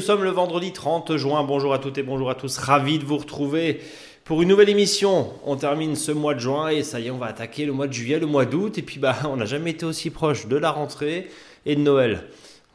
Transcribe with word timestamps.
nous 0.00 0.06
sommes 0.06 0.24
le 0.24 0.30
vendredi 0.30 0.72
30 0.72 1.18
juin. 1.18 1.44
Bonjour 1.44 1.74
à 1.74 1.78
toutes 1.78 1.98
et 1.98 2.02
bonjour 2.02 2.30
à 2.30 2.34
tous. 2.34 2.56
Ravi 2.56 2.98
de 2.98 3.04
vous 3.04 3.18
retrouver 3.18 3.82
pour 4.24 4.40
une 4.40 4.48
nouvelle 4.48 4.70
émission. 4.70 5.30
On 5.44 5.56
termine 5.56 5.94
ce 5.94 6.10
mois 6.10 6.32
de 6.32 6.40
juin 6.40 6.68
et 6.68 6.82
ça 6.82 7.00
y 7.00 7.08
est, 7.08 7.10
on 7.10 7.18
va 7.18 7.26
attaquer 7.26 7.66
le 7.66 7.74
mois 7.74 7.86
de 7.86 7.92
juillet, 7.92 8.18
le 8.18 8.24
mois 8.24 8.46
d'août. 8.46 8.78
Et 8.78 8.82
puis, 8.82 8.98
bah, 8.98 9.14
on 9.28 9.36
n'a 9.36 9.44
jamais 9.44 9.72
été 9.72 9.84
aussi 9.84 10.08
proche 10.08 10.46
de 10.46 10.56
la 10.56 10.70
rentrée 10.70 11.28
et 11.66 11.76
de 11.76 11.82
Noël. 11.82 12.22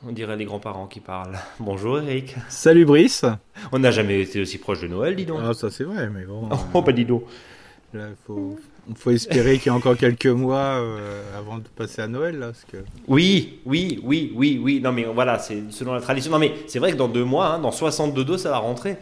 On 0.08 0.12
dirait 0.12 0.38
les 0.38 0.46
grands-parents 0.46 0.86
qui 0.86 1.00
parlent. 1.00 1.40
Bonjour 1.60 1.98
Eric. 1.98 2.36
Salut 2.48 2.86
Brice. 2.86 3.26
On 3.72 3.80
n'a 3.80 3.90
jamais 3.90 4.22
été 4.22 4.40
aussi 4.40 4.60
proche 4.60 4.82
de 4.82 4.88
Noël, 4.88 5.16
dis 5.16 5.26
donc. 5.26 5.40
Ah, 5.42 5.56
ça 5.56 5.72
c'est 5.72 5.84
vrai, 5.84 6.08
mais 6.12 6.26
bon. 6.26 6.48
Oh, 6.76 6.84
pas 6.84 6.92
dis 6.92 7.06
donc. 7.06 7.24
il 7.96 8.02
faut, 8.28 8.60
faut 8.96 9.12
espérer 9.12 9.58
qu'il 9.58 9.68
y 9.68 9.70
a 9.70 9.74
encore 9.74 9.98
quelques 9.98 10.28
mois 10.28 10.80
euh, 10.80 11.22
avant 11.38 11.58
de 11.58 11.68
passer 11.76 12.02
à 12.02 12.08
Noël. 12.08 12.38
Parce 12.40 12.66
que... 12.66 12.78
Oui, 13.08 13.60
oui, 13.66 14.00
oui, 14.04 14.32
oui, 14.36 14.60
oui. 14.62 14.82
Non, 14.82 14.92
mais 14.92 15.06
voilà, 15.06 15.40
c'est 15.40 15.64
selon 15.72 15.94
la 15.94 16.02
tradition. 16.02 16.32
Non, 16.32 16.40
mais 16.40 16.54
c'est 16.68 16.80
vrai 16.80 16.92
que 16.92 16.98
dans 16.98 17.08
deux 17.08 17.24
mois, 17.24 17.48
hein, 17.48 17.60
dans 17.60 17.72
62 17.72 18.24
dos, 18.24 18.38
ça 18.38 18.50
va 18.52 18.58
rentrer. 18.58 18.98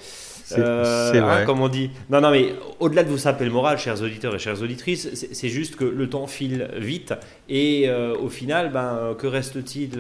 C'est 0.46 0.60
euh, 0.60 1.12
vrai. 1.14 1.42
Hein, 1.42 1.46
comme 1.46 1.62
on 1.62 1.70
dit. 1.70 1.90
Non, 2.10 2.22
non, 2.22 2.32
mais 2.32 2.54
au-delà 2.80 3.04
de 3.04 3.10
vous 3.10 3.18
saper 3.18 3.46
le 3.46 3.52
moral, 3.52 3.78
chers 3.78 4.02
auditeurs 4.02 4.36
et 4.36 4.40
chères 4.40 4.62
auditrices, 4.62 5.10
c'est 5.32 5.50
juste 5.50 5.76
que 5.76 5.86
le 5.86 6.10
temps 6.10 6.28
file 6.28 6.70
vite 6.76 7.14
et 7.48 7.86
euh, 7.88 8.16
au 8.16 8.30
final, 8.30 8.72
ben, 8.72 8.98
euh, 9.00 9.14
que 9.16 9.28
reste-t-il 9.28 9.92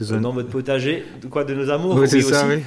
dans 0.00 0.32
votre 0.32 0.48
potager? 0.48 1.04
De 1.22 1.28
quoi? 1.28 1.44
De 1.44 1.54
nos 1.54 1.70
amours? 1.70 1.96
Oui, 1.96 2.08
c'est 2.08 2.22
ça, 2.22 2.46
oui. 2.48 2.62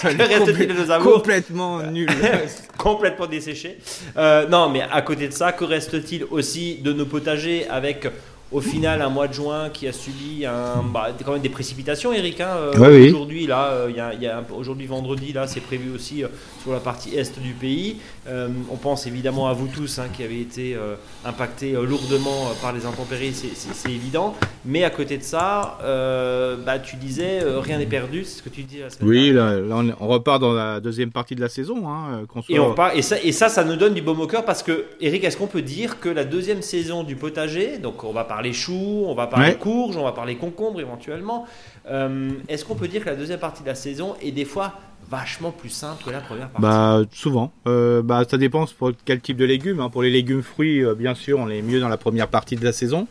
que 0.00 0.06
reste-t-il 0.22 0.68
de 0.68 0.72
nos 0.72 0.90
amours? 0.90 1.14
Complètement 1.14 1.82
nul. 1.82 2.08
complètement 2.78 3.26
desséché. 3.26 3.78
non, 4.16 4.70
mais 4.70 4.82
à 4.90 5.02
côté 5.02 5.28
de 5.28 5.32
ça, 5.32 5.52
que 5.52 5.64
reste-t-il 5.64 6.24
aussi 6.30 6.76
de 6.82 6.92
nos 6.92 7.06
potagers 7.06 7.66
avec 7.68 8.06
au 8.52 8.60
final, 8.60 9.02
un 9.02 9.08
mois 9.08 9.26
de 9.26 9.32
juin 9.32 9.70
qui 9.70 9.88
a 9.88 9.92
subi 9.92 10.46
un, 10.46 10.84
bah, 10.92 11.08
quand 11.24 11.32
même 11.32 11.42
des 11.42 11.48
précipitations, 11.48 12.12
Eric. 12.12 12.40
Hein, 12.40 12.56
oui. 12.78 13.08
Aujourd'hui, 13.08 13.46
là, 13.46 13.86
il 13.88 13.96
y 13.96 14.26
a, 14.26 14.44
aujourd'hui 14.56 14.86
vendredi, 14.86 15.32
là, 15.32 15.46
c'est 15.46 15.60
prévu 15.60 15.92
aussi 15.92 16.22
sur 16.62 16.72
la 16.72 16.78
partie 16.78 17.16
est 17.16 17.38
du 17.40 17.52
pays. 17.52 17.96
on 18.28 18.76
pense 18.76 19.06
évidemment 19.06 19.48
à 19.48 19.52
vous 19.52 19.66
tous 19.66 19.98
hein, 19.98 20.06
qui 20.12 20.22
avez 20.22 20.40
été 20.40 20.76
impactés 21.24 21.72
lourdement 21.72 22.52
par 22.62 22.72
les 22.72 22.86
intempéries, 22.86 23.34
c'est 23.34 23.90
évident. 23.90 24.34
Mais 24.64 24.84
à 24.84 24.90
côté 24.90 25.18
de 25.18 25.22
ça, 25.24 25.78
bah, 26.64 26.78
tu 26.78 26.96
disais 26.96 27.40
rien 27.42 27.78
n'est 27.78 27.86
perdu, 27.86 28.24
c'est 28.24 28.38
ce 28.38 28.42
que 28.42 28.48
tu 28.48 28.62
dis. 28.62 28.78
oui, 29.02 29.32
là, 29.32 29.58
on, 30.00 30.06
repart 30.06 30.40
dans 30.40 30.52
la 30.52 30.78
deuxième 30.78 31.10
partie 31.10 31.34
de 31.34 31.40
la 31.40 31.48
saison. 31.48 31.88
Hein, 31.88 32.24
et, 32.48 32.60
on 32.60 32.70
repart, 32.70 32.96
et, 32.96 33.02
ça, 33.02 33.16
et 33.20 33.32
ça, 33.32 33.48
ça 33.48 33.64
nous 33.64 33.76
donne 33.76 33.94
du 33.94 34.02
baume 34.02 34.20
au 34.20 34.26
cœur 34.28 34.44
parce 34.44 34.62
que, 34.62 34.84
Eric, 35.00 35.24
est-ce 35.24 35.36
qu'on 35.36 35.48
peut 35.48 35.62
dire 35.62 35.98
que 35.98 36.08
la 36.08 36.24
deuxième 36.24 36.62
saison 36.62 37.02
du 37.02 37.16
potager, 37.16 37.78
donc 37.78 38.04
on 38.04 38.12
va 38.12 38.24
parler 38.24 38.35
choux, 38.52 39.04
on 39.06 39.14
va 39.14 39.26
parler 39.26 39.54
courges, 39.54 39.96
on 39.96 40.04
va 40.04 40.12
parler 40.12 40.36
concombres 40.36 40.80
éventuellement. 40.80 41.46
Euh, 41.88 42.30
est-ce 42.48 42.64
qu'on 42.64 42.74
peut 42.74 42.88
dire 42.88 43.04
que 43.04 43.10
la 43.10 43.16
deuxième 43.16 43.38
partie 43.38 43.62
de 43.62 43.68
la 43.68 43.74
saison 43.74 44.16
est 44.22 44.32
des 44.32 44.44
fois 44.44 44.74
vachement 45.08 45.52
plus 45.52 45.68
simple 45.68 46.04
que 46.04 46.10
la 46.10 46.20
première 46.20 46.48
partie? 46.48 46.62
Bah 46.62 47.02
souvent. 47.12 47.52
Euh, 47.66 48.02
bah 48.02 48.24
ça 48.28 48.38
dépend 48.38 48.66
pour 48.78 48.92
quel 49.04 49.20
type 49.20 49.36
de 49.36 49.44
légumes. 49.44 49.80
Hein. 49.80 49.90
Pour 49.90 50.02
les 50.02 50.10
légumes 50.10 50.42
fruits, 50.42 50.84
euh, 50.84 50.94
bien 50.94 51.14
sûr, 51.14 51.38
on 51.38 51.48
est 51.48 51.62
mieux 51.62 51.80
dans 51.80 51.88
la 51.88 51.96
première 51.96 52.28
partie 52.28 52.56
de 52.56 52.64
la 52.64 52.72
saison. 52.72 53.06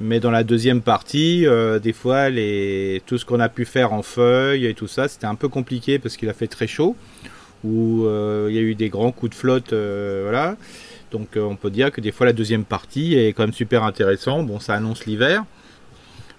Mais 0.00 0.20
dans 0.20 0.30
la 0.30 0.44
deuxième 0.44 0.80
partie, 0.80 1.44
des 1.82 1.92
fois, 1.92 2.30
les... 2.30 3.02
tout 3.04 3.18
ce 3.18 3.26
qu'on 3.26 3.38
a 3.38 3.50
pu 3.50 3.66
faire 3.66 3.92
en 3.92 4.02
feuilles 4.02 4.64
et 4.64 4.72
tout 4.72 4.86
ça, 4.86 5.08
c'était 5.08 5.26
un 5.26 5.34
peu 5.34 5.48
compliqué 5.48 5.98
parce 5.98 6.16
qu'il 6.16 6.30
a 6.30 6.32
fait 6.32 6.46
très 6.46 6.66
chaud, 6.66 6.96
ou 7.64 8.06
il 8.48 8.54
y 8.54 8.58
a 8.58 8.62
eu 8.62 8.74
des 8.74 8.88
grands 8.88 9.12
coups 9.12 9.32
de 9.32 9.34
flotte, 9.34 9.74
voilà. 9.74 10.56
Donc 11.10 11.36
euh, 11.36 11.42
on 11.42 11.56
peut 11.56 11.70
dire 11.70 11.90
que 11.90 12.00
des 12.00 12.12
fois 12.12 12.26
la 12.26 12.32
deuxième 12.32 12.64
partie 12.64 13.14
est 13.14 13.32
quand 13.32 13.42
même 13.42 13.52
super 13.52 13.84
intéressant. 13.84 14.42
Bon, 14.42 14.60
ça 14.60 14.74
annonce 14.74 15.06
l'hiver, 15.06 15.44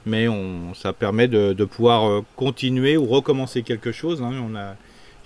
mais 0.05 0.27
on, 0.27 0.73
ça 0.73 0.93
permet 0.93 1.27
de, 1.27 1.53
pouvoir 1.65 2.09
euh, 2.09 2.21
continuer 2.35 2.97
ou 2.97 3.05
recommencer 3.05 3.63
quelque 3.63 3.91
chose. 3.91 4.21
Hein. 4.21 4.33
On 4.47 4.55
a, 4.55 4.75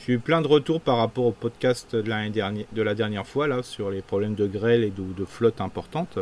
j'ai 0.06 0.14
eu 0.14 0.20
plein 0.20 0.42
de 0.42 0.48
retours 0.48 0.82
par 0.82 0.98
rapport 0.98 1.26
au 1.26 1.32
podcast 1.32 1.96
de, 1.96 2.10
l'année 2.10 2.30
dernière, 2.30 2.66
de 2.72 2.82
la 2.82 2.96
dernière 2.96 3.26
fois 3.26 3.48
là, 3.48 3.64
sur 3.64 3.90
les 3.90 4.02
problèmes 4.02 4.36
de 4.36 4.48
grêle 4.48 4.84
et 4.84 4.92
de, 4.92 5.26
flotte 5.26 5.62
importante. 5.62 6.20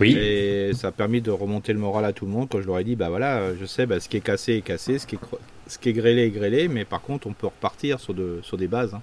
Oui. 0.00 0.16
Et 0.16 0.72
ça 0.72 0.88
a 0.88 0.92
permis 0.92 1.20
de 1.20 1.30
remonter 1.30 1.74
le 1.74 1.78
moral 1.78 2.06
à 2.06 2.12
tout 2.14 2.24
le 2.24 2.32
monde 2.32 2.48
quand 2.50 2.62
je 2.62 2.66
leur 2.66 2.78
ai 2.78 2.84
dit 2.84 2.96
bah 2.96 3.10
voilà, 3.10 3.54
je 3.60 3.66
sais, 3.66 3.84
bah, 3.84 4.00
ce 4.00 4.08
qui 4.08 4.16
est 4.16 4.22
cassé 4.22 4.54
est 4.54 4.62
cassé, 4.62 4.98
ce 4.98 5.06
qui 5.06 5.16
est, 5.16 5.20
ce 5.66 5.78
qui 5.78 5.90
est 5.90 5.92
grêlé 5.92 6.22
est 6.22 6.30
grêlé, 6.30 6.68
mais 6.68 6.86
par 6.86 7.02
contre 7.02 7.26
on 7.26 7.34
peut 7.34 7.46
repartir 7.46 8.00
sur, 8.00 8.14
de, 8.14 8.40
sur 8.42 8.56
des 8.56 8.68
bases. 8.68 8.94
Hein. 8.94 9.02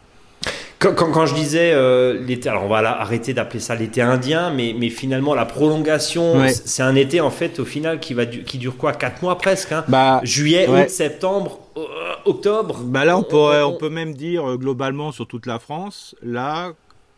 Quand, 0.92 1.26
je 1.26 1.34
disais 1.34 1.72
euh, 1.74 2.20
l'été, 2.20 2.50
alors 2.50 2.66
on 2.66 2.68
va 2.68 2.78
arrêter 3.00 3.34
d'appeler 3.34 3.62
ça 3.62 3.74
l'été 3.74 4.02
indien, 4.02 4.52
mais, 4.52 4.76
mais 4.78 4.90
finalement 4.90 5.34
la 5.34 5.46
prolongation, 5.46 6.46
c'est 6.50 6.84
un 6.84 6.96
été 6.96 7.22
en 7.22 7.30
fait 7.30 7.60
au 7.60 7.66
final 7.66 8.00
qui, 8.00 8.14
va, 8.14 8.26
qui 8.26 8.58
dure 8.58 8.76
quoi 8.76 8.92
4 8.92 9.22
mois 9.22 9.38
presque 9.38 9.72
hein? 9.72 9.86
Bah, 9.88 10.20
Juillet, 10.24 10.68
août, 10.68 10.90
septembre, 10.90 11.60
euh, 11.78 11.82
octobre? 12.26 12.80
Bah 12.84 13.06
Là 13.06 13.18
on, 13.18 13.24
pourrait, 13.24 13.64
on, 13.64 13.78
peut 13.78 13.90
même 13.90 14.14
dire 14.14 14.50
euh, 14.50 14.58
globalement 14.58 15.14
sur 15.14 15.26
toute 15.26 15.46
la 15.46 15.60
France, 15.60 16.16
là 16.22 16.72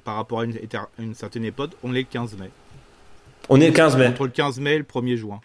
par 0.03 0.16
rapport 0.16 0.42
à 0.42 0.46
une, 0.46 0.56
une 1.00 1.16
certaine 1.16 1.46
époque, 1.46 1.72
on 1.84 1.96
est 1.96 2.00
le 2.00 2.08
15 2.09 2.38
mai. 2.38 2.52
On 3.50 3.59
est 3.59 3.68
le 3.68 3.74
15 3.74 3.97
mai. 3.97 4.08
Entre 4.08 4.26
le 4.26 4.32
15 4.32 4.59
mai 4.59 4.74
et 4.74 4.78
le 4.78 4.84
1er 4.84 5.16
juin. 5.16 5.40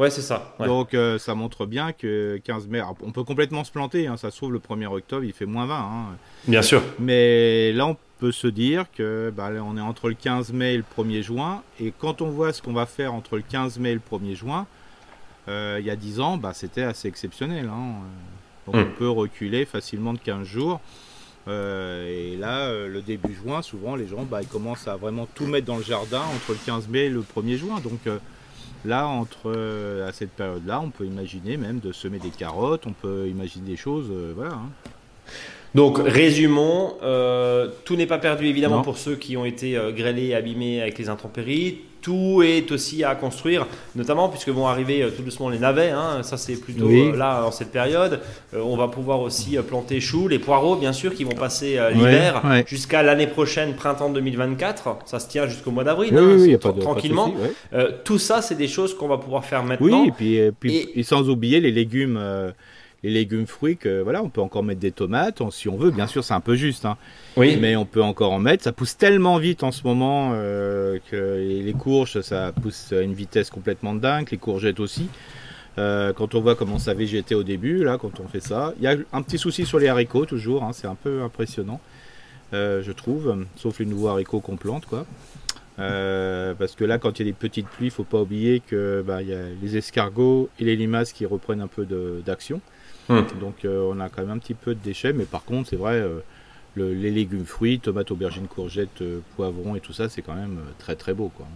Ouais, 0.00 0.08
c'est 0.08 0.22
ça. 0.22 0.54
Donc 0.60 0.94
euh, 0.94 1.18
ça 1.18 1.34
montre 1.34 1.66
bien 1.66 1.92
que 1.92 2.40
15 2.42 2.68
mai, 2.68 2.80
on 3.02 3.12
peut 3.12 3.22
complètement 3.22 3.64
se 3.64 3.70
planter, 3.70 4.06
hein, 4.06 4.16
ça 4.16 4.30
se 4.30 4.38
trouve 4.38 4.50
le 4.50 4.58
1er 4.58 4.86
octobre, 4.86 5.24
il 5.24 5.34
fait 5.34 5.44
moins 5.44 5.66
20. 5.66 5.76
Hein. 5.76 6.16
Bien 6.48 6.62
sûr. 6.62 6.82
Mais 6.98 7.70
là, 7.72 7.86
on 7.86 7.98
peut 8.18 8.32
se 8.32 8.46
dire 8.46 8.86
que 8.96 9.30
bah, 9.36 9.50
on 9.62 9.76
est 9.76 9.80
entre 9.82 10.08
le 10.08 10.14
15 10.14 10.54
mai 10.54 10.72
et 10.72 10.76
le 10.78 10.84
1er 10.96 11.20
juin, 11.20 11.62
et 11.78 11.92
quand 11.98 12.22
on 12.22 12.30
voit 12.30 12.54
ce 12.54 12.62
qu'on 12.62 12.72
va 12.72 12.86
faire 12.86 13.12
entre 13.12 13.36
le 13.36 13.42
15 13.42 13.78
mai 13.78 13.90
et 13.90 13.94
le 13.94 14.00
1er 14.00 14.34
juin, 14.34 14.66
euh, 15.48 15.76
il 15.78 15.84
y 15.84 15.90
a 15.90 15.96
10 15.96 16.20
ans, 16.20 16.38
bah, 16.38 16.52
c'était 16.54 16.84
assez 16.84 17.06
exceptionnel. 17.06 17.68
Hein. 17.68 17.96
Donc 18.64 18.76
hmm. 18.76 18.88
on 18.88 18.98
peut 18.98 19.10
reculer 19.10 19.66
facilement 19.66 20.14
de 20.14 20.18
15 20.18 20.46
jours. 20.46 20.80
Euh, 21.46 22.08
et 22.08 22.38
là, 22.38 22.72
le 22.72 23.02
début 23.02 23.34
juin, 23.34 23.60
souvent 23.60 23.96
les 23.96 24.06
gens 24.06 24.22
bah, 24.22 24.40
ils 24.40 24.48
commencent 24.48 24.88
à 24.88 24.96
vraiment 24.96 25.26
tout 25.34 25.44
mettre 25.44 25.66
dans 25.66 25.76
le 25.76 25.84
jardin 25.84 26.22
entre 26.34 26.52
le 26.52 26.58
15 26.64 26.88
mai 26.88 27.00
et 27.00 27.10
le 27.10 27.20
1er 27.20 27.56
juin. 27.58 27.80
Donc 27.80 28.00
Là, 28.84 29.06
entre 29.06 29.52
euh, 29.54 30.08
à 30.08 30.12
cette 30.12 30.30
période-là, 30.30 30.80
on 30.80 30.90
peut 30.90 31.04
imaginer 31.04 31.56
même 31.56 31.80
de 31.80 31.92
semer 31.92 32.18
des 32.18 32.30
carottes, 32.30 32.86
on 32.86 32.92
peut 32.92 33.28
imaginer 33.28 33.68
des 33.68 33.76
choses, 33.76 34.06
euh, 34.10 34.32
voilà. 34.34 34.52
Hein. 34.52 34.70
Donc, 35.74 35.98
résumons, 36.02 36.94
euh, 37.02 37.68
tout 37.84 37.94
n'est 37.94 38.06
pas 38.06 38.18
perdu 38.18 38.46
évidemment 38.46 38.82
pour 38.82 38.98
ceux 38.98 39.14
qui 39.16 39.36
ont 39.36 39.44
été 39.44 39.78
grêlés 39.94 40.28
et 40.28 40.34
abîmés 40.34 40.82
avec 40.82 40.98
les 40.98 41.08
intempéries. 41.08 41.82
Tout 42.00 42.42
est 42.42 42.70
aussi 42.72 43.04
à 43.04 43.14
construire, 43.14 43.66
notamment 43.94 44.28
puisque 44.28 44.48
vont 44.48 44.66
arriver 44.66 45.06
tout 45.16 45.22
doucement 45.22 45.48
les 45.48 45.58
navets. 45.58 45.90
Hein. 45.90 46.22
ça, 46.22 46.36
c'est 46.36 46.56
plutôt 46.56 46.88
là 47.12 47.44
en 47.44 47.50
cette 47.50 47.70
période. 47.70 48.20
on 48.54 48.76
va 48.76 48.88
pouvoir 48.88 49.20
aussi 49.20 49.56
planter 49.68 50.00
choux, 50.00 50.28
les 50.28 50.38
poireaux, 50.38 50.76
bien 50.76 50.92
sûr, 50.92 51.14
qui 51.14 51.24
vont 51.24 51.34
passer 51.34 51.78
l'hiver 51.92 52.42
jusqu'à 52.66 53.02
l'année 53.02 53.26
prochaine, 53.26 53.74
printemps 53.74 54.10
2024. 54.10 54.98
Ça 55.06 55.18
se 55.18 55.28
tient 55.28 55.46
jusqu'au 55.46 55.70
mois 55.70 55.84
d'avril, 55.84 56.16
hein, 56.16 56.70
tranquillement. 56.80 57.34
tout 58.04 58.18
ça, 58.18 58.42
c'est 58.42 58.56
des 58.56 58.68
choses 58.68 58.94
qu'on 58.94 59.08
va 59.08 59.18
pouvoir 59.18 59.44
faire 59.44 59.62
maintenant. 59.62 60.02
Oui, 60.02 60.08
et 60.08 60.12
puis, 60.12 60.34
et 60.36 60.52
puis 60.52 60.88
et... 60.94 61.02
sans 61.02 61.28
oublier 61.28 61.60
les 61.60 61.70
légumes 61.70 62.18
les 63.02 63.10
légumes 63.10 63.46
fruits 63.46 63.76
que 63.76 64.02
voilà, 64.02 64.22
on 64.22 64.28
peut 64.28 64.40
encore 64.40 64.62
mettre 64.62 64.80
des 64.80 64.92
tomates 64.92 65.42
si 65.50 65.68
on 65.68 65.76
veut. 65.76 65.90
Bien 65.90 66.06
sûr, 66.06 66.22
c'est 66.22 66.34
un 66.34 66.40
peu 66.40 66.54
juste, 66.54 66.84
hein. 66.84 66.96
oui. 67.36 67.56
mais 67.60 67.76
on 67.76 67.86
peut 67.86 68.02
encore 68.02 68.32
en 68.32 68.38
mettre. 68.38 68.64
Ça 68.64 68.72
pousse 68.72 68.96
tellement 68.96 69.38
vite 69.38 69.62
en 69.62 69.72
ce 69.72 69.86
moment 69.86 70.32
euh, 70.34 70.98
que 71.10 71.62
les 71.64 71.72
courges, 71.72 72.20
ça 72.20 72.52
pousse 72.52 72.92
à 72.92 73.00
une 73.00 73.14
vitesse 73.14 73.50
complètement 73.50 73.94
dingue. 73.94 74.28
Les 74.30 74.38
courgettes 74.38 74.80
aussi. 74.80 75.08
Euh, 75.78 76.12
quand 76.12 76.34
on 76.34 76.40
voit 76.40 76.56
comment 76.56 76.78
ça 76.78 76.92
végétait 76.92 77.34
au 77.34 77.42
début, 77.42 77.84
là, 77.84 77.96
quand 77.96 78.20
on 78.20 78.28
fait 78.28 78.40
ça, 78.40 78.74
il 78.78 78.82
y 78.82 78.86
a 78.86 78.96
un 79.12 79.22
petit 79.22 79.38
souci 79.38 79.64
sur 79.64 79.78
les 79.78 79.88
haricots 79.88 80.26
toujours. 80.26 80.62
Hein, 80.62 80.72
c'est 80.74 80.88
un 80.88 80.96
peu 80.96 81.22
impressionnant, 81.22 81.80
euh, 82.52 82.82
je 82.82 82.92
trouve, 82.92 83.46
sauf 83.56 83.78
les 83.78 83.86
nouveaux 83.86 84.08
haricots 84.08 84.40
qu'on 84.40 84.56
plante, 84.56 84.84
quoi. 84.84 85.06
parce 85.78 86.74
que 86.74 86.84
là, 86.84 86.98
quand 86.98 87.18
il 87.18 87.26
y 87.26 87.28
a 87.30 87.32
des 87.32 87.38
petites 87.38 87.68
pluies, 87.68 87.86
il 87.86 87.92
faut 87.92 88.04
pas 88.04 88.20
oublier 88.20 88.60
que 88.60 89.02
bah, 89.06 89.22
y 89.22 89.32
a 89.32 89.38
les 89.62 89.76
escargots 89.78 90.50
et 90.58 90.64
les 90.64 90.76
limaces 90.76 91.14
qui 91.14 91.24
reprennent 91.24 91.62
un 91.62 91.68
peu 91.68 91.86
d'action. 92.26 92.60
Hmm. 93.10 93.40
Donc 93.40 93.64
euh, 93.64 93.90
on 93.92 93.98
a 93.98 94.08
quand 94.08 94.22
même 94.22 94.30
un 94.30 94.38
petit 94.38 94.54
peu 94.54 94.74
de 94.74 94.80
déchets, 94.80 95.12
mais 95.12 95.24
par 95.24 95.44
contre, 95.44 95.68
c'est 95.68 95.76
vrai, 95.76 95.94
euh, 95.94 96.20
les 96.76 97.10
légumes 97.10 97.44
fruits, 97.44 97.80
tomates, 97.80 98.12
aubergines, 98.12 98.46
courgettes, 98.46 99.02
euh, 99.02 99.18
poivrons 99.34 99.74
et 99.74 99.80
tout 99.80 99.92
ça, 99.92 100.08
c'est 100.08 100.22
quand 100.22 100.34
même 100.34 100.60
très 100.78 100.94
très 100.94 101.12
beau. 101.12 101.30
Quoi. 101.36 101.46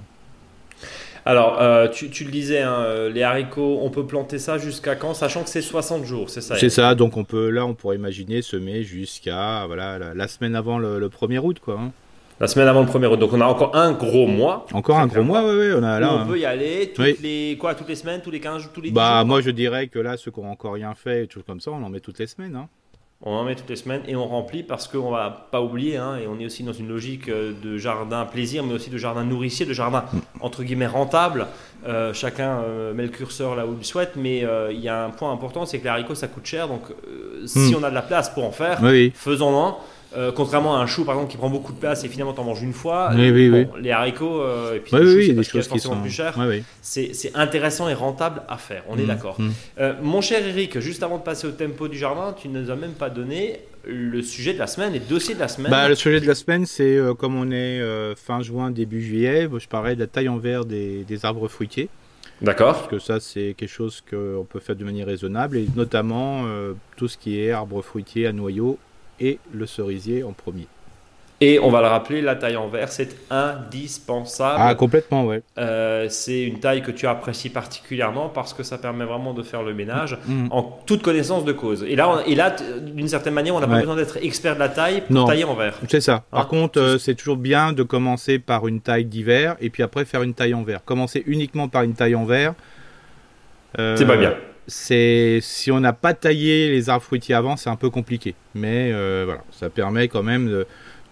Alors, 1.25 1.91
tu, 1.91 2.25
le 2.25 2.31
disais, 2.31 2.61
hein, 2.61 3.09
les 3.09 3.23
haricots, 3.23 3.79
on 3.81 3.89
peut 3.89 4.05
planter 4.05 4.39
ça 4.39 4.59
jusqu'à 4.59 4.95
quand 4.95 5.15
Sachant 5.15 5.43
que 5.43 5.49
c'est 5.49 5.63
60 5.63 6.05
jours, 6.05 6.29
c'est 6.29 6.43
ça 6.43 6.57
C'est 6.59 6.69
ça, 6.69 6.95
donc 6.95 7.17
on 7.17 7.25
peut, 7.25 7.49
là, 7.49 7.65
on 7.65 7.73
pourrait 7.73 7.97
imaginer 7.97 8.43
semer 8.43 8.83
jusqu'à 8.83 9.65
voilà, 9.67 10.13
la, 10.13 10.29
semaine 10.29 10.55
avant 10.55 10.79
le, 10.79 10.99
le 10.99 11.09
1er 11.09 11.39
août. 11.39 11.61
Quoi, 11.65 11.81
hein. 11.81 11.93
La 12.41 12.49
semaine 12.49 12.67
avant 12.67 12.81
le 12.81 12.87
1er 12.87 13.07
août. 13.07 13.17
Donc 13.19 13.33
on 13.33 13.41
a 13.41 13.47
encore 13.47 13.77
un 13.77 13.93
gros 13.93 14.27
mois. 14.27 14.67
Encore 14.73 14.99
un 14.99 15.07
gros 15.07 15.23
mois, 15.23 15.43
oui, 15.45 15.55
oui. 15.57 15.73
On, 15.77 15.83
a, 15.83 16.01
là, 16.01 16.13
on 16.13 16.27
peut 16.27 16.39
y 16.39 16.45
aller 16.45 16.93
toutes, 16.93 17.21
les, 17.21 17.57
quoi, 17.59 17.75
toutes 17.75 17.89
les 17.89 17.95
semaines, 17.95 18.21
tous 18.23 18.31
les 18.31 18.41
15 18.41 18.71
tous 18.75 18.81
les 18.81 18.91
10 18.91 18.95
Bah, 18.95 19.19
jours, 19.19 19.27
moi 19.27 19.41
je 19.41 19.51
dirais 19.51 19.87
que 19.87 19.99
là, 19.99 20.17
ceux 20.17 20.31
qui 20.31 20.41
n'ont 20.41 20.51
encore 20.51 20.75
rien 20.75 20.95
fait, 20.95 21.25
et 21.25 21.31
choses 21.31 21.45
comme 21.47 21.61
ça, 21.61 21.71
on 21.71 21.83
en 21.83 21.89
met 21.89 22.01
toutes 22.01 22.19
les 22.19 22.27
semaines. 22.27 22.57
Hein. 22.57 22.69
On 23.27 23.33
en 23.33 23.45
met 23.45 23.55
toutes 23.55 23.71
les 23.71 23.77
semaines 23.77 24.03
et 24.07 24.17
on 24.17 24.27
remplit 24.27 24.63
parce 24.63 24.87
qu'on 24.87 25.11
va 25.11 25.49
pas 25.51 25.63
oublier, 25.63 25.97
hein, 25.97 26.17
et 26.17 26.27
on 26.27 26.39
est 26.39 26.45
aussi 26.45 26.63
dans 26.63 26.75
une 26.75 26.89
logique 26.89 27.31
euh, 27.31 27.55
de 27.63 27.79
jardin 27.79 28.27
plaisir, 28.27 28.63
mais 28.65 28.75
aussi 28.75 28.91
de 28.91 28.99
jardin 28.99 29.25
nourricier, 29.25 29.65
de 29.65 29.73
jardin 29.73 30.05
entre 30.41 30.63
guillemets 30.63 30.87
rentable. 30.87 31.47
Euh, 31.87 32.13
chacun 32.13 32.59
euh, 32.59 32.93
met 32.93 33.05
le 33.05 33.09
curseur 33.09 33.55
là 33.55 33.67
où 33.67 33.77
il 33.79 33.85
souhaite, 33.85 34.17
mais 34.17 34.45
il 34.71 34.81
y 34.81 34.89
a 34.89 35.05
un 35.05 35.11
point 35.11 35.33
important, 35.33 35.65
c'est 35.65 35.79
que 35.79 35.85
les 35.85 35.91
haricots 35.91 36.15
ça 36.15 36.29
coûte 36.29 36.45
cher, 36.45 36.69
donc 36.69 36.83
si 37.47 37.73
hmm. 37.73 37.77
on 37.79 37.83
a 37.83 37.89
de 37.89 37.95
la 37.95 38.03
place 38.03 38.29
pour 38.29 38.45
en 38.45 38.53
faire, 38.53 38.81
faisons-en. 39.15 39.79
Euh, 40.17 40.31
contrairement 40.33 40.77
à 40.77 40.81
un 40.81 40.87
chou 40.87 41.05
par 41.05 41.17
exemple 41.17 41.31
qui 41.33 41.37
prend 41.37 41.51
beaucoup 41.51 41.73
de 41.73 41.79
place 41.79 42.05
et 42.05 42.09
finalement 42.09 42.33
t'en 42.33 42.45
manges 42.45 42.63
une 42.63 42.73
fois, 42.73 43.13
les 43.15 43.91
haricots 43.91 44.43
euh, 44.43 44.77
et 44.77 44.81
puis 44.81 44.97
les 44.97 45.27
choux, 45.27 45.33
des 45.33 45.43
choses 45.43 45.69
qui 45.69 45.81
sont 45.81 45.97
plus 46.01 46.11
cher, 46.11 46.39
c'est 46.83 47.33
intéressant 47.35 47.89
et 47.89 47.95
rentable 47.95 48.43
à 48.49 48.57
faire, 48.57 48.85
on 48.89 48.97
est 48.97 49.03
mmh, 49.03 49.07
d'accord. 49.07 49.41
Mmh. 49.41 49.51
Euh, 49.81 49.95
mon 50.03 50.21
cher 50.21 50.47
Eric, 50.47 50.79
juste 50.79 51.03
avant 51.03 51.19
de 51.19 51.23
passer 51.23 51.47
au 51.47 51.51
tempo 51.51 51.89
du 51.89 51.99
jardin, 51.99 52.33
tu 52.33 52.49
ne 52.49 52.61
nous 52.61 52.71
as 52.71 52.77
même 52.77 52.93
pas 52.93 53.11
donné 53.11 53.61
le 53.87 54.23
sujet 54.23 54.55
de 54.55 54.59
la 54.59 54.67
semaine 54.67 54.95
et 54.95 54.99
le 54.99 55.05
dossier 55.05 55.35
de 55.35 55.41
la 55.41 55.49
semaine. 55.49 55.71
Bah, 55.71 55.89
le 55.89 55.95
sujet 55.95 56.21
de 56.21 56.27
la 56.27 56.35
semaine, 56.35 56.65
c'est 56.65 56.99
comme 57.19 57.37
on 57.37 57.51
est 57.51 57.83
fin 58.15 58.41
juin, 58.41 58.71
début 58.71 59.03
juillet, 59.03 59.49
je 59.59 59.69
parlais 59.69 59.95
de 59.95 60.01
la 60.01 60.07
taille 60.07 60.29
en 60.29 60.39
verre 60.39 60.65
des, 60.65 61.05
des 61.05 61.25
arbres 61.25 61.49
fruitiers. 61.49 61.89
D'accord. 62.41 62.75
Parce 62.75 62.89
que 62.89 62.99
ça, 62.99 63.21
c'est 63.21 63.55
quelque 63.57 63.69
chose 63.69 64.03
qu'on 64.09 64.47
peut 64.49 64.61
faire 64.61 64.77
de 64.77 64.85
manière 64.85 65.07
raisonnable, 65.07 65.57
et 65.57 65.67
notamment 65.75 66.45
tout 66.97 67.09
ce 67.09 67.19
qui 67.19 67.41
est 67.41 67.51
arbres 67.51 67.83
fruitiers 67.83 68.27
à 68.27 68.33
noyaux 68.33 68.79
et 69.21 69.39
le 69.53 69.67
cerisier 69.67 70.23
en 70.23 70.33
premier. 70.33 70.67
Et 71.41 71.59
on 71.59 71.69
va 71.69 71.81
le 71.81 71.89
rappeler, 71.89 72.23
la 72.23 72.37
taille 72.37 72.57
en 72.57 72.69
verre, 72.69 72.91
c'est 72.91 73.17
indispensable. 73.29 74.57
Ah, 74.59 74.75
complètement, 74.75 75.27
ouais. 75.27 75.43
Euh, 75.59 76.07
c'est 76.09 76.43
une 76.43 76.61
taille 76.61 76.81
que 76.81 76.93
tu 76.93 77.07
apprécies 77.07 77.51
particulièrement 77.51 78.29
parce 78.29 78.55
que 78.55 78.63
ça 78.63 78.79
permet 78.79 79.05
vraiment 79.05 79.35
de 79.35 79.43
faire 79.43 79.63
le 79.63 79.75
ménage 79.75 80.17
mm. 80.27 80.47
en 80.53 80.63
toute 80.87 81.03
connaissance 81.03 81.45
de 81.45 81.53
cause. 81.53 81.83
Et 81.83 81.97
là, 81.97 82.23
et 82.27 82.37
là 82.37 82.55
d'une 82.81 83.09
certaine 83.09 83.35
manière, 83.35 83.55
on 83.57 83.61
n'a 83.61 83.67
pas 83.67 83.81
besoin 83.81 83.97
d'être 83.97 84.19
expert 84.23 84.55
de 84.55 84.61
la 84.61 84.69
taille 84.69 85.03
pour 85.03 85.27
tailler 85.27 85.45
en 85.45 85.55
verre. 85.55 85.75
C'est 85.89 86.01
ça. 86.01 86.25
Par 86.31 86.43
hein 86.43 86.47
contre, 86.49 86.81
euh, 86.81 86.99
c'est 86.99 87.15
toujours 87.15 87.37
bien 87.37 87.73
de 87.73 87.83
commencer 87.83 88.39
par 88.39 88.69
une 88.69 88.81
taille 88.81 89.05
d'hiver 89.05 89.57
et 89.61 89.71
puis 89.71 89.83
après 89.83 90.05
faire 90.05 90.23
une 90.23 90.35
taille 90.35 90.55
en 90.55 90.63
verre. 90.63 90.85
Commencer 90.85 91.25
uniquement 91.27 91.69
par 91.69 91.83
une 91.83 91.95
taille 91.95 92.15
en 92.15 92.25
verre. 92.25 92.55
Euh, 93.79 93.97
c'est 93.97 94.07
pas 94.07 94.17
bien 94.17 94.35
c'est 94.67 95.39
si 95.43 95.71
on 95.71 95.81
n'a 95.81 95.93
pas 95.93 96.15
taillé 96.15 96.71
les 96.71 96.89
arbres 96.89 97.05
fruitiers 97.05 97.35
avant, 97.35 97.57
c'est 97.57 97.71
un 97.71 97.77
peu 97.77 97.91
compliqué. 97.91 98.35
Mais 98.55 98.91
euh, 98.93 99.23
voilà, 99.27 99.43
ça 99.51 99.71
permet 99.71 100.09
quand 100.09 100.23
même 100.23 100.49
de, 100.49 100.67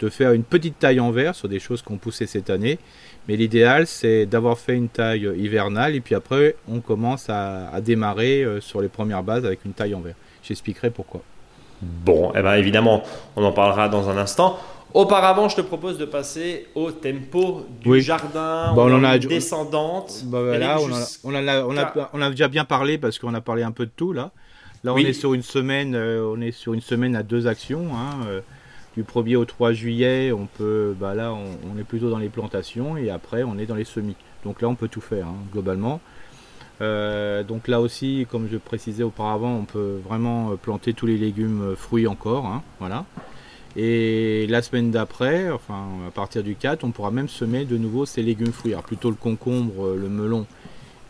faire 0.09 0.33
une 0.33 0.43
petite 0.43 0.81
taille 0.81 0.99
en 0.99 1.13
verre 1.13 1.37
sur 1.37 1.49
des 1.49 1.61
choses 1.61 1.81
qu'on 1.81 1.97
poussait 1.97 2.27
cette 2.27 2.51
année. 2.51 2.81
Mais 3.29 3.37
l'idéal, 3.37 3.87
c'est 3.87 4.27
d'avoir 4.27 4.59
fait 4.59 4.75
une 4.75 4.89
taille 4.89 5.31
hivernale 5.37 5.95
et 5.95 6.01
puis 6.01 6.17
après, 6.17 6.57
on 6.69 6.81
commence 6.81 7.27
à, 7.29 7.81
démarrer 7.81 8.43
euh, 8.43 8.61
sur 8.61 8.81
les 8.81 8.89
premières 8.89 9.23
bases 9.23 9.47
avec 9.47 9.65
une 9.65 9.73
taille 9.73 9.95
en 9.95 10.01
verre. 10.01 10.17
J'expliquerai 10.43 10.91
pourquoi. 10.91 11.23
Bon, 11.83 12.33
eh 12.35 12.43
ben 12.43 12.55
évidemment, 12.55 13.03
on 13.37 13.45
en 13.45 13.53
parlera 13.53 13.89
dans 13.89 14.09
un 14.09 14.17
instant. 14.17 14.59
Auparavant, 14.95 15.49
je 15.49 15.57
te 15.57 15.61
propose 15.63 15.97
de 15.97 16.05
passer 16.05 16.67
au 16.75 16.91
tempo 16.93 17.65
du 17.81 18.01
jardin, 18.03 18.75
bon, 18.75 18.93
on, 18.93 19.05
a 19.05 19.19
descendante. 19.19 20.23
Bah, 20.27 20.77
on, 21.25 22.21
a, 22.21 22.31
déjà 22.31 22.49
bien 22.49 22.67
parlé 22.67 22.99
parce 22.99 23.19
qu'on 23.19 23.33
a 23.33 23.41
parlé 23.41 23.63
un 23.63 23.71
peu 23.71 23.87
de 23.87 23.93
tout 23.95 24.13
là. 24.13 24.33
Là, 24.85 24.93
on 24.93 24.99
est 24.99 25.13
sur 25.13 25.33
une 25.33 25.43
semaine, 25.43 25.95
euh, 25.95 26.35
on 26.37 26.41
est 26.41 26.51
sur 26.51 26.75
une 26.75 26.81
semaine 26.81 27.17
à 27.17 27.23
deux 27.23 27.47
actions. 27.47 27.87
Hein, 27.95 28.27
euh, 28.27 28.41
du 28.95 29.05
1er 29.05 29.37
au 29.37 29.47
3 29.47 29.73
juillet, 29.73 30.33
on 30.33 30.47
peut, 30.47 30.95
bah 31.01 31.15
là, 31.15 31.33
on, 31.33 31.79
est 31.79 31.85
plutôt 31.85 32.11
dans 32.11 32.19
les 32.19 32.29
plantations 32.29 32.99
et 32.99 33.09
après, 33.09 33.45
on 33.45 33.57
est 33.59 33.65
dans 33.65 33.77
les 33.77 33.85
semis. 33.85 34.17
Donc 34.45 34.61
là, 34.61 34.69
on 34.69 34.75
peut 34.75 34.89
tout 34.89 35.01
faire 35.01 35.29
hein, 35.29 35.37
globalement. 35.53 36.01
Euh, 36.83 37.43
donc 37.45 37.69
là 37.69 37.81
aussi, 37.81 38.27
comme 38.31 38.49
je 38.53 38.59
précisais 38.59 39.05
auparavant, 39.05 39.57
on 39.57 39.65
peut 39.65 40.01
vraiment 40.05 40.57
planter 40.57 40.93
tous 40.93 41.07
les 41.07 41.17
légumes 41.17 41.75
fruits 41.77 42.07
encore. 42.07 42.45
Hein, 42.45 42.63
voilà. 42.81 43.07
Et 43.77 44.47
la 44.49 44.61
semaine 44.61 44.91
d'après, 44.91 45.51
enfin 45.51 45.87
à 46.07 46.11
partir 46.11 46.43
du 46.43 46.55
4, 46.57 46.85
on 46.85 46.91
pourra 46.91 47.11
même 47.11 47.29
semer 47.29 47.65
de 47.65 47.79
nouveau 47.79 48.05
ces 48.05 48.23
légumes 48.23 48.53
fruits. 48.53 48.73
Alors 48.73 48.85
plutôt 48.85 49.11
le 49.11 49.17
concombre, 49.17 49.95
le 49.95 50.09
melon 50.09 50.47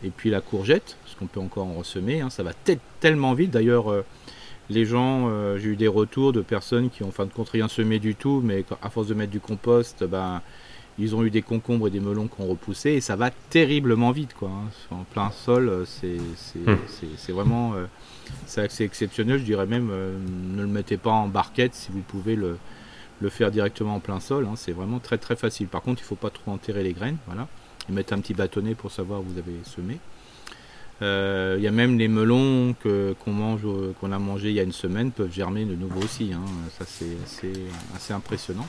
et 0.03 0.09
puis 0.09 0.29
la 0.29 0.41
courgette, 0.41 0.97
parce 1.03 1.15
qu'on 1.15 1.27
peut 1.27 1.39
encore 1.39 1.67
en 1.67 1.73
ressemer. 1.73 2.21
Hein. 2.21 2.29
Ça 2.29 2.43
va 2.43 2.51
tellement 2.99 3.33
vite. 3.33 3.51
D'ailleurs, 3.51 3.91
euh, 3.91 4.03
les 4.69 4.85
gens, 4.85 5.29
euh, 5.29 5.57
j'ai 5.57 5.69
eu 5.69 5.75
des 5.75 5.87
retours 5.87 6.33
de 6.33 6.41
personnes 6.41 6.89
qui 6.89 7.03
ont 7.03 7.07
en 7.07 7.11
fin 7.11 7.25
de 7.25 7.31
compte 7.31 7.49
rien 7.49 7.67
semé 7.67 7.99
du 7.99 8.15
tout, 8.15 8.41
mais 8.43 8.65
à 8.81 8.89
force 8.89 9.07
de 9.07 9.13
mettre 9.13 9.31
du 9.31 9.39
compost, 9.39 10.03
ben, 10.03 10.41
ils 10.99 11.15
ont 11.15 11.23
eu 11.23 11.31
des 11.31 11.41
concombres 11.41 11.87
et 11.87 11.91
des 11.91 11.99
melons 11.99 12.27
qui 12.27 12.41
ont 12.41 12.47
repoussé 12.47 12.91
et 12.91 13.01
ça 13.01 13.15
va 13.15 13.31
terriblement 13.49 14.11
vite. 14.11 14.33
Quoi, 14.33 14.49
hein. 14.49 14.69
En 14.91 15.03
plein 15.03 15.31
sol, 15.31 15.69
euh, 15.69 15.85
hmm. 16.03 16.75
c'est 17.17 17.31
vraiment 17.31 17.73
c'est 18.45 18.83
exceptionnel. 18.83 19.39
Je 19.39 19.43
dirais 19.43 19.65
même, 19.65 19.89
euh, 19.91 20.17
ne 20.55 20.61
le 20.61 20.67
mettez 20.67 20.97
pas 20.97 21.11
en 21.11 21.27
barquette 21.27 21.73
si 21.73 21.91
vous 21.91 22.01
pouvez 22.01 22.35
le, 22.35 22.57
le 23.21 23.29
faire 23.29 23.51
directement 23.51 23.95
en 23.95 23.99
plein 23.99 24.19
sol. 24.19 24.45
Hein. 24.45 24.53
C'est 24.55 24.73
vraiment 24.73 24.99
très 24.99 25.17
très 25.17 25.35
facile. 25.35 25.67
Par 25.67 25.81
contre, 25.81 26.01
il 26.01 26.05
ne 26.05 26.07
faut 26.07 26.15
pas 26.15 26.29
trop 26.29 26.51
enterrer 26.51 26.83
les 26.83 26.93
graines. 26.93 27.17
Voilà. 27.25 27.47
Et 27.89 27.91
mettre 27.91 28.13
un 28.13 28.19
petit 28.19 28.33
bâtonnet 28.33 28.75
pour 28.75 28.91
savoir 28.91 29.21
où 29.21 29.23
vous 29.23 29.37
avez 29.37 29.55
semé. 29.63 29.99
Euh, 31.01 31.55
il 31.57 31.63
y 31.63 31.67
a 31.67 31.71
même 31.71 31.97
les 31.97 32.07
melons 32.07 32.75
que, 32.81 33.15
qu'on 33.23 33.31
mange, 33.31 33.61
qu'on 33.99 34.11
a 34.11 34.19
mangé 34.19 34.49
il 34.49 34.55
y 34.55 34.59
a 34.59 34.63
une 34.63 34.71
semaine 34.71 35.11
peuvent 35.11 35.31
germer 35.31 35.65
de 35.65 35.75
nouveau 35.75 36.01
aussi. 36.01 36.31
Hein. 36.33 36.41
Ça, 36.77 36.85
c'est, 36.87 37.49
assez 37.95 38.13
impressionnant. 38.13 38.65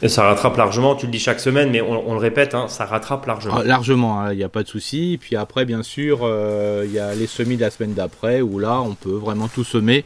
Et 0.00 0.08
ça 0.08 0.22
rattrape 0.24 0.56
largement, 0.56 0.94
tu 0.94 1.06
le 1.06 1.12
dis 1.12 1.18
chaque 1.18 1.40
semaine, 1.40 1.70
mais 1.70 1.80
on, 1.80 2.12
le 2.12 2.20
répète, 2.20 2.54
hein, 2.54 2.68
ça 2.68 2.84
rattrape 2.84 3.26
largement. 3.26 3.56
Ah, 3.58 3.64
largement, 3.64 4.20
hein, 4.20 4.32
il 4.32 4.38
n'y 4.38 4.44
a 4.44 4.48
pas 4.48 4.62
de 4.62 4.68
souci. 4.68 5.18
Puis 5.20 5.36
après, 5.36 5.64
bien 5.64 5.82
sûr, 5.82 6.20
euh, 6.22 6.84
il 6.86 6.92
y 6.92 6.98
a 6.98 7.14
les 7.14 7.26
semis 7.26 7.56
de 7.56 7.62
la 7.62 7.70
semaine 7.70 7.94
d'après 7.94 8.40
où 8.40 8.58
là, 8.58 8.80
on 8.80 8.94
peut 8.94 9.16
vraiment 9.16 9.48
tout 9.48 9.64
semer. 9.64 10.04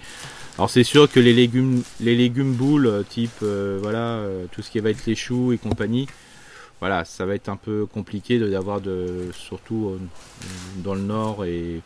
Alors 0.59 0.69
c'est 0.69 0.85
sûr 0.85 1.11
que 1.11 1.21
les 1.21 1.33
légumes, 1.33 1.83
les 2.01 2.15
légumes 2.15 2.53
boules, 2.53 2.87
euh, 2.87 3.03
type 3.03 3.43
voilà, 3.43 4.21
tout 4.53 4.63
ce 4.63 4.71
qui 4.71 4.81
va 4.81 4.91
être 4.91 5.07
les 5.07 5.15
choux 5.15 5.53
et 5.53 5.59
compagnie, 5.59 6.07
voilà, 6.81 7.05
ça 7.05 7.27
va 7.27 7.35
être 7.35 7.51
un 7.51 7.57
peu 7.57 7.85
compliqué 7.87 8.39
d'avoir 8.39 8.81
de, 8.81 9.29
surtout 9.33 9.91
euh, 9.91 9.99
dans 10.83 10.95
le 10.95 11.03
nord 11.03 11.45
et, 11.45 11.83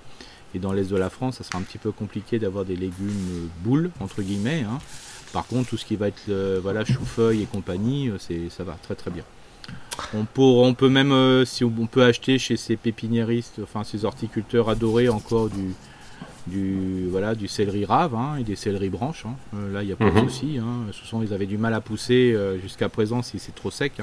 dans 0.55 0.73
l'est 0.73 0.89
de 0.89 0.97
la 0.97 1.11
France, 1.11 1.39
ça 1.39 1.45
sera 1.45 1.59
un 1.59 1.63
petit 1.63 1.79
peu 1.79 1.91
compliqué 1.91 2.39
d'avoir 2.39 2.65
des 2.65 2.77
légumes 2.77 3.51
boules 3.65 3.91
entre 3.99 4.23
guillemets. 4.23 4.63
Hein. 4.63 4.79
Par 5.33 5.49
contre, 5.49 5.71
tout 5.71 5.77
ce 5.77 5.85
qui 5.85 5.97
va 5.97 6.07
être 6.07 6.31
voilà 6.63 6.85
chou-feuille 6.85 7.43
et 7.43 7.47
compagnie, 7.47 8.09
euh, 8.09 8.19
c'est 8.21 8.49
ça 8.51 8.63
va 8.63 8.75
très 8.81 8.95
très 8.95 9.11
bien. 9.11 9.25
On 10.13 10.25
peut, 10.25 10.43
on 10.43 10.75
peut 10.75 10.89
même, 10.89 11.11
euh, 11.11 11.45
si 11.45 11.65
on 11.65 11.71
peut 11.87 12.05
acheter 12.05 12.39
chez 12.39 12.57
ces 12.57 12.77
pépiniéristes, 12.77 13.61
enfin 13.65 13.83
ces 13.83 14.05
horticulteurs 14.05 14.69
adorés 14.69 15.09
encore 15.09 15.49
du, 15.49 15.75
du 16.47 17.09
voilà 17.11 17.35
du 17.35 17.49
céleri 17.49 17.85
rave 17.85 18.15
hein, 18.15 18.37
et 18.39 18.45
des 18.45 18.55
céleri 18.55 18.91
branches. 18.91 19.27
Hein. 19.27 19.35
là, 19.73 19.83
il 19.83 19.87
n'y 19.87 19.93
a 19.93 19.97
pas 19.97 20.09
de 20.11 20.21
mhm. 20.21 20.29
souci. 20.29 20.61
Sont, 20.93 21.21
ils 21.25 21.35
avaient 21.35 21.47
du 21.47 21.59
mal 21.59 21.75
à 21.75 21.81
pousser 21.81 22.39
jusqu'à 22.63 22.89
présent 22.89 23.23
si 23.23 23.41
c'est 23.41 23.57
trop 23.57 23.73
sec. 23.73 24.01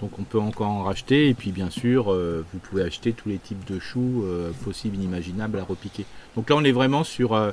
Donc 0.00 0.18
on 0.18 0.22
peut 0.22 0.40
encore 0.40 0.68
en 0.68 0.82
racheter 0.82 1.28
et 1.28 1.34
puis 1.34 1.52
bien 1.52 1.70
sûr 1.70 2.10
euh, 2.10 2.44
vous 2.52 2.58
pouvez 2.58 2.82
acheter 2.82 3.12
tous 3.12 3.28
les 3.28 3.38
types 3.38 3.64
de 3.70 3.78
choux 3.78 4.24
euh, 4.24 4.50
possibles, 4.64 4.96
inimaginables 4.96 5.58
à 5.58 5.64
repiquer. 5.64 6.06
Donc 6.36 6.48
là 6.50 6.56
on 6.56 6.64
est 6.64 6.72
vraiment 6.72 7.04
sur 7.04 7.34
euh, 7.34 7.52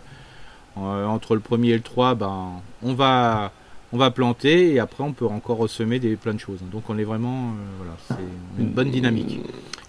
entre 0.76 1.36
le 1.36 1.42
premier 1.42 1.70
et 1.70 1.76
le 1.76 1.82
3, 1.82 2.16
ben, 2.16 2.52
on 2.84 2.94
va 2.94 3.52
on 3.94 3.98
va 3.98 4.12
planter 4.12 4.74
et 4.74 4.80
après 4.80 5.04
on 5.04 5.14
peut 5.14 5.26
encore 5.26 5.58
ressemer 5.58 6.00
des 6.00 6.16
plein 6.16 6.34
de 6.34 6.40
choses. 6.40 6.60
Donc 6.72 6.90
on 6.90 6.98
est 6.98 7.04
vraiment 7.04 7.54
voilà, 7.78 7.94
c'est 8.08 8.62
une 8.62 8.70
bonne 8.70 8.92
dynamique. 8.92 9.40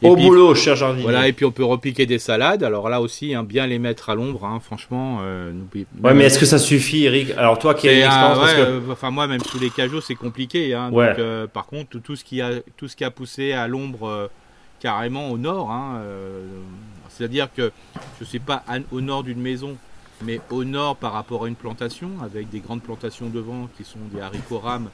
Au 0.02 0.14
boulot, 0.14 0.54
cher 0.54 0.76
jardinier. 0.76 1.02
Voilà, 1.02 1.26
et 1.26 1.32
puis 1.32 1.44
on 1.44 1.50
peut 1.50 1.64
repiquer 1.64 2.06
des 2.06 2.18
salades. 2.18 2.62
Alors 2.62 2.88
là 2.88 3.00
aussi, 3.00 3.34
hein, 3.34 3.42
bien 3.42 3.66
les 3.66 3.78
mettre 3.78 4.10
à 4.10 4.14
l'ombre, 4.14 4.44
hein, 4.44 4.60
franchement. 4.60 5.18
Euh, 5.22 5.52
ouais, 5.74 6.14
mais 6.14 6.24
est-ce 6.24 6.38
que 6.38 6.46
ça 6.46 6.58
suffit, 6.58 7.04
Eric? 7.04 7.32
Alors 7.36 7.58
toi 7.58 7.74
qui 7.74 7.88
as 7.88 7.94
une 7.94 8.04
expérience, 8.04 8.38
parce 8.38 8.54
que... 8.54 8.60
Euh, 8.60 8.80
enfin 8.90 9.10
moi, 9.10 9.26
même 9.26 9.40
sous 9.40 9.58
les 9.58 9.70
cajots, 9.70 10.00
c'est 10.00 10.14
compliqué. 10.14 10.74
Hein, 10.74 10.90
donc, 10.90 11.00
euh, 11.00 11.46
par 11.48 11.66
contre, 11.66 11.98
tout 11.98 12.14
ce 12.14 12.22
qui 12.22 12.40
a, 12.40 12.50
tout 12.76 12.86
ce 12.86 12.94
qui 12.94 13.04
a 13.04 13.10
poussé 13.10 13.52
à 13.52 13.66
l'ombre 13.66 14.30
carrément 14.78 15.30
au 15.30 15.38
nord, 15.38 15.72
hein, 15.72 16.00
c'est-à-dire 17.08 17.48
que 17.52 17.72
je 18.20 18.24
sais 18.24 18.38
pas 18.38 18.62
au 18.92 19.00
nord 19.00 19.24
d'une 19.24 19.40
maison, 19.40 19.76
mais 20.24 20.40
au 20.50 20.64
nord 20.64 20.96
par 20.96 21.12
rapport 21.12 21.44
à 21.44 21.48
une 21.48 21.56
plantation, 21.56 22.10
avec 22.22 22.50
des 22.50 22.60
grandes 22.60 22.82
plantations 22.82 23.28
devant 23.28 23.68
qui 23.76 23.84
sont 23.84 24.00
des 24.12 24.20
haricots 24.20 24.58
rames 24.58 24.90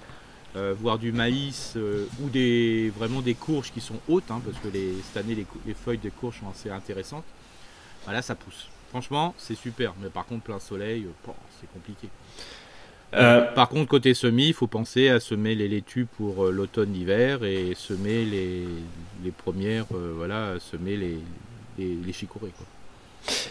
euh, 0.56 0.72
voire 0.78 0.98
du 0.98 1.10
maïs 1.10 1.72
euh, 1.76 2.06
ou 2.22 2.28
des, 2.28 2.92
vraiment 2.96 3.20
des 3.20 3.34
courges 3.34 3.72
qui 3.72 3.80
sont 3.80 3.98
hautes, 4.08 4.30
hein, 4.30 4.40
parce 4.44 4.56
que 4.58 4.68
les, 4.68 4.94
cette 5.02 5.24
année 5.24 5.34
les, 5.34 5.74
feuilles 5.74 5.98
des 5.98 6.10
courges 6.12 6.38
sont 6.38 6.48
assez 6.48 6.70
intéressantes. 6.70 7.24
Voilà, 8.04 8.22
ça 8.22 8.36
pousse. 8.36 8.68
Franchement, 8.90 9.34
c'est 9.36 9.56
super, 9.56 9.94
mais 10.00 10.10
par 10.10 10.26
contre, 10.26 10.44
plein 10.44 10.60
soleil, 10.60 11.06
euh, 11.06 11.32
c'est 11.60 11.68
compliqué. 11.72 12.08
par 13.10 13.68
contre, 13.68 13.88
côté 13.88 14.14
semis, 14.14 14.48
il 14.48 14.54
faut 14.54 14.68
penser 14.68 15.08
à 15.08 15.18
semer 15.18 15.56
les 15.56 15.66
laitues 15.66 16.06
pour 16.06 16.44
l'automne-hiver 16.46 17.42
et 17.42 17.74
semer 17.74 18.24
les, 18.24 18.64
les 19.24 19.30
premières, 19.32 19.86
voilà, 19.90 20.60
semer 20.60 20.96
les, 20.96 21.18
les, 21.78 21.96
les 21.96 22.12
chicorées. 22.12 22.52
Quoi. 22.56 22.66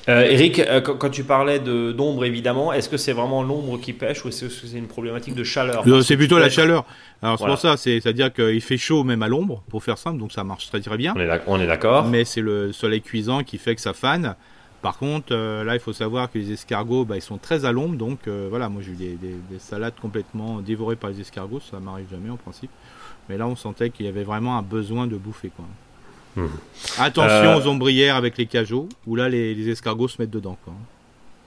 Euh, 0.09 0.23
Eric, 0.23 0.59
euh, 0.59 0.81
quand, 0.81 1.09
tu 1.09 1.23
parlais 1.23 1.59
d'ombre, 1.59 2.25
évidemment, 2.25 2.73
est-ce 2.73 2.89
que 2.89 2.97
c'est 2.97 3.13
vraiment 3.13 3.43
l'ombre 3.43 3.79
qui 3.79 3.93
pêche 3.93 4.23
ou 4.25 4.29
est-ce 4.29 4.45
que 4.45 4.67
c'est 4.67 4.77
une 4.77 4.87
problématique 4.87 5.35
de 5.35 5.43
chaleur? 5.43 5.83
C'est 6.03 6.17
plutôt 6.17 6.39
la 6.39 6.49
chaleur. 6.49 6.85
Alors 7.21 7.39
c'est 7.39 7.45
pour 7.45 7.59
ça, 7.59 7.77
c'est-à-dire 7.77 8.33
qu'il 8.33 8.61
fait 8.61 8.77
chaud 8.77 9.03
même 9.03 9.23
à 9.23 9.27
l'ombre, 9.27 9.63
pour 9.69 9.83
faire 9.83 9.97
simple, 9.97 10.19
donc 10.19 10.31
ça 10.31 10.43
marche 10.43 10.67
très 10.67 10.81
très 10.81 10.97
bien. 10.97 11.13
On 11.47 11.59
est 11.59 11.67
d'accord. 11.67 12.05
Mais 12.05 12.25
c'est 12.25 12.41
le 12.41 12.73
soleil 12.73 13.01
cuisant 13.01 13.43
qui 13.43 13.57
fait 13.57 13.75
que 13.75 13.81
ça 13.81 13.93
fane. 13.93 14.35
Par 14.81 14.97
contre, 14.97 15.33
là, 15.33 15.75
il 15.75 15.79
faut 15.79 15.93
savoir 15.93 16.29
que 16.29 16.37
les 16.37 16.51
escargots, 16.51 17.05
bah, 17.05 17.15
ils 17.15 17.21
sont 17.21 17.37
très 17.37 17.63
à 17.63 17.71
l'ombre, 17.71 17.95
donc 17.95 18.27
voilà, 18.27 18.69
moi 18.69 18.81
j'ai 18.85 18.91
eu 18.91 18.95
des, 18.95 19.17
des, 19.49 19.59
salades 19.59 19.93
complètement 20.01 20.59
dévorées 20.59 20.97
par 20.97 21.09
les 21.09 21.21
escargots, 21.21 21.61
ça 21.61 21.79
m'arrive 21.79 22.07
jamais 22.11 22.29
en 22.29 22.37
principe. 22.37 22.71
Mais 23.29 23.37
là, 23.37 23.47
on 23.47 23.55
sentait 23.55 23.89
qu'il 23.89 24.05
y 24.05 24.09
avait 24.09 24.23
vraiment 24.23 24.57
un 24.57 24.61
besoin 24.61 25.07
de 25.07 25.15
bouffer, 25.15 25.49
quoi. 25.55 25.65
Mmh. 26.35 26.47
Attention 26.99 27.55
aux 27.55 27.67
ombrières 27.67 28.15
avec 28.15 28.37
les 28.37 28.45
cajots, 28.45 28.89
où 29.05 29.15
là, 29.15 29.29
les, 29.29 29.53
les 29.53 29.69
escargots 29.69 30.07
se 30.07 30.21
mettent 30.21 30.31
dedans, 30.31 30.57
quoi. 30.63 30.73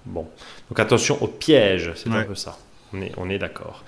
Bon, 0.07 0.27
donc 0.71 0.79
attention 0.79 1.21
aux 1.21 1.27
pièges, 1.27 1.93
c'est 1.97 2.09
un 2.09 2.23
peu 2.23 2.37
ça. 2.37 2.57
On 2.93 3.03
est, 3.03 3.13
on 3.17 3.29
est 3.29 3.39
d'accord. 3.39 3.83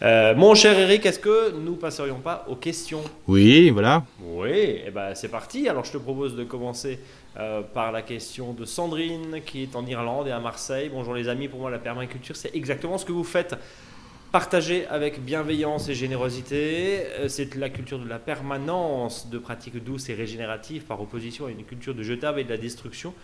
Euh, 0.00 0.34
mon 0.34 0.54
cher 0.54 0.78
Eric, 0.78 1.04
est-ce 1.04 1.18
que 1.18 1.52
nous 1.52 1.74
passerions 1.74 2.20
pas 2.20 2.46
aux 2.48 2.56
questions? 2.56 3.02
Oui, 3.26 3.68
voilà. 3.68 4.04
Oui, 4.22 4.48
et 4.48 4.84
eh 4.86 4.90
ben 4.90 5.14
c'est 5.14 5.28
parti. 5.28 5.68
Alors 5.68 5.84
je 5.84 5.92
te 5.92 5.98
propose 5.98 6.34
de 6.34 6.44
commencer 6.44 6.98
euh, 7.38 7.60
par 7.60 7.92
la 7.92 8.00
question 8.00 8.54
de 8.54 8.64
Sandrine 8.64 9.42
qui 9.44 9.64
est 9.64 9.76
en 9.76 9.84
Irlande 9.84 10.28
et 10.28 10.30
à 10.30 10.40
Marseille. 10.40 10.90
Bonjour 10.90 11.12
les 11.12 11.28
amis, 11.28 11.48
pour 11.48 11.60
moi 11.60 11.70
la 11.70 11.78
permaculture 11.78 12.34
c'est 12.34 12.56
exactement 12.56 12.96
ce 12.96 13.04
que 13.04 13.12
vous 13.12 13.24
faites. 13.24 13.54
Partagez 14.32 14.86
avec 14.88 15.24
bienveillance 15.24 15.88
et 15.88 15.94
générosité. 15.94 17.06
Euh, 17.18 17.28
c'est 17.28 17.54
la 17.54 17.70
culture 17.70 17.98
de 17.98 18.06
la 18.06 18.18
permanence 18.18 19.30
de 19.30 19.38
pratiques 19.38 19.82
douces 19.82 20.10
et 20.10 20.14
régénératives 20.14 20.82
par 20.82 21.00
opposition 21.00 21.46
à 21.46 21.50
une 21.50 21.64
culture 21.64 21.94
de 21.94 22.02
jetable 22.02 22.40
et 22.40 22.44
de 22.44 22.50
la 22.50 22.58
destruction. 22.58 23.14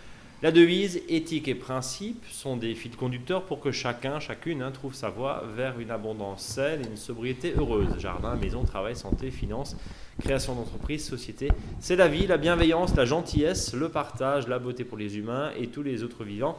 La 0.41 0.51
devise, 0.51 0.99
éthique 1.07 1.47
et 1.47 1.53
principe 1.53 2.25
sont 2.31 2.57
des 2.57 2.73
fils 2.73 2.95
conducteurs 2.95 3.43
pour 3.43 3.59
que 3.59 3.71
chacun, 3.71 4.19
chacune 4.19 4.63
hein, 4.63 4.71
trouve 4.71 4.95
sa 4.95 5.09
voie 5.09 5.43
vers 5.55 5.79
une 5.79 5.91
abondance 5.91 6.41
saine 6.41 6.81
et 6.83 6.87
une 6.87 6.97
sobriété 6.97 7.53
heureuse. 7.55 7.99
Jardin, 7.99 8.35
maison, 8.35 8.63
travail, 8.63 8.95
santé, 8.95 9.29
finances, 9.29 9.77
création 10.23 10.55
d'entreprise, 10.55 11.05
société. 11.05 11.49
C'est 11.81 11.97
la 11.97 12.07
vie, 12.07 12.25
la 12.25 12.37
bienveillance, 12.37 12.95
la 12.95 13.05
gentillesse, 13.05 13.75
le 13.75 13.89
partage, 13.89 14.47
la 14.47 14.57
beauté 14.57 14.83
pour 14.83 14.97
les 14.97 15.19
humains 15.19 15.51
et 15.55 15.67
tous 15.67 15.83
les 15.83 16.01
autres 16.01 16.23
vivants, 16.23 16.57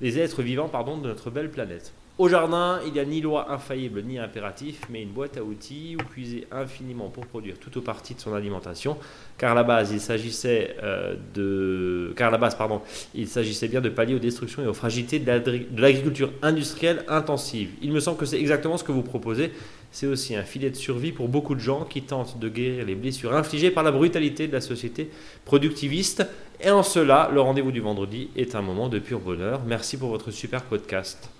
les 0.00 0.18
êtres 0.18 0.42
vivants 0.42 0.70
pardon, 0.70 0.96
de 0.96 1.08
notre 1.08 1.30
belle 1.30 1.50
planète. 1.50 1.92
Au 2.18 2.28
jardin, 2.28 2.78
il 2.86 2.92
n'y 2.92 3.00
a 3.00 3.06
ni 3.06 3.22
loi 3.22 3.50
infaillible 3.50 4.02
ni 4.02 4.18
impératif, 4.18 4.82
mais 4.90 5.00
une 5.00 5.08
boîte 5.08 5.38
à 5.38 5.42
outils 5.42 5.96
où 5.98 6.04
puiser 6.04 6.46
infiniment 6.52 7.08
pour 7.08 7.26
produire 7.26 7.56
tout 7.58 7.76
ou 7.78 7.80
partie 7.80 8.14
de 8.14 8.20
son 8.20 8.34
alimentation. 8.34 8.98
Car 9.38 9.52
à 9.52 9.54
la 9.54 9.64
base, 9.64 9.92
il 9.92 10.00
s'agissait 10.00 10.76
euh, 10.82 11.16
de, 11.34 12.12
car 12.14 12.30
la 12.30 12.36
base, 12.36 12.54
il 13.14 13.26
s'agissait 13.28 13.66
bien 13.66 13.80
de 13.80 13.88
pallier 13.88 14.14
aux 14.14 14.18
destructions 14.18 14.62
et 14.62 14.66
aux 14.66 14.74
fragilités 14.74 15.20
de 15.20 15.80
l'agriculture 15.80 16.32
industrielle 16.42 17.02
intensive. 17.08 17.70
Il 17.80 17.92
me 17.92 18.00
semble 18.00 18.18
que 18.18 18.26
c'est 18.26 18.38
exactement 18.38 18.76
ce 18.76 18.84
que 18.84 18.92
vous 18.92 19.02
proposez. 19.02 19.50
C'est 19.90 20.06
aussi 20.06 20.36
un 20.36 20.44
filet 20.44 20.68
de 20.68 20.76
survie 20.76 21.12
pour 21.12 21.28
beaucoup 21.28 21.54
de 21.54 21.60
gens 21.60 21.84
qui 21.84 22.02
tentent 22.02 22.38
de 22.38 22.48
guérir 22.50 22.84
les 22.84 22.94
blessures 22.94 23.34
infligées 23.34 23.70
par 23.70 23.84
la 23.84 23.90
brutalité 23.90 24.48
de 24.48 24.52
la 24.52 24.60
société 24.60 25.10
productiviste. 25.46 26.26
Et 26.60 26.70
en 26.70 26.82
cela, 26.82 27.30
le 27.32 27.40
rendez-vous 27.40 27.72
du 27.72 27.80
vendredi 27.80 28.28
est 28.36 28.54
un 28.54 28.62
moment 28.62 28.90
de 28.90 28.98
pur 28.98 29.18
bonheur. 29.18 29.62
Merci 29.66 29.96
pour 29.96 30.10
votre 30.10 30.30
super 30.30 30.62
podcast. 30.62 31.30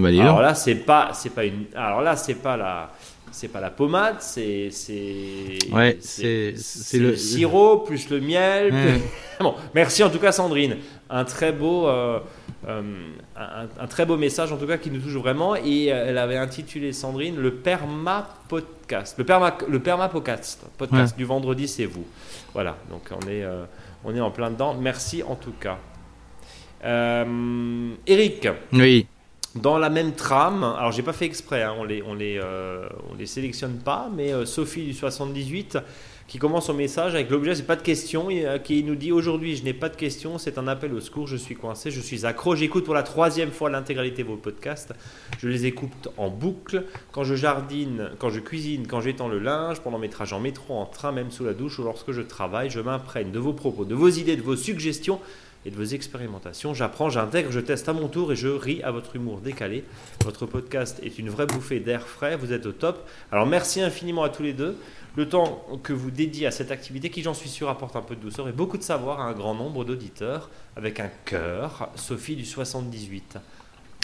Bah, 0.00 0.08
alors 0.08 0.40
là, 0.40 0.54
c'est 0.54 0.74
pas, 0.74 1.10
c'est 1.14 1.30
pas 1.30 1.44
une. 1.44 1.64
Alors 1.74 2.02
là, 2.02 2.16
c'est 2.16 2.34
pas 2.34 2.56
la, 2.56 2.92
c'est 3.30 3.48
pas 3.48 3.60
la 3.60 3.70
pommade, 3.70 4.16
c'est, 4.20 4.70
c'est. 4.70 5.58
Ouais, 5.72 5.98
c'est, 6.00 6.54
c'est 6.56 6.98
le 6.98 7.16
sirop 7.16 7.78
plus 7.80 8.08
le 8.08 8.20
miel. 8.20 8.72
bon, 9.40 9.54
merci 9.74 10.02
en 10.02 10.10
tout 10.10 10.18
cas, 10.18 10.32
Sandrine. 10.32 10.76
Un 11.10 11.24
très 11.24 11.52
beau. 11.52 11.86
Euh, 11.86 12.18
euh, 12.66 12.82
un, 13.36 13.86
très 13.86 14.06
beau 14.06 14.16
message 14.16 14.50
en 14.50 14.56
tout 14.56 14.66
cas 14.66 14.78
qui 14.78 14.90
nous 14.90 14.98
touche 14.98 15.12
vraiment 15.12 15.54
et 15.54 15.92
euh, 15.92 16.06
elle 16.08 16.18
avait 16.18 16.38
intitulé 16.38 16.92
Sandrine 16.92 17.36
le 17.36 17.52
perma 17.52 18.28
podcast 18.48 19.16
le 19.18 19.24
perma 19.24 19.56
le 19.68 19.78
perma 19.78 20.08
podcast 20.08 20.64
podcast 20.76 21.16
du 21.16 21.24
vendredi 21.24 21.68
c'est 21.68 21.84
vous 21.84 22.04
voilà 22.54 22.76
donc 22.90 23.02
on 23.12 23.28
est 23.28 23.44
on 24.04 24.16
est 24.16 24.20
en 24.20 24.32
plein 24.32 24.50
dedans 24.50 24.74
merci 24.74 25.22
en 25.22 25.36
tout 25.36 25.52
cas 25.52 25.78
Eric 26.82 28.48
oui 28.72 29.06
dans 29.56 29.78
la 29.78 29.90
même 29.90 30.12
trame, 30.12 30.64
alors 30.64 30.92
j'ai 30.92 31.02
pas 31.02 31.12
fait 31.12 31.24
exprès, 31.24 31.62
hein, 31.62 31.74
on 31.78 31.84
les, 31.84 32.02
on 32.02 32.14
les, 32.14 32.38
euh, 32.42 32.86
on 33.10 33.14
les 33.14 33.26
sélectionne 33.26 33.78
pas, 33.78 34.10
mais 34.14 34.32
euh, 34.32 34.44
Sophie 34.44 34.84
du 34.84 34.92
78 34.92 35.78
qui 36.28 36.38
commence 36.38 36.66
son 36.66 36.74
message 36.74 37.14
avec 37.14 37.30
l'objet 37.30 37.54
c'est 37.54 37.62
pas 37.62 37.76
de 37.76 37.82
questions, 37.82 38.28
euh, 38.30 38.58
qui 38.58 38.82
nous 38.82 38.96
dit 38.96 39.12
aujourd'hui 39.12 39.56
je 39.56 39.64
n'ai 39.64 39.72
pas 39.72 39.88
de 39.88 39.96
questions, 39.96 40.38
c'est 40.38 40.58
un 40.58 40.68
appel 40.68 40.92
au 40.92 41.00
secours, 41.00 41.26
je 41.26 41.36
suis 41.36 41.54
coincé, 41.54 41.90
je 41.90 42.00
suis 42.00 42.26
accro, 42.26 42.54
j'écoute 42.54 42.84
pour 42.84 42.94
la 42.94 43.02
troisième 43.02 43.50
fois 43.50 43.70
l'intégralité 43.70 44.24
de 44.24 44.28
vos 44.28 44.36
podcasts, 44.36 44.92
je 45.38 45.48
les 45.48 45.66
écoute 45.66 46.08
en 46.16 46.28
boucle 46.28 46.84
quand 47.12 47.24
je 47.24 47.34
jardine, 47.34 48.10
quand 48.18 48.30
je 48.30 48.40
cuisine, 48.40 48.86
quand 48.86 49.00
j'étends 49.00 49.28
le 49.28 49.38
linge, 49.38 49.80
pendant 49.80 49.98
mes 49.98 50.10
trajets 50.10 50.34
en 50.34 50.40
métro, 50.40 50.74
en 50.74 50.86
train, 50.86 51.12
même 51.12 51.30
sous 51.30 51.44
la 51.44 51.54
douche 51.54 51.78
ou 51.78 51.84
lorsque 51.84 52.12
je 52.12 52.22
travaille, 52.22 52.68
je 52.68 52.80
m'imprègne 52.80 53.30
de 53.30 53.38
vos 53.38 53.52
propos, 53.52 53.84
de 53.84 53.94
vos 53.94 54.08
idées, 54.08 54.36
de 54.36 54.42
vos 54.42 54.56
suggestions 54.56 55.20
et 55.66 55.70
de 55.70 55.76
vos 55.76 55.84
expérimentations. 55.84 56.72
J'apprends, 56.72 57.10
j'intègre, 57.10 57.50
je 57.50 57.60
teste 57.60 57.88
à 57.88 57.92
mon 57.92 58.08
tour 58.08 58.32
et 58.32 58.36
je 58.36 58.48
ris 58.48 58.82
à 58.82 58.92
votre 58.92 59.16
humour 59.16 59.40
décalé. 59.40 59.84
Votre 60.24 60.46
podcast 60.46 61.00
est 61.02 61.18
une 61.18 61.28
vraie 61.28 61.46
bouffée 61.46 61.80
d'air 61.80 62.06
frais, 62.06 62.36
vous 62.36 62.52
êtes 62.52 62.66
au 62.66 62.72
top. 62.72 63.06
Alors 63.32 63.46
merci 63.46 63.82
infiniment 63.82 64.22
à 64.22 64.28
tous 64.28 64.44
les 64.44 64.52
deux. 64.52 64.78
Le 65.16 65.28
temps 65.28 65.66
que 65.82 65.92
vous 65.92 66.10
dédiez 66.10 66.46
à 66.46 66.50
cette 66.50 66.70
activité 66.70 67.10
qui, 67.10 67.22
j'en 67.22 67.34
suis 67.34 67.48
sûr, 67.48 67.68
apporte 67.68 67.96
un 67.96 68.02
peu 68.02 68.14
de 68.14 68.20
douceur 68.20 68.48
et 68.48 68.52
beaucoup 68.52 68.78
de 68.78 68.82
savoir 68.82 69.20
à 69.20 69.24
un 69.24 69.32
grand 69.32 69.54
nombre 69.54 69.84
d'auditeurs 69.84 70.50
avec 70.76 71.00
un 71.00 71.10
cœur. 71.24 71.88
Sophie 71.96 72.36
du 72.36 72.44
78. 72.44 73.38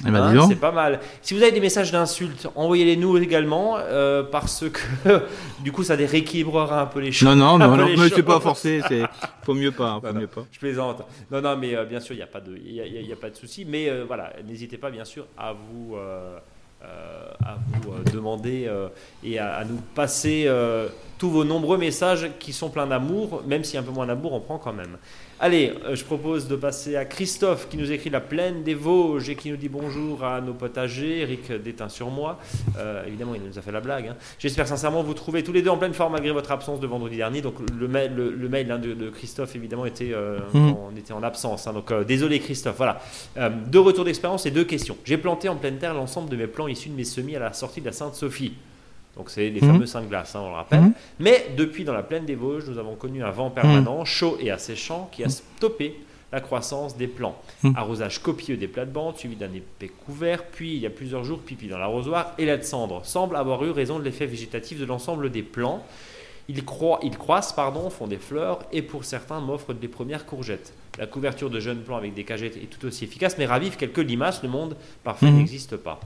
Eh 0.06 0.10
ben, 0.10 0.36
hein, 0.36 0.46
c'est 0.48 0.56
pas 0.56 0.72
mal. 0.72 1.00
Si 1.20 1.34
vous 1.34 1.42
avez 1.42 1.52
des 1.52 1.60
messages 1.60 1.92
d'insultes, 1.92 2.48
envoyez-les 2.56 2.96
nous 2.96 3.16
également, 3.18 3.76
euh, 3.78 4.22
parce 4.24 4.64
que 4.68 5.20
du 5.60 5.70
coup, 5.70 5.84
ça 5.84 5.94
rééquilibrera 5.94 6.82
un 6.82 6.86
peu 6.86 7.00
les 7.00 7.12
choses. 7.12 7.28
Non, 7.28 7.36
non, 7.36 7.58
non, 7.76 7.76
non 7.76 7.86
mais 7.86 8.08
c'est 8.08 8.22
pas 8.22 8.40
forcé. 8.40 8.80
C'est 8.88 9.02
faut 9.42 9.54
mieux 9.54 9.70
pas, 9.70 10.00
faut 10.04 10.12
mieux 10.12 10.26
pas. 10.26 10.44
Je 10.50 10.58
plaisante. 10.58 11.02
Non, 11.30 11.40
non, 11.40 11.56
mais 11.56 11.76
euh, 11.76 11.84
bien 11.84 12.00
sûr, 12.00 12.14
il 12.14 12.18
n'y 12.18 12.24
a 12.24 12.26
pas 12.26 12.40
de, 12.40 12.56
il 12.56 12.74
y 12.74 13.12
a, 13.12 13.16
pas 13.16 13.30
de 13.30 13.36
souci. 13.36 13.64
Mais 13.64 13.88
euh, 13.88 14.04
voilà, 14.06 14.32
n'hésitez 14.46 14.76
pas, 14.76 14.90
bien 14.90 15.04
sûr, 15.04 15.26
à 15.38 15.52
vous. 15.52 15.96
à 17.44 17.56
vous 17.82 18.10
demander 18.12 18.68
et 19.22 19.38
à, 19.38 19.54
à, 19.54 19.64
nous 19.64 19.80
passer 19.94 20.48
tous 21.22 21.30
vos 21.30 21.44
nombreux 21.44 21.78
messages 21.78 22.32
qui 22.40 22.52
sont 22.52 22.68
pleins 22.68 22.88
d'amour, 22.88 23.44
même 23.46 23.62
si 23.62 23.78
un 23.78 23.84
peu 23.84 23.92
moins 23.92 24.08
d'amour, 24.08 24.32
on 24.32 24.40
prend 24.40 24.58
quand 24.58 24.72
même. 24.72 24.98
Allez, 25.38 25.72
euh, 25.84 25.94
je 25.94 26.02
propose 26.04 26.48
de 26.48 26.56
passer 26.56 26.96
à 26.96 27.04
Christophe 27.04 27.68
qui 27.68 27.76
nous 27.76 27.92
écrit 27.92 28.10
La 28.10 28.20
plaine 28.20 28.64
des 28.64 28.74
Vosges 28.74 29.28
et 29.28 29.36
qui 29.36 29.48
nous 29.48 29.56
dit 29.56 29.68
bonjour 29.68 30.24
à 30.24 30.40
nos 30.40 30.52
potagers. 30.52 31.20
Eric 31.20 31.52
déteint 31.62 31.88
sur 31.88 32.10
moi. 32.10 32.40
Euh, 32.76 33.06
évidemment, 33.06 33.36
il 33.36 33.42
nous 33.42 33.56
a 33.56 33.62
fait 33.62 33.70
la 33.70 33.78
blague. 33.78 34.08
Hein. 34.08 34.16
J'espère 34.40 34.66
sincèrement 34.66 35.04
vous 35.04 35.14
trouver 35.14 35.44
tous 35.44 35.52
les 35.52 35.62
deux 35.62 35.70
en 35.70 35.76
pleine 35.76 35.94
forme 35.94 36.14
malgré 36.14 36.32
votre 36.32 36.50
absence 36.50 36.80
de 36.80 36.88
vendredi 36.88 37.18
dernier. 37.18 37.40
Donc, 37.40 37.54
le 37.72 37.86
mail, 37.86 38.16
le, 38.16 38.48
mail 38.48 38.72
hein, 38.72 38.80
de, 38.80 39.08
Christophe, 39.10 39.54
évidemment, 39.54 39.86
était, 39.86 40.10
euh, 40.12 40.40
mmh. 40.52 40.72
on 40.72 40.96
était 40.96 41.12
en 41.12 41.22
absence. 41.22 41.68
Hein. 41.68 41.72
donc, 41.72 41.92
désolé, 42.04 42.40
Christophe. 42.40 42.78
Voilà. 42.78 43.00
deux 43.68 43.78
retours 43.78 44.04
d'expérience 44.04 44.44
et 44.46 44.50
deux 44.50 44.64
questions. 44.64 44.96
J'ai 45.04 45.18
planté 45.18 45.48
en 45.48 45.54
pleine 45.54 45.78
terre 45.78 45.94
l'ensemble 45.94 46.30
de 46.30 46.34
mes 46.36 46.48
plants 46.48 46.66
issus 46.66 46.88
de 46.88 46.96
mes 46.96 47.04
semis 47.04 47.36
à 47.36 47.38
la 47.38 47.52
sortie 47.52 47.80
de 47.80 47.86
la 47.86 47.92
Sainte-Sophie. 47.92 48.54
Donc 49.16 49.28
c'est 49.28 49.50
les 49.50 49.60
fameux 49.60 49.86
5 49.86 50.08
glaces, 50.08 50.34
hein, 50.34 50.40
on 50.42 50.48
le 50.48 50.54
rappelle. 50.54 50.80
Mhm. 50.80 50.92
Mais 51.20 51.46
depuis, 51.56 51.84
dans 51.84 51.92
la 51.92 52.02
plaine 52.02 52.24
des 52.24 52.34
Vosges, 52.34 52.68
nous 52.68 52.78
avons 52.78 52.94
connu 52.94 53.22
un 53.22 53.30
vent 53.30 53.50
permanent, 53.50 54.00
mhm. 54.00 54.06
chaud 54.06 54.38
et 54.40 54.50
asséchant, 54.50 55.08
qui 55.12 55.22
a 55.22 55.28
stoppé 55.28 55.96
la 56.32 56.40
croissance 56.40 56.96
des 56.96 57.08
plants. 57.08 57.36
Mhm. 57.62 57.74
Arrosage 57.76 58.22
copieux 58.22 58.56
des 58.56 58.68
plates-bandes, 58.68 59.18
suivi 59.18 59.36
d'un 59.36 59.52
épais 59.52 59.88
couvert, 59.88 60.44
puis 60.44 60.74
il 60.74 60.80
y 60.80 60.86
a 60.86 60.90
plusieurs 60.90 61.24
jours, 61.24 61.40
pipi 61.40 61.68
dans 61.68 61.78
l'arrosoir, 61.78 62.32
et 62.38 62.46
la 62.46 62.56
de 62.56 62.62
cendre 62.62 63.04
semble 63.04 63.36
avoir 63.36 63.62
eu 63.64 63.70
raison 63.70 63.98
de 63.98 64.04
l'effet 64.04 64.26
végétatif 64.26 64.80
de 64.80 64.86
l'ensemble 64.86 65.30
des 65.30 65.42
plants. 65.42 65.84
Ils, 66.48 66.62
ils 67.02 67.18
croissent, 67.18 67.52
pardon, 67.52 67.90
font 67.90 68.06
des 68.06 68.16
fleurs, 68.16 68.60
et 68.72 68.80
pour 68.80 69.04
certains 69.04 69.40
m'offrent 69.40 69.74
des 69.74 69.88
premières 69.88 70.24
courgettes. 70.24 70.72
La 70.98 71.06
couverture 71.06 71.50
de 71.50 71.60
jeunes 71.60 71.80
plants 71.82 71.96
avec 71.96 72.14
des 72.14 72.24
cagettes 72.24 72.56
est 72.56 72.66
tout 72.66 72.86
aussi 72.86 73.04
efficace, 73.04 73.36
mais 73.38 73.46
ravive 73.46 73.76
quelques 73.76 73.98
limaces, 73.98 74.42
le 74.42 74.48
monde 74.48 74.76
parfait 75.04 75.30
n'existe 75.30 75.76
pas. 75.76 76.00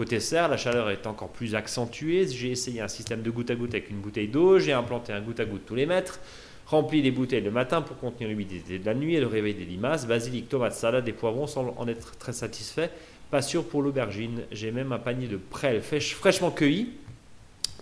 Côté 0.00 0.18
serre, 0.18 0.48
la 0.48 0.56
chaleur 0.56 0.88
est 0.88 1.06
encore 1.06 1.28
plus 1.28 1.54
accentuée. 1.54 2.26
J'ai 2.26 2.52
essayé 2.52 2.80
un 2.80 2.88
système 2.88 3.20
de 3.20 3.30
goutte 3.30 3.50
à 3.50 3.54
goutte 3.54 3.74
avec 3.74 3.90
une 3.90 3.98
bouteille 3.98 4.28
d'eau. 4.28 4.58
J'ai 4.58 4.72
implanté 4.72 5.12
un 5.12 5.20
goutte 5.20 5.40
à 5.40 5.44
goutte 5.44 5.66
tous 5.66 5.74
les 5.74 5.84
mètres. 5.84 6.20
Rempli 6.64 7.02
les 7.02 7.10
bouteilles 7.10 7.42
le 7.42 7.50
matin 7.50 7.82
pour 7.82 7.98
contenir 7.98 8.30
l'humidité 8.30 8.78
de 8.78 8.86
la 8.86 8.94
nuit 8.94 9.16
et 9.16 9.20
le 9.20 9.26
réveil 9.26 9.52
des 9.52 9.66
limaces. 9.66 10.06
Basilic, 10.06 10.48
tomate, 10.48 10.72
salade 10.72 11.06
et 11.06 11.12
poivrons 11.12 11.46
semblent 11.46 11.74
en 11.76 11.86
être 11.86 12.16
très 12.16 12.32
satisfaits. 12.32 12.88
Pas 13.30 13.42
sûr 13.42 13.62
pour 13.62 13.82
l'aubergine. 13.82 14.40
J'ai 14.52 14.70
même 14.70 14.90
un 14.92 14.98
panier 14.98 15.26
de 15.26 15.36
prêles 15.36 15.82
fraîchement 15.82 16.50
cueillis. 16.50 16.88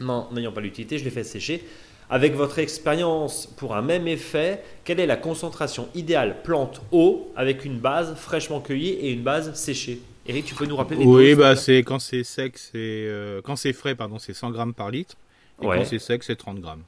Non, 0.01 0.27
n'ayant 0.33 0.51
pas 0.51 0.61
l'utilité, 0.61 0.99
je 0.99 1.05
les 1.05 1.11
fais 1.11 1.23
sécher. 1.23 1.63
Avec 2.11 2.35
votre 2.35 2.59
expérience 2.59 3.47
pour 3.47 3.77
un 3.77 3.83
même 3.83 4.09
effet, 4.09 4.65
quelle 4.83 4.99
est 4.99 5.07
la 5.07 5.17
concentration 5.17 5.89
idéale 5.95 6.43
plante-eau 6.43 7.31
avec 7.37 7.65
une 7.65 7.79
base 7.79 8.17
fraîchement 8.17 8.61
cueillie 8.61 8.95
et 8.95 9.13
une 9.13 9.23
base 9.23 9.55
séchée? 9.55 10.01
Eric, 10.29 10.45
tu 10.45 10.55
peux 10.55 10.67
nous 10.67 10.77
rappeler 10.77 10.99
les 10.99 11.07
Oui, 11.07 11.35
bah 11.35 11.57
c'est 11.57 11.79
quand 11.79 11.99
c'est 11.99 12.23
sec, 12.23 12.59
c'est 12.59 12.77
euh, 12.77 13.41
quand 13.43 13.57
c'est 13.57 13.73
frais, 13.73 13.95
pardon, 13.95 14.19
c'est 14.19 14.35
100 14.35 14.51
grammes 14.51 14.75
par 14.75 14.91
litre. 14.91 15.17
Et 15.63 15.67
quand 15.67 15.85
c'est 15.85 15.99
sec, 15.99 16.23
c'est 16.23 16.37
30 16.37 16.61
grammes. 16.61 16.83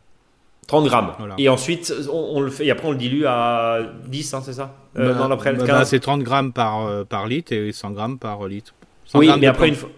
30 0.66 0.84
grammes. 0.84 1.14
Et 1.38 1.48
ensuite, 1.48 1.92
on, 2.12 2.40
le 2.40 2.50
fait, 2.50 2.66
et 2.66 2.70
après 2.70 2.86
on 2.86 2.92
le 2.92 2.98
dilue 2.98 3.24
à 3.26 3.80
10, 4.06 4.34
hein, 4.34 4.42
c'est 4.44 4.52
ça? 4.52 4.76
Euh, 4.96 5.14
bah, 5.14 5.36
bah, 5.36 5.52
bah, 5.66 5.84
C'est 5.84 5.98
30 5.98 6.22
grammes 6.22 6.52
par, 6.52 6.86
euh, 6.86 7.04
par 7.04 7.26
litre 7.26 7.52
et 7.52 7.72
100 7.72 7.90
grammes 7.92 8.18
par 8.18 8.46
litre. 8.46 8.74
oui, 9.14 9.30
mais 9.40 9.46
après, 9.46 9.68
une 9.68 9.74
fois. 9.74 9.90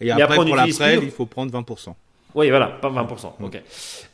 Et 0.00 0.10
après, 0.10 0.36
pour 0.36 0.56
la 0.56 0.66
prêle, 0.66 1.00
il 1.02 1.10
faut 1.10 1.26
prendre 1.26 1.52
20%. 1.52 1.94
Oui, 2.34 2.50
voilà, 2.50 2.66
pas 2.66 2.90
20%. 2.90 3.32
Ok. 3.42 3.62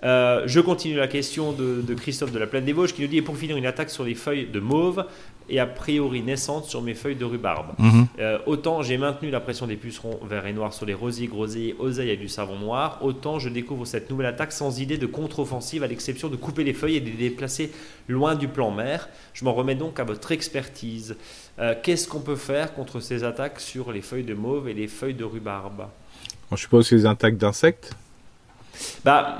Euh, 0.05 0.43
je 0.47 0.61
continue 0.61 0.97
la 0.97 1.09
question 1.09 1.53
de, 1.53 1.95
Christophe 1.95 2.33
de 2.33 2.39
la 2.39 2.47
Plaine 2.47 2.65
des 2.65 2.73
Vosges 2.73 2.95
qui 2.95 3.03
nous 3.03 3.09
dit 3.09 3.19
et 3.19 3.23
pour 3.23 3.37
finir 3.37 3.57
une 3.57 3.67
attaque 3.67 3.91
sur 3.91 4.05
les 4.05 4.15
feuilles 4.15 4.47
de 4.47 4.61
mauve 4.61 5.05
et 5.49 5.61
a 5.61 5.67
priori 5.67 6.23
naissante 6.23 6.65
sur 6.65 6.81
mes 6.81 6.95
feuilles 6.95 7.17
de 7.17 7.25
rhubarbe. 7.25 7.75
Mhm. 7.79 8.07
Euh, 8.19 8.39
autant 8.47 8.83
j'ai 8.83 8.97
maintenu 8.97 9.31
la 9.31 9.41
pression 9.41 9.67
des 9.67 9.77
pucerons 9.77 10.19
verts 10.25 10.47
et 10.47 10.53
noirs 10.53 10.73
sur 10.73 10.87
les 10.87 10.95
rosiers, 10.95 11.27
groseilles, 11.27 11.75
oseilles 11.79 12.11
et 12.11 12.17
du 12.17 12.29
savon 12.29 12.59
noir, 12.59 12.99
autant 13.03 13.39
je 13.39 13.49
découvre 13.49 13.85
cette 13.85 14.09
nouvelle 14.11 14.27
attaque 14.27 14.53
sans 14.53 14.81
idée 14.81 14.97
de 14.97 15.07
contre-offensive 15.07 15.83
à 15.83 15.87
l'exception 15.87 16.29
de 16.29 16.37
couper 16.37 16.65
les 16.65 16.73
feuilles 16.73 16.97
et 16.97 17.01
de 17.01 17.11
les 17.11 17.29
déplacer 17.29 17.73
loin 18.09 18.37
du 18.37 18.49
plan 18.49 18.71
mère. 18.71 19.09
Je 19.35 19.45
m'en 19.45 19.53
remets 19.53 19.75
donc 19.75 20.01
à 20.01 20.05
votre 20.05 20.33
expertise. 20.33 21.17
Euh, 21.59 21.75
qu'est-ce 21.83 22.09
qu'on 22.09 22.21
peut 22.21 22.37
faire 22.37 22.73
contre 22.75 23.01
ces 23.01 23.23
attaques 23.23 23.61
sur 23.61 23.93
les 23.93 24.03
feuilles 24.03 24.25
de 24.25 24.35
mauve 24.35 24.69
et 24.69 24.75
les 24.75 24.89
feuilles 24.89 25.15
de 25.15 25.25
rhubarbe? 25.25 25.89
Je 26.53 26.57
suppose 26.57 26.89
que 26.89 26.95
les 26.95 27.07
attaques 27.07 27.37
d'insectes 27.37 27.95
bah, 29.05 29.39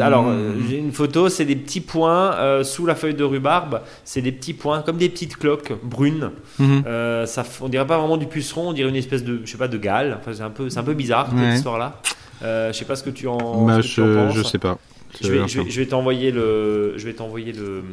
alors, 0.00 0.26
euh, 0.28 0.54
j'ai 0.68 0.78
une 0.78 0.92
photo, 0.92 1.28
c'est 1.28 1.44
des 1.44 1.56
petits 1.56 1.80
points 1.80 2.34
euh, 2.34 2.64
sous 2.64 2.86
la 2.86 2.94
feuille 2.94 3.14
de 3.14 3.24
rhubarbe. 3.24 3.80
C'est 4.04 4.22
des 4.22 4.32
petits 4.32 4.54
points, 4.54 4.82
comme 4.82 4.96
des 4.96 5.08
petites 5.08 5.36
cloques 5.36 5.72
brunes. 5.82 6.30
Mhm. 6.58 6.84
Euh, 6.86 7.26
ça, 7.26 7.44
on 7.60 7.68
dirait 7.68 7.86
pas 7.86 7.98
vraiment 7.98 8.16
du 8.16 8.26
puceron, 8.26 8.70
on 8.70 8.72
dirait 8.72 8.88
une 8.88 8.96
espèce 8.96 9.24
de, 9.24 9.40
je 9.44 9.50
sais 9.50 9.58
pas, 9.58 9.68
de 9.68 9.78
gale. 9.78 10.18
Enfin, 10.20 10.32
c'est 10.34 10.42
un 10.42 10.50
peu, 10.50 10.70
c'est 10.70 10.78
un 10.78 10.84
peu 10.84 10.94
bizarre 10.94 11.28
cette 11.36 11.56
histoire-là. 11.56 12.00
je 12.42 12.72
sais 12.72 12.84
pas 12.84 12.96
ce 12.96 13.02
que 13.02 13.10
tu 13.10 13.28
en, 13.28 13.66
bah, 13.66 13.80
je, 13.80 14.02
penses. 14.02 14.34
Je 14.34 14.42
sais 14.42 14.58
pas. 14.58 14.78
Je 15.22 15.30
vais, 15.30 15.46
je 15.46 15.80
vais, 15.80 15.86
t'envoyer 15.86 16.30
le, 16.30 16.94
je 16.96 17.04
vais 17.04 17.12
t'envoyer 17.12 17.52
le, 17.52 17.84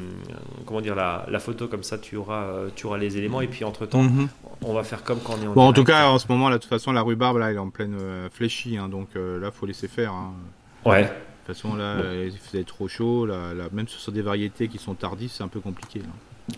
comment 0.66 0.80
dire 0.80 0.96
la, 0.96 1.26
la, 1.30 1.40
photo 1.40 1.68
comme 1.68 1.84
ça 1.84 1.98
tu 1.98 2.16
auras, 2.16 2.46
tu 2.78 2.86
auras 2.86 2.98
les 2.98 3.18
éléments 3.18 3.42
et 3.42 3.48
puis 3.48 3.66
entre 3.66 3.86
temps 3.86 4.04
mhm. 4.04 4.30
On 4.64 4.74
va 4.74 4.84
faire 4.84 5.04
comme 5.04 5.20
quand 5.20 5.36
on 5.40 5.44
est 5.44 5.48
en. 5.48 5.54
Bon, 5.54 5.68
en 5.68 5.74
tout 5.74 5.84
cas 5.84 6.08
en 6.08 6.20
ce 6.20 6.28
moment 6.30 6.50
là 6.50 6.58
de 6.58 6.62
toute 6.62 6.70
façon 6.70 6.92
la 6.92 7.02
rhubarbe 7.02 7.38
là 7.38 7.50
elle 7.50 7.56
est 7.56 7.60
en 7.60 7.70
pleine 7.70 7.98
fléchie 8.32 8.78
hein, 8.78 8.90
donc 8.90 9.10
là 9.16 9.52
faut 9.52 9.66
laisser 9.66 9.88
faire. 9.88 10.14
Hein. 10.14 10.34
Ouais. 10.86 11.04
De 11.04 11.54
toute 11.54 11.64
façon, 11.64 11.76
là, 11.76 11.96
il 12.24 12.38
faisait 12.38 12.64
trop 12.64 12.88
chaud. 12.88 13.26
Là, 13.26 13.54
même 13.72 13.88
sur 13.88 14.12
des 14.12 14.22
variétés 14.22 14.68
qui 14.68 14.78
sont 14.78 14.94
tardives, 14.94 15.32
c'est 15.32 15.42
un 15.42 15.48
peu 15.48 15.60
compliqué. 15.60 16.00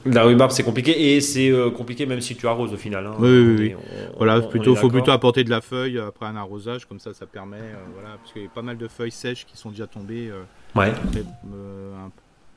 La 0.05 0.23
rhubarbe, 0.23 0.51
c'est 0.51 0.63
compliqué 0.63 1.15
et 1.15 1.21
c'est 1.21 1.49
euh, 1.49 1.69
compliqué 1.69 2.05
même 2.05 2.21
si 2.21 2.35
tu 2.35 2.47
arroses 2.47 2.73
au 2.73 2.77
final. 2.77 3.05
Hein. 3.05 3.15
Oui, 3.19 3.29
oui, 3.29 3.55
oui. 3.59 3.75
voilà, 4.17 4.41
plutôt, 4.41 4.75
faut 4.75 4.89
plutôt 4.89 5.11
apporter 5.11 5.43
de 5.43 5.49
la 5.49 5.61
feuille 5.61 5.99
après 5.99 6.25
un 6.25 6.35
arrosage, 6.35 6.85
comme 6.85 6.99
ça, 6.99 7.13
ça 7.13 7.25
permet, 7.25 7.57
euh, 7.57 7.75
voilà, 7.93 8.17
parce 8.17 8.33
qu'il 8.33 8.43
y 8.43 8.45
a 8.45 8.49
pas 8.49 8.61
mal 8.61 8.77
de 8.77 8.87
feuilles 8.87 9.11
sèches 9.11 9.45
qui 9.45 9.57
sont 9.57 9.69
déjà 9.69 9.87
tombées. 9.87 10.29
Euh, 10.29 10.43
ouais. 10.79 10.93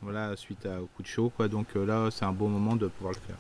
voilà, 0.01 0.37
suite 0.37 0.67
au 0.67 0.87
coup 0.87 1.03
de 1.03 1.09
chaud, 1.09 1.33
quoi. 1.37 1.49
Donc 1.49 1.67
là, 1.75 2.09
c'est 2.11 2.25
un 2.25 2.33
bon 2.33 2.49
moment 2.49 2.77
de 2.77 2.87
pouvoir 2.87 3.15
le 3.15 3.21
faire. 3.27 3.37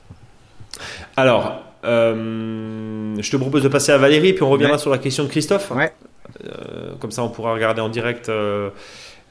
Alors, 1.16 1.62
je 1.85 3.31
te 3.31 3.37
propose 3.37 3.62
de 3.62 3.69
passer 3.69 3.93
à 3.93 3.99
Valérie, 3.99 4.33
puis 4.33 4.43
on 4.43 4.50
reviendra 4.50 4.78
sur 4.78 4.90
la 4.90 4.99
question 4.99 5.25
de 5.25 5.28
Christophe. 5.28 5.71
Ouais. 5.71 5.93
Euh, 6.45 6.93
comme 6.99 7.11
ça, 7.11 7.23
on 7.23 7.28
pourra 7.28 7.52
regarder 7.52 7.81
en 7.81 7.88
direct. 7.88 8.28
Euh, 8.28 8.71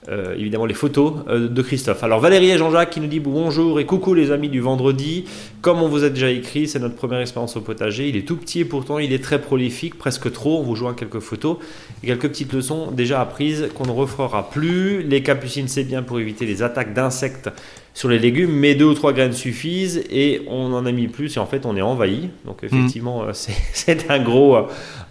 euh, 0.10 0.36
évidemment 0.36 0.66
les 0.66 0.74
photos 0.74 1.26
de 1.26 1.62
Christophe. 1.62 2.04
Alors 2.04 2.20
Valérie 2.20 2.50
et 2.50 2.58
Jean-Jacques 2.58 2.90
qui 2.90 3.00
nous 3.00 3.08
dit 3.08 3.22
bonjour 3.22 3.80
et 3.80 3.86
coucou 3.86 4.14
les 4.14 4.32
amis 4.32 4.50
du 4.50 4.60
vendredi. 4.60 5.24
Comme 5.62 5.82
on 5.82 5.88
vous 5.88 6.04
a 6.04 6.10
déjà 6.10 6.30
écrit, 6.30 6.68
c'est 6.68 6.80
notre 6.80 6.96
première 6.96 7.22
expérience 7.22 7.56
au 7.56 7.62
potager. 7.62 8.10
Il 8.10 8.18
est 8.18 8.28
tout 8.28 8.36
petit 8.36 8.60
et 8.60 8.66
pourtant 8.66 9.00
il 9.00 9.14
est 9.14 9.24
très 9.24 9.40
prolifique, 9.40 9.98
presque 9.98 10.30
trop. 10.34 10.60
On 10.60 10.64
vous 10.64 10.76
joint 10.76 10.94
quelques 10.94 11.22
photos 11.22 11.56
et 12.04 12.08
quelques 12.08 12.28
petites 12.28 12.52
leçons 12.52 12.92
déjà 12.92 13.22
apprises 13.22 13.70
qu'on 13.76 13.86
ne 13.86 13.92
refera 13.92 14.50
plus. 14.50 15.04
Les 15.04 15.24
capucines 15.24 15.70
c'est 15.70 15.86
bien 15.86 16.04
pour 16.04 16.20
éviter 16.20 16.46
les 16.46 16.64
attaques 16.64 16.94
d'insectes 16.94 17.50
sur 17.94 18.10
les 18.10 18.18
légumes, 18.20 18.52
mais 18.52 18.74
deux 18.76 18.86
ou 18.86 18.94
trois 18.94 19.14
graines 19.14 19.34
suffisent 19.34 20.04
et 20.10 20.42
on 20.48 20.74
en 20.74 20.86
a 20.86 20.92
mis 20.92 21.08
plus 21.08 21.38
et 21.38 21.40
en 21.40 21.46
fait 21.46 21.66
on 21.66 21.78
est 21.78 21.82
envahi. 21.82 22.30
Donc 22.46 22.64
effectivement, 22.64 23.24
mm. 23.28 23.34
c'est 23.34 24.10
un 24.10 24.20
gros, 24.20 24.58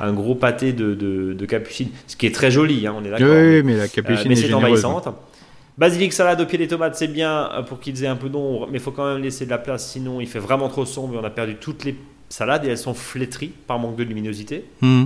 un 0.00 0.12
gros 0.12 0.34
pâté 0.34 0.72
de, 0.72 0.94
de, 0.94 1.46
capucine, 1.46 1.88
ce 2.06 2.16
qui 2.16 2.26
est 2.26 2.34
très 2.34 2.50
joli, 2.50 2.86
hein, 2.86 2.94
on 2.98 3.04
est 3.04 3.10
d'accord. 3.10 3.28
Oui, 3.30 3.62
mais 3.62 3.76
la 3.76 3.88
capucine 3.88 4.32
euh, 4.32 4.36
c'est 4.36 4.52
envahissante. 4.52 5.08
Basilic 5.78 6.12
salade 6.12 6.40
au 6.40 6.46
pied 6.46 6.58
des 6.58 6.68
tomates, 6.68 6.96
c'est 6.96 7.08
bien 7.08 7.48
pour 7.66 7.80
qu'ils 7.80 8.04
aient 8.04 8.08
un 8.08 8.16
peu 8.16 8.28
d'ombre, 8.28 8.68
mais 8.70 8.78
il 8.78 8.82
faut 8.82 8.90
quand 8.90 9.10
même 9.10 9.22
laisser 9.22 9.46
de 9.46 9.50
la 9.50 9.58
place, 9.58 9.88
sinon 9.88 10.20
il 10.20 10.28
fait 10.28 10.38
vraiment 10.38 10.68
trop 10.68 10.84
sombre 10.84 11.14
et 11.14 11.18
on 11.18 11.24
a 11.24 11.30
perdu 11.30 11.54
toutes 11.54 11.84
les 11.84 11.96
salades 12.28 12.64
et 12.64 12.68
elles 12.68 12.78
sont 12.78 12.94
flétries 12.94 13.52
par 13.66 13.78
manque 13.78 13.96
de 13.96 14.02
luminosité. 14.02 14.64
Mm. 14.80 15.04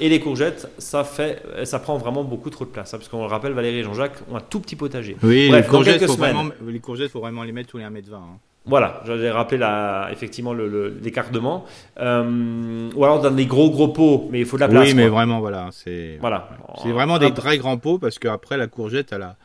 Et 0.00 0.08
les 0.08 0.20
courgettes, 0.20 0.68
ça 0.78 1.04
fait, 1.04 1.42
ça 1.64 1.78
prend 1.78 1.96
vraiment 1.98 2.24
beaucoup 2.24 2.50
trop 2.50 2.64
de 2.64 2.70
place. 2.70 2.94
Hein, 2.94 2.98
parce 2.98 3.08
qu'on 3.08 3.20
le 3.20 3.26
rappelle, 3.26 3.52
Valérie 3.52 3.78
et 3.78 3.82
Jean-Jacques 3.82 4.18
ont 4.30 4.36
un 4.36 4.40
tout 4.40 4.60
petit 4.60 4.76
potager. 4.76 5.16
Oui, 5.22 5.50
les, 5.50 5.62
courgettes, 5.62 6.06
faut 6.06 6.16
vraiment, 6.16 6.46
les 6.66 6.80
courgettes, 6.80 7.10
faut 7.10 7.20
vraiment 7.20 7.42
les 7.42 7.52
mettre 7.52 7.70
tous 7.70 7.78
les 7.78 7.84
1m20. 7.84 8.14
Hein. 8.14 8.38
Voilà, 8.68 9.00
j'avais 9.06 9.30
rappelé 9.30 9.58
la, 9.58 10.08
effectivement 10.10 10.52
l'écartement. 10.52 11.64
Euh, 12.00 12.90
ou 12.96 13.04
alors 13.04 13.20
dans 13.20 13.30
des 13.30 13.46
gros 13.46 13.70
gros 13.70 13.88
pots, 13.88 14.28
mais 14.32 14.40
il 14.40 14.44
faut 14.44 14.56
de 14.56 14.62
la 14.62 14.68
place. 14.68 14.88
Oui, 14.88 14.94
mais 14.94 15.06
vraiment, 15.06 15.38
voilà. 15.38 15.68
C'est 15.70 16.18
voilà. 16.20 16.48
c'est 16.82 16.90
vraiment 16.90 17.18
des 17.18 17.32
très 17.32 17.58
grands 17.58 17.78
pots 17.78 17.98
parce 17.98 18.18
qu'après, 18.18 18.56
la 18.56 18.66
courgette, 18.66 19.12
elle 19.12 19.22
a. 19.22 19.36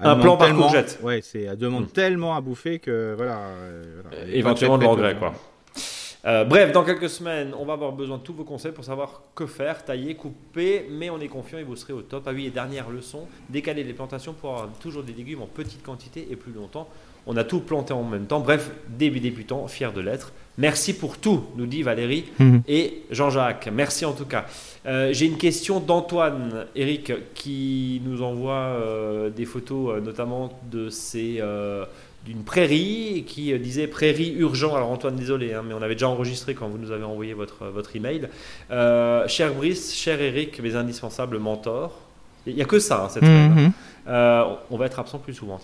un 0.00 0.16
plan 0.16 0.36
par 0.36 0.52
courgette. 0.54 0.98
Ouais, 1.02 1.20
c'est, 1.22 1.42
elle 1.42 1.56
demande 1.56 1.84
hmm. 1.84 1.92
tellement 1.92 2.34
à 2.34 2.40
bouffer 2.40 2.80
que 2.80 3.14
voilà. 3.16 3.38
Euh, 3.38 4.02
Éventuellement 4.32 4.78
de 4.78 4.84
l'engrais, 4.84 5.14
quoi. 5.14 5.34
Euh, 6.26 6.44
bref, 6.44 6.72
dans 6.72 6.84
quelques 6.84 7.10
semaines, 7.10 7.52
on 7.58 7.66
va 7.66 7.74
avoir 7.74 7.92
besoin 7.92 8.16
de 8.16 8.22
tous 8.22 8.32
vos 8.32 8.44
conseils 8.44 8.72
pour 8.72 8.84
savoir 8.84 9.22
que 9.34 9.44
faire, 9.44 9.84
tailler, 9.84 10.14
couper, 10.14 10.86
mais 10.90 11.10
on 11.10 11.20
est 11.20 11.28
confiant 11.28 11.58
et 11.58 11.64
vous 11.64 11.76
serez 11.76 11.92
au 11.92 12.00
top. 12.00 12.24
Ah 12.26 12.30
oui, 12.34 12.46
et 12.46 12.50
dernière 12.50 12.88
leçon, 12.88 13.26
décaler 13.50 13.84
les 13.84 13.92
plantations 13.92 14.32
pour 14.32 14.50
avoir 14.50 14.68
toujours 14.80 15.02
des 15.02 15.12
légumes 15.12 15.42
en 15.42 15.46
petite 15.46 15.82
quantité 15.82 16.26
et 16.30 16.36
plus 16.36 16.52
longtemps. 16.52 16.88
On 17.26 17.36
a 17.36 17.44
tout 17.44 17.60
planté 17.60 17.92
en 17.92 18.04
même 18.04 18.26
temps. 18.26 18.40
Bref, 18.40 18.70
début 18.88 19.20
débutant, 19.20 19.66
fier 19.66 19.92
de 19.92 20.00
l'être. 20.00 20.32
Merci 20.56 20.94
pour 20.94 21.18
tout, 21.18 21.44
nous 21.56 21.66
dit 21.66 21.82
Valérie 21.82 22.24
mhm. 22.38 22.62
et 22.68 23.02
Jean-Jacques. 23.10 23.68
Merci 23.72 24.04
en 24.04 24.12
tout 24.12 24.26
cas. 24.26 24.46
Euh, 24.86 25.12
j'ai 25.12 25.26
une 25.26 25.38
question 25.38 25.80
d'Antoine, 25.80 26.66
Eric, 26.74 27.12
qui 27.34 28.00
nous 28.04 28.22
envoie 28.22 28.52
euh, 28.54 29.30
des 29.30 29.46
photos, 29.46 30.02
notamment 30.02 30.58
de 30.70 30.90
ses 30.90 31.42
d'une 32.24 32.42
prairie 32.42 33.24
qui 33.26 33.52
euh, 33.52 33.58
disait 33.58 33.86
prairie 33.86 34.34
urgent. 34.36 34.74
Alors 34.74 34.90
Antoine, 34.90 35.16
désolé, 35.16 35.52
hein, 35.52 35.62
mais 35.66 35.74
on 35.74 35.82
avait 35.82 35.94
déjà 35.94 36.08
enregistré 36.08 36.54
quand 36.54 36.68
vous 36.68 36.78
nous 36.78 36.90
avez 36.90 37.04
envoyé 37.04 37.34
votre, 37.34 37.66
votre 37.66 37.94
email. 37.96 38.28
Euh, 38.70 39.28
cher 39.28 39.52
Brice, 39.52 39.94
cher 39.94 40.20
Eric, 40.20 40.60
mes 40.60 40.74
indispensables 40.74 41.38
mentors. 41.38 42.00
Il 42.46 42.54
n'y 42.54 42.62
a 42.62 42.66
que 42.66 42.78
ça, 42.78 43.04
hein, 43.04 43.08
cette 43.08 43.22
mm 43.22 43.72
on 44.06 44.76
va 44.76 44.84
être 44.84 44.98
absent 44.98 45.18
plus 45.18 45.32
souvent. 45.32 45.58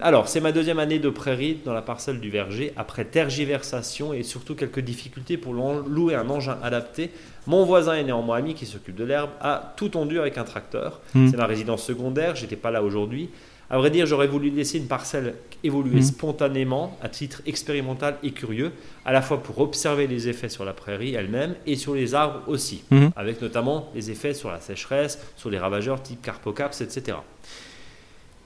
alors, 0.00 0.26
c'est 0.26 0.40
ma 0.40 0.50
deuxième 0.50 0.80
année 0.80 0.98
de 0.98 1.10
prairie 1.10 1.58
dans 1.64 1.72
la 1.72 1.80
parcelle 1.80 2.18
du 2.18 2.28
verger. 2.28 2.72
Après 2.76 3.04
tergiversation 3.04 4.12
et 4.12 4.24
surtout 4.24 4.56
quelques 4.56 4.80
difficultés 4.80 5.36
pour 5.36 5.54
louer 5.54 6.16
un 6.16 6.28
engin 6.28 6.58
adapté, 6.60 7.12
mon 7.46 7.64
voisin 7.64 7.94
est 7.94 8.02
néanmoins 8.02 8.38
ami 8.38 8.54
qui 8.54 8.66
s'occupe 8.66 8.96
de 8.96 9.04
l'herbe, 9.04 9.30
a 9.40 9.74
tout 9.76 9.90
tondu 9.90 10.18
avec 10.18 10.38
un 10.38 10.44
tracteur. 10.44 11.00
Mhm. 11.14 11.30
C'est 11.30 11.36
ma 11.36 11.46
résidence 11.46 11.84
secondaire, 11.84 12.34
j'étais 12.34 12.56
pas 12.56 12.72
là 12.72 12.82
aujourd'hui. 12.82 13.30
À 13.70 13.78
vrai 13.78 13.90
dire, 13.90 14.04
j'aurais 14.04 14.26
voulu 14.26 14.50
laisser 14.50 14.78
une 14.78 14.88
parcelle 14.88 15.36
évoluer 15.62 15.96
mhm. 15.96 16.02
spontanément, 16.02 16.98
à 17.02 17.08
titre 17.08 17.40
expérimental 17.46 18.16
et 18.24 18.32
curieux, 18.32 18.72
à 19.04 19.12
la 19.12 19.22
fois 19.22 19.42
pour 19.42 19.60
observer 19.60 20.08
les 20.08 20.28
effets 20.28 20.48
sur 20.48 20.64
la 20.64 20.72
prairie 20.72 21.14
elle-même 21.14 21.54
et 21.66 21.76
sur 21.76 21.94
les 21.94 22.14
arbres 22.14 22.42
aussi, 22.48 22.82
mhm. 22.90 23.12
avec 23.14 23.40
notamment 23.40 23.90
les 23.94 24.10
effets 24.10 24.34
sur 24.34 24.50
la 24.50 24.60
sécheresse, 24.60 25.20
sur 25.36 25.50
les 25.50 25.58
ravageurs 25.58 26.02
type 26.02 26.20
carpocaps, 26.20 26.80
etc. 26.80 27.18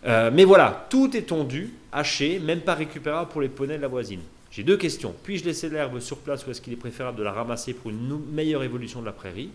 Euh, 0.06 0.30
mais 0.30 0.44
voilà, 0.44 0.86
tout 0.90 1.16
est 1.16 1.22
tondu, 1.22 1.72
haché, 1.90 2.38
même 2.38 2.60
pas 2.60 2.74
récupérable 2.74 3.30
pour 3.30 3.40
les 3.40 3.48
poneys 3.48 3.78
de 3.78 3.82
la 3.82 3.88
voisine. 3.88 4.20
J'ai 4.50 4.62
deux 4.62 4.76
questions. 4.76 5.14
Puis-je 5.24 5.44
laisser 5.46 5.70
l'herbe 5.70 5.98
sur 6.00 6.18
place 6.18 6.46
ou 6.46 6.50
est-ce 6.50 6.60
qu'il 6.60 6.72
est 6.72 6.76
préférable 6.76 7.18
de 7.18 7.22
la 7.22 7.32
ramasser 7.32 7.72
pour 7.72 7.90
une 7.90 8.20
meilleure 8.30 8.62
évolution 8.62 9.00
de 9.00 9.06
la 9.06 9.12
prairie? 9.12 9.48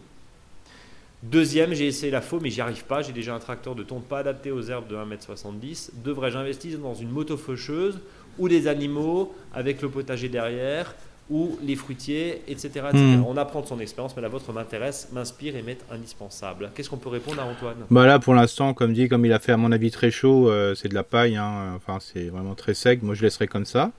Deuxième, 1.21 1.73
j'ai 1.73 1.87
essayé 1.87 2.11
la 2.11 2.21
faux, 2.21 2.39
mais 2.41 2.49
j'y 2.49 2.61
arrive 2.61 2.85
pas. 2.85 3.01
J'ai 3.01 3.11
déjà 3.11 3.35
un 3.35 3.39
tracteur 3.39 3.75
de 3.75 3.83
tonte 3.83 4.05
pas 4.05 4.19
adapté 4.19 4.51
aux 4.51 4.61
herbes 4.61 4.87
de 4.87 4.95
1m70. 4.95 5.89
Devrais-je 6.03 6.37
investir 6.37 6.79
dans 6.79 6.93
une 6.93 7.09
moto 7.09 7.35
faucheuse 7.35 7.99
ou 8.37 8.47
des 8.47 8.67
animaux 8.67 9.33
avec 9.53 9.81
le 9.81 9.89
potager 9.89 10.29
derrière 10.29 10.95
ou 11.29 11.59
les 11.63 11.75
fruitiers, 11.75 12.41
etc. 12.47 12.71
Hmm. 12.91 13.23
On 13.27 13.37
apprend 13.37 13.61
de 13.61 13.67
son 13.67 13.79
expérience, 13.79 14.15
mais 14.15 14.21
la 14.21 14.29
vôtre 14.29 14.51
m'intéresse, 14.51 15.09
m'inspire 15.13 15.55
et 15.55 15.61
m'est 15.61 15.77
indispensable. 15.91 16.71
Qu'est-ce 16.73 16.89
qu'on 16.89 16.97
peut 16.97 17.09
répondre 17.09 17.39
à 17.39 17.45
Antoine? 17.45 17.75
Bah 17.91 18.07
Là, 18.07 18.17
pour 18.17 18.33
l'instant, 18.33 18.73
comme 18.73 18.93
dit, 18.93 19.07
comme 19.09 19.25
il 19.25 19.33
a 19.33 19.39
fait 19.39 19.51
à 19.51 19.57
mon 19.57 19.71
avis 19.71 19.91
très 19.91 20.09
chaud, 20.09 20.49
euh, 20.49 20.73
c'est 20.73 20.87
de 20.87 20.95
la 20.95 21.03
paille. 21.03 21.35
Hein. 21.35 21.73
Enfin, 21.75 21.99
c'est 22.01 22.29
vraiment 22.29 22.55
très 22.55 22.73
sec. 22.73 23.03
Moi, 23.03 23.13
je 23.13 23.21
laisserai 23.21 23.47
comme 23.47 23.65
ça. 23.65 23.91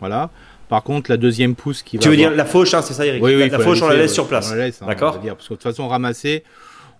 Voilà. 0.00 0.30
Par 0.68 0.82
contre, 0.82 1.10
la 1.10 1.16
deuxième 1.16 1.54
pousse 1.54 1.82
qui 1.82 1.96
va. 1.96 2.02
Tu 2.02 2.08
veux 2.08 2.16
dire 2.16 2.30
la 2.30 2.44
fauche, 2.44 2.74
hein, 2.74 2.82
c'est 2.82 2.94
ça, 2.94 3.06
Eric? 3.06 3.22
Oui, 3.22 3.34
oui, 3.34 3.48
la, 3.48 3.58
fauche, 3.58 3.80
on 3.80 3.88
la 3.88 3.96
laisse 3.96 4.12
sur 4.12 4.26
place. 4.26 4.52
Hein, 4.52 4.86
D'accord? 4.86 5.20
Parce 5.20 5.48
que 5.48 5.54
de 5.54 5.58
toute 5.58 5.62
façon, 5.62 5.88
ramasser, 5.88 6.42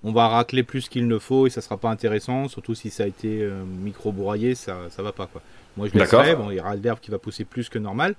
on 0.05 0.13
va 0.13 0.29
racler 0.29 0.63
plus 0.63 0.89
qu'il 0.89 1.09
ne 1.09 1.19
faut 1.19 1.47
et 1.47 1.51
ça 1.51 1.63
sera 1.63 1.79
pas 1.79 1.89
intéressant, 1.89 2.47
surtout 2.49 2.75
si 2.75 2.91
ça 2.91 3.05
a 3.05 3.07
été 3.07 3.43
euh, 3.43 3.65
micro 3.65 4.13
broyé, 4.13 4.55
ça 4.55 4.77
ça 4.91 5.03
va 5.03 5.13
pas 5.13 5.27
quoi. 5.27 5.41
Moi 5.77 5.89
je 5.93 5.99
laisserai, 5.99 6.37
bon 6.37 6.51
il 6.51 6.59
y 6.59 6.61
aura 6.61 6.77
l'herbe 6.77 7.01
qui 7.01 7.11
va 7.11 7.19
pousser 7.19 7.45
plus 7.45 7.71
que 7.71 7.79
normal, 7.79 8.15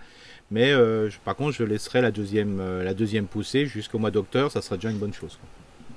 mais 0.49 0.71
euh, 0.71 1.09
par 1.23 1.35
contre 1.35 1.51
je 1.55 1.63
laisserai 1.63 2.01
la 2.01 2.11
deuxième 2.11 2.59
euh, 2.59 2.83
la 2.83 2.95
deuxième 2.95 3.27
poussée 3.27 3.67
jusqu'au 3.67 3.99
mois 3.99 4.11
d'octobre, 4.11 4.51
ça 4.51 4.63
sera 4.63 4.75
déjà 4.77 4.89
une 4.89 4.97
bonne 4.97 5.13
chose. 5.13 5.37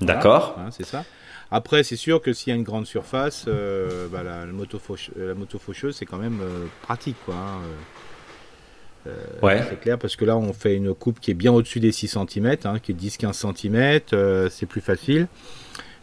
D'accord. 0.03 0.57
c'est 0.71 0.87
ça. 0.87 1.05
Après 1.51 1.83
c'est 1.83 1.97
sûr 1.97 2.21
que 2.21 2.35
s'il 2.35 2.51
y 2.51 2.53
a 2.53 2.57
une 2.57 2.65
grande 2.65 2.87
surface, 2.87 3.47
bah, 3.47 4.23
la, 4.23 4.45
moto 4.45 4.79
la 5.17 5.35
moto 5.35 5.59
faucheuse 5.59 5.97
c'est 5.97 6.07
quand 6.07 6.19
même 6.19 6.41
pratique 6.83 7.17
quoi. 7.25 7.35
Hein, 7.35 9.11
ouais. 9.43 9.65
C'est 9.71 9.81
clair 9.81 9.99
parce 9.99 10.17
que 10.17 10.27
là 10.27 10.37
on 10.37 10.53
fait 10.53 10.75
une 10.75 10.95
coupe 10.95 11.19
qui 11.19 11.31
est 11.31 11.35
bien 11.35 11.51
au-dessus 11.51 11.81
des 11.81 11.93
6 11.93 12.09
cm, 12.09 12.57
hein, 12.65 12.79
qui 12.79 12.93
est 12.93 12.95
10-15 12.95 13.57
cm, 13.57 14.51
c'est 14.51 14.67
plus 14.67 14.83
facile. 14.83 15.29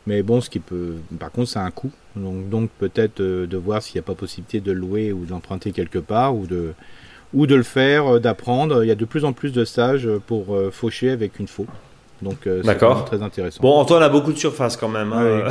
Mais 0.07 0.21
bon, 0.21 0.41
ce 0.41 0.49
qui 0.49 0.59
peut, 0.59 0.95
par 1.19 1.31
contre, 1.31 1.49
c'est 1.49 1.59
un 1.59 1.71
coût. 1.71 1.91
Donc, 2.15 2.49
donc 2.49 2.69
peut-être 2.79 3.21
de 3.21 3.57
voir 3.57 3.81
s'il 3.81 3.95
n'y 3.95 3.99
a 3.99 4.03
pas 4.03 4.15
possibilité 4.15 4.59
de 4.59 4.71
louer 4.71 5.11
ou 5.11 5.25
d'emprunter 5.25 5.71
quelque 5.71 5.99
part 5.99 6.35
ou 6.35 6.45
de, 6.45 6.73
ou 7.33 7.47
de 7.47 7.55
le 7.55 7.63
faire, 7.63 8.19
d'apprendre. 8.19 8.83
Il 8.83 8.87
y 8.87 8.91
a 8.91 8.95
de 8.95 9.05
plus 9.05 9.25
en 9.25 9.33
plus 9.33 9.51
de 9.51 9.65
stages 9.65 10.07
pour 10.27 10.55
faucher 10.71 11.09
avec 11.09 11.39
une 11.39 11.47
faux. 11.47 11.65
Donc 12.21 12.47
euh, 12.47 12.61
c'est 12.63 13.05
très 13.05 13.21
intéressant. 13.21 13.61
Bon, 13.61 13.73
Antoine 13.73 14.01
a 14.01 14.09
beaucoup 14.09 14.31
de 14.31 14.37
surface 14.37 14.77
quand 14.77 14.87
même. 14.87 15.11
Hein. 15.11 15.49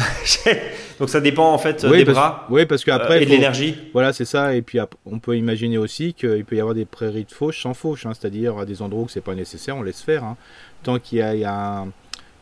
Donc 0.99 1.11
ça 1.11 1.21
dépend 1.21 1.53
en 1.53 1.59
fait 1.59 1.85
des 1.85 2.05
bras. 2.05 2.47
Oui, 2.49 2.65
parce 2.65 2.85
qu'après 2.85 3.19
euh, 3.19 3.21
et 3.21 3.27
de 3.27 3.31
l'énergie. 3.31 3.77
Voilà, 3.93 4.13
c'est 4.13 4.25
ça. 4.25 4.55
Et 4.55 4.63
puis 4.63 4.79
on 5.05 5.19
peut 5.19 5.37
imaginer 5.37 5.77
aussi 5.77 6.15
qu'il 6.15 6.45
peut 6.45 6.57
y 6.57 6.61
avoir 6.61 6.75
des 6.75 6.87
prairies 6.87 7.25
de 7.25 7.33
fauche 7.33 7.63
sans 7.63 7.75
fauche, 7.75 8.07
hein. 8.07 8.13
c'est-à-dire 8.19 8.59
à 8.59 8.65
des 8.65 8.81
endroits 8.81 9.05
où 9.05 9.09
c'est 9.09 9.21
pas 9.21 9.35
nécessaire, 9.35 9.77
on 9.77 9.83
laisse 9.83 10.03
faire. 10.03 10.25
Hein. 10.25 10.37
Tant 10.83 10.99
qu'il 10.99 11.19
y 11.19 11.23
a, 11.23 11.35
il 11.35 11.41
y 11.41 11.45
a, 11.45 11.85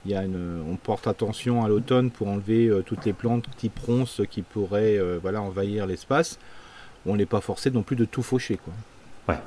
il 0.05 0.13
y 0.13 0.15
a 0.15 0.23
une, 0.23 0.63
on 0.69 0.77
porte 0.77 1.07
attention 1.07 1.65
à 1.65 1.69
l'automne 1.69 2.11
pour 2.11 2.29
enlever 2.29 2.67
euh, 2.67 2.83
toutes 2.85 3.05
les 3.05 3.13
plantes 3.13 3.45
type 3.57 3.79
ronces 3.87 4.21
qui 4.31 4.43
pourraient 4.43 4.99
voilà 5.23 5.41
envahir 5.43 5.87
l'espace. 5.87 6.39
On 7.07 7.17
n'est 7.17 7.27
pas 7.27 7.41
forcé 7.41 7.71
non 7.71 7.83
plus 7.83 7.97
de 7.97 8.05
tout 8.05 8.23
faucher 8.23 8.57
quoi. 8.57 8.73
Ouais. 9.29 9.41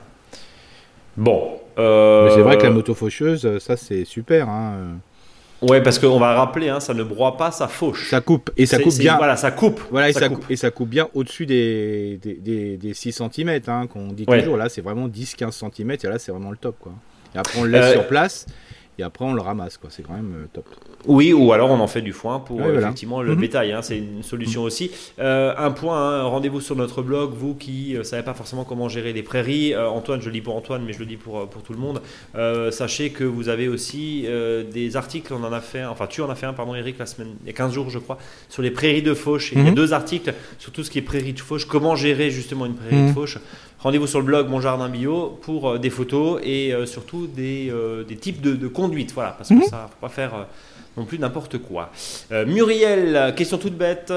Bon. 1.18 1.60
Euh... 1.78 2.30
c'est 2.34 2.42
vrai 2.42 2.58
que 2.58 2.64
la 2.64 2.72
moto 2.72 2.94
faucheuse, 2.94 3.60
ça 3.60 3.78
c'est 3.78 4.06
super. 4.06 4.50
Hein. 4.50 4.98
Ouais, 5.62 5.82
parce 5.82 6.00
qu'on 6.00 6.20
va 6.20 6.34
rappeler, 6.36 6.70
hein, 6.70 6.80
ça 6.80 6.94
ne 6.94 7.04
broie 7.04 7.38
pas, 7.38 7.52
ça 7.52 7.68
fauche. 7.68 8.10
Ça 8.10 8.22
coupe 8.22 8.52
et 8.58 8.66
ça 8.66 8.78
coupe 8.78 8.98
bien. 8.98 9.18
Voilà, 9.18 9.38
ça 9.38 9.52
coupe. 9.52 9.82
Voilà, 9.90 10.10
et 10.10 10.14
ça, 10.14 10.28
coupe. 10.28 10.46
et 10.50 10.56
ça 10.56 10.70
coupe 10.70 10.90
bien 10.90 11.08
au-dessus 11.14 11.46
des, 11.46 12.20
des, 12.22 12.78
des, 12.78 12.94
6 12.94 13.22
cm 13.34 13.62
hein, 13.68 13.88
qu'on 13.88 14.08
dit 14.08 14.26
toujours. 14.26 14.58
Là, 14.58 14.70
c'est 14.70 14.82
vraiment 14.82 15.08
10-15 15.08 15.52
cm 15.52 15.92
et 15.92 16.08
là, 16.08 16.20
c'est 16.20 16.32
vraiment 16.32 16.52
le 16.52 16.58
top. 16.58 16.76
Quoi. 16.80 16.92
Et 17.34 17.38
après, 17.38 17.60
on 17.60 17.64
le 17.64 17.72
laisse 17.72 17.86
euh, 17.86 17.94
sur 17.94 18.08
place 18.08 18.46
et 18.98 19.04
après 19.04 19.26
on 19.26 19.34
le 19.34 19.42
ramasse 19.42 19.78
quoi. 19.78 19.90
C'est 19.92 20.04
quand 20.04 20.14
même 20.14 20.34
euh, 20.36 20.48
top. 20.52 20.66
Oui 21.06 21.34
ou 21.34 21.52
alors 21.54 21.72
on 21.72 21.80
en 21.80 21.88
fait 21.88 22.02
du 22.02 22.14
foin 22.14 22.40
pour 22.40 22.62
effectivement 22.62 23.22
le 23.22 23.34
mhm. 23.34 23.42
bétail 23.42 23.72
hein, 23.72 23.82
c'est 23.82 23.98
une 23.98 24.24
solution 24.24 24.62
mhm. 24.62 24.68
aussi. 24.68 24.92
Euh, 25.20 25.54
un 25.58 25.72
point 25.72 25.98
hein, 25.98 26.24
rendez-vous 26.24 26.62
sur 26.62 26.76
notre 26.76 27.02
blog 27.02 27.32
vous 27.34 27.56
qui 27.56 27.94
ne 27.94 28.00
euh, 28.00 28.04
savez 28.04 28.24
pas 28.24 28.34
forcément 28.34 28.64
comment 28.64 28.90
gérer 28.90 29.14
les 29.14 29.24
prairies. 29.24 29.76
Antoine 29.76 30.22
je 30.22 30.28
le 30.28 30.34
dis 30.34 30.42
pour 30.42 30.56
Antoine 30.56 30.84
mais 30.86 30.94
je 30.94 31.00
le 31.00 31.06
dis 31.06 31.18
pour, 31.18 31.48
pour 31.50 31.62
tout 31.64 31.74
le 31.74 31.80
monde. 31.80 32.02
Sachez 32.72 33.10
que 33.10 33.24
vous 33.24 33.50
avez 33.50 33.68
aussi 33.68 34.28
des 34.72 34.96
articles 34.96 35.34
on 35.34 35.44
en 35.44 35.54
a 35.54 35.62
fait 35.62 35.86
enfin 35.86 36.08
tu 36.08 36.22
en 36.22 36.30
as 36.30 36.36
fait 36.36 36.46
un 36.46 36.54
pardon 36.54 36.76
Eric 36.76 36.98
la 36.98 37.06
semaine 37.06 37.36
il 37.42 37.48
y 37.48 37.50
a 37.50 37.54
15 37.54 37.74
jours 37.74 37.90
je 37.90 38.00
crois 38.00 38.18
sur 38.50 38.62
les 38.62 38.72
prairies 38.72 39.02
de 39.02 39.14
fauche. 39.14 39.52
Il 39.52 39.60
y 39.60 39.62
a 39.62 39.70
mhm. 39.70 39.76
deux 39.76 39.94
articles 39.94 40.34
sur 40.60 40.72
tout 40.72 40.84
ce 40.84 40.90
qui 40.90 41.00
est 41.00 41.02
prairies 41.02 41.34
de 41.34 41.40
fauche. 41.40 41.66
Comment 41.66 41.96
gérer 41.96 42.32
justement 42.32 42.66
une 42.66 42.76
prairie 42.76 43.08
de 43.08 43.14
fauche? 43.14 43.38
Rendez-vous 43.86 44.08
sur 44.08 44.18
le 44.18 44.26
blog 44.26 44.50
Mon 44.50 44.62
Jardin 44.62 44.90
Bio 44.90 45.38
pour 45.44 45.70
euh, 45.70 45.78
des 45.78 45.92
photos 45.92 46.42
et 46.44 46.74
euh, 46.74 46.88
surtout 46.88 47.28
des, 47.28 47.70
euh, 47.70 48.04
des 48.04 48.16
types 48.16 48.42
de, 48.42 48.56
de, 48.56 48.68
conduite. 48.68 49.14
Voilà, 49.14 49.30
parce 49.38 49.50
que 49.50 49.54
mhm. 49.54 49.64
ça, 49.66 49.92
faut 49.92 50.02
pas 50.02 50.12
faire 50.12 50.48
non 50.98 51.06
plus 51.06 51.20
n'importe 51.20 51.60
quoi. 51.60 51.92
Muriel, 52.48 53.36
question 53.38 53.60
toute 53.60 53.76
bête, 53.78 54.12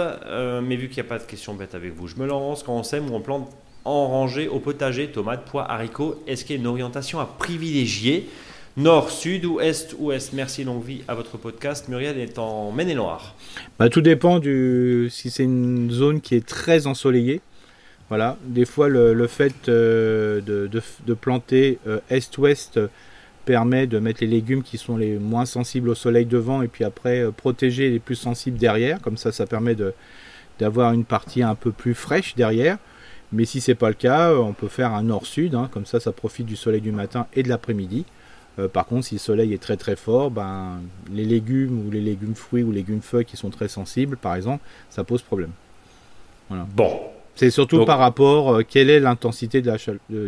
mais 0.62 0.76
vu 0.76 0.88
qu'il 0.88 1.02
n'y 1.02 1.06
a 1.06 1.10
pas 1.10 1.18
de 1.18 1.24
question 1.24 1.52
bête 1.52 1.74
avec 1.74 1.94
vous, 1.94 2.08
je 2.08 2.16
me 2.16 2.26
lance. 2.26 2.62
Quand 2.62 2.76
on 2.76 2.82
sème 2.82 3.10
ou 3.10 3.14
on 3.14 3.20
plante 3.20 3.50
en 3.84 4.06
rangée 4.06 4.48
au 4.48 4.58
potager, 4.58 5.08
tomates, 5.08 5.44
pois, 5.44 5.70
haricots, 5.70 6.22
est-ce 6.26 6.46
qu'il 6.46 6.56
y 6.56 6.58
a 6.58 6.62
une 6.62 6.66
orientation 6.66 7.20
à 7.20 7.26
privilégier? 7.26 8.26
Nord, 8.78 9.10
sud 9.10 9.44
ou 9.44 9.60
est, 9.60 9.94
ouest? 9.98 10.32
Merci, 10.32 10.64
longue 10.64 10.82
vie 10.82 11.02
à 11.08 11.14
votre 11.14 11.36
podcast. 11.36 11.88
Muriel 11.88 12.18
est 12.18 12.38
en 12.38 12.72
Maine-et-Loire. 12.72 13.34
Bah, 13.78 13.90
tout 13.90 14.00
dépend 14.00 14.38
du 14.38 15.08
si 15.10 15.30
c'est 15.30 15.44
une 15.44 15.90
zone 15.90 16.22
qui 16.22 16.36
est 16.36 16.46
très 16.46 16.86
ensoleillée. 16.86 17.42
Voilà, 18.08 18.38
des 18.42 18.64
fois 18.64 18.88
le, 18.88 19.26
fait 19.26 19.68
euh, 19.68 20.40
de, 20.40 21.14
planter 21.14 21.78
euh, 21.86 22.00
est-ouest 22.08 22.80
permet 23.44 23.86
de 23.86 23.98
mettre 23.98 24.20
les 24.22 24.26
légumes 24.26 24.62
qui 24.62 24.78
sont 24.78 24.96
les 24.96 25.18
moins 25.18 25.44
sensibles 25.44 25.90
au 25.90 25.94
soleil 25.94 26.24
devant 26.24 26.62
et 26.62 26.68
puis 26.68 26.84
après 26.84 27.20
euh, 27.20 27.30
protéger 27.30 27.90
les 27.90 27.98
plus 27.98 28.14
sensibles 28.14 28.56
derrière. 28.56 29.00
Comme 29.02 29.18
ça, 29.18 29.30
ça 29.30 29.46
permet 29.46 29.76
d'avoir 30.58 30.94
une 30.94 31.04
partie 31.04 31.42
un 31.42 31.54
peu 31.54 31.70
plus 31.70 31.94
fraîche 31.94 32.34
derrière. 32.34 32.78
Mais 33.30 33.44
si 33.44 33.60
c'est 33.60 33.74
pas 33.74 33.88
le 33.88 33.94
cas, 33.94 34.34
on 34.34 34.54
peut 34.54 34.68
faire 34.68 34.94
un 34.94 35.02
nord-sud, 35.02 35.54
hein. 35.54 35.68
comme 35.70 35.84
ça, 35.84 36.00
ça 36.00 36.12
profite 36.12 36.46
du 36.46 36.56
soleil 36.56 36.80
du 36.80 36.92
matin 36.92 37.26
et 37.34 37.42
de 37.42 37.50
l'après-midi. 37.50 38.06
par 38.72 38.86
contre, 38.86 39.04
si 39.04 39.16
le 39.16 39.20
soleil 39.20 39.52
est 39.52 39.62
très 39.62 39.76
très 39.76 39.96
fort, 39.96 40.30
ben, 40.30 40.80
les 41.12 41.26
légumes 41.26 41.86
ou 41.86 41.90
les 41.90 42.00
légumes 42.00 42.34
fruits 42.34 42.62
ou 42.62 42.72
légumes 42.72 43.02
feuilles 43.02 43.26
qui 43.26 43.36
sont 43.36 43.50
très 43.50 43.68
sensibles, 43.68 44.16
par 44.16 44.34
exemple, 44.34 44.64
ça 44.88 45.04
pose 45.04 45.20
problème. 45.20 45.50
Voilà. 46.48 46.66
Bon, 46.74 46.90
c'est 47.38 47.50
surtout 47.50 47.84
par 47.84 47.98
rapport 47.98 48.56
à 48.56 48.58
euh, 48.58 48.62
quelle 48.68 48.90
est 48.90 48.98
l'intensité 48.98 49.62
de 49.62 49.70
la 49.70 49.76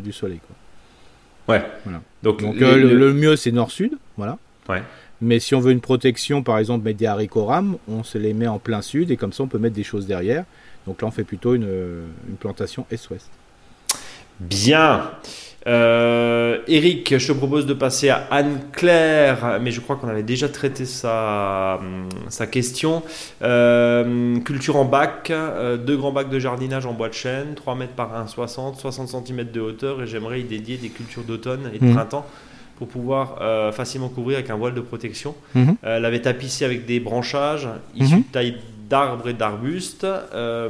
du 0.01 0.13
soleil. 0.13 0.41
Quoi. 0.47 1.57
Ouais. 1.57 1.65
Donc, 2.23 2.43
euh, 2.43 2.77
le, 2.77 3.13
mieux 3.13 3.35
c'est 3.35 3.51
nord-sud, 3.51 3.99
voilà. 4.17 4.39
Ouais. 4.69 4.83
Mais 5.21 5.41
si 5.41 5.55
on 5.55 5.61
veut 5.61 5.73
une 5.73 5.81
protection, 5.81 6.43
par 6.43 6.59
exemple 6.59 6.85
mettre 6.85 6.99
des 6.99 7.07
haricots 7.07 7.47
rames, 7.47 7.77
on 7.89 8.05
se 8.05 8.17
les 8.17 8.33
met 8.33 8.47
en 8.47 8.61
plein 8.61 8.81
sud 8.81 9.11
et 9.11 9.17
comme 9.17 9.33
ça 9.33 9.43
on 9.43 9.49
peut 9.49 9.59
mettre 9.59 9.75
des 9.75 9.83
choses 9.83 10.07
derrière. 10.07 10.45
Donc 10.87 11.03
là 11.03 11.09
on 11.09 11.11
fait 11.11 11.25
plutôt 11.25 11.55
une, 11.55 11.69
une 12.29 12.37
plantation 12.37 12.87
est-ouest. 12.91 13.29
Bien. 14.39 15.11
Euh, 15.67 16.59
Eric, 16.69 17.19
je 17.19 17.27
te 17.27 17.33
propose 17.33 17.67
de 17.67 17.75
passer 17.75 18.09
à 18.09 18.27
Anne-Claire, 18.31 19.59
mais 19.61 19.71
je 19.71 19.81
crois 19.81 19.97
qu'on 19.97 20.09
avait 20.09 20.23
déjà 20.23 20.49
traité 20.49 20.85
sa, 20.85 21.81
sa 22.29 22.47
question. 22.47 23.03
Euh, 23.43 24.39
culture 24.41 24.77
en 24.77 24.85
bac, 24.85 25.31
euh, 25.31 25.77
deux 25.77 25.97
grands 25.97 26.13
bacs 26.13 26.31
de 26.31 26.39
jardinage 26.39 26.87
en 26.87 26.93
bois 26.93 27.09
de 27.09 27.15
chêne, 27.15 27.55
3 27.55 27.75
mètres 27.75 27.93
par 27.93 28.13
1,60, 28.27 28.79
60 28.79 29.27
cm 29.27 29.45
de 29.53 29.61
hauteur, 29.61 30.03
et 30.03 30.07
j'aimerais 30.07 30.41
y 30.41 30.45
dédier 30.45 30.77
des 30.77 30.89
cultures 30.89 31.25
d'automne 31.25 31.71
et 31.75 31.79
de 31.79 31.85
mhm. 31.85 31.95
printemps 31.95 32.27
pour 32.77 32.89
pouvoir 32.89 33.75
facilement 33.75 34.09
couvrir 34.09 34.39
avec 34.39 34.49
un 34.49 34.57
voile 34.57 34.73
de 34.73 34.81
protection. 34.81 35.35
Mhm. 35.55 35.77
elle 35.83 36.05
avait 36.07 36.23
tapissé 36.23 36.65
avec 36.65 36.87
des 36.87 36.99
branchages 36.99 37.69
issus 37.95 38.15
mhm. 38.15 38.21
de 38.23 38.27
taille 38.33 38.57
d'arbres 38.91 39.29
et 39.29 39.35
d'arbustes, 39.35 40.05
euh, 40.05 40.69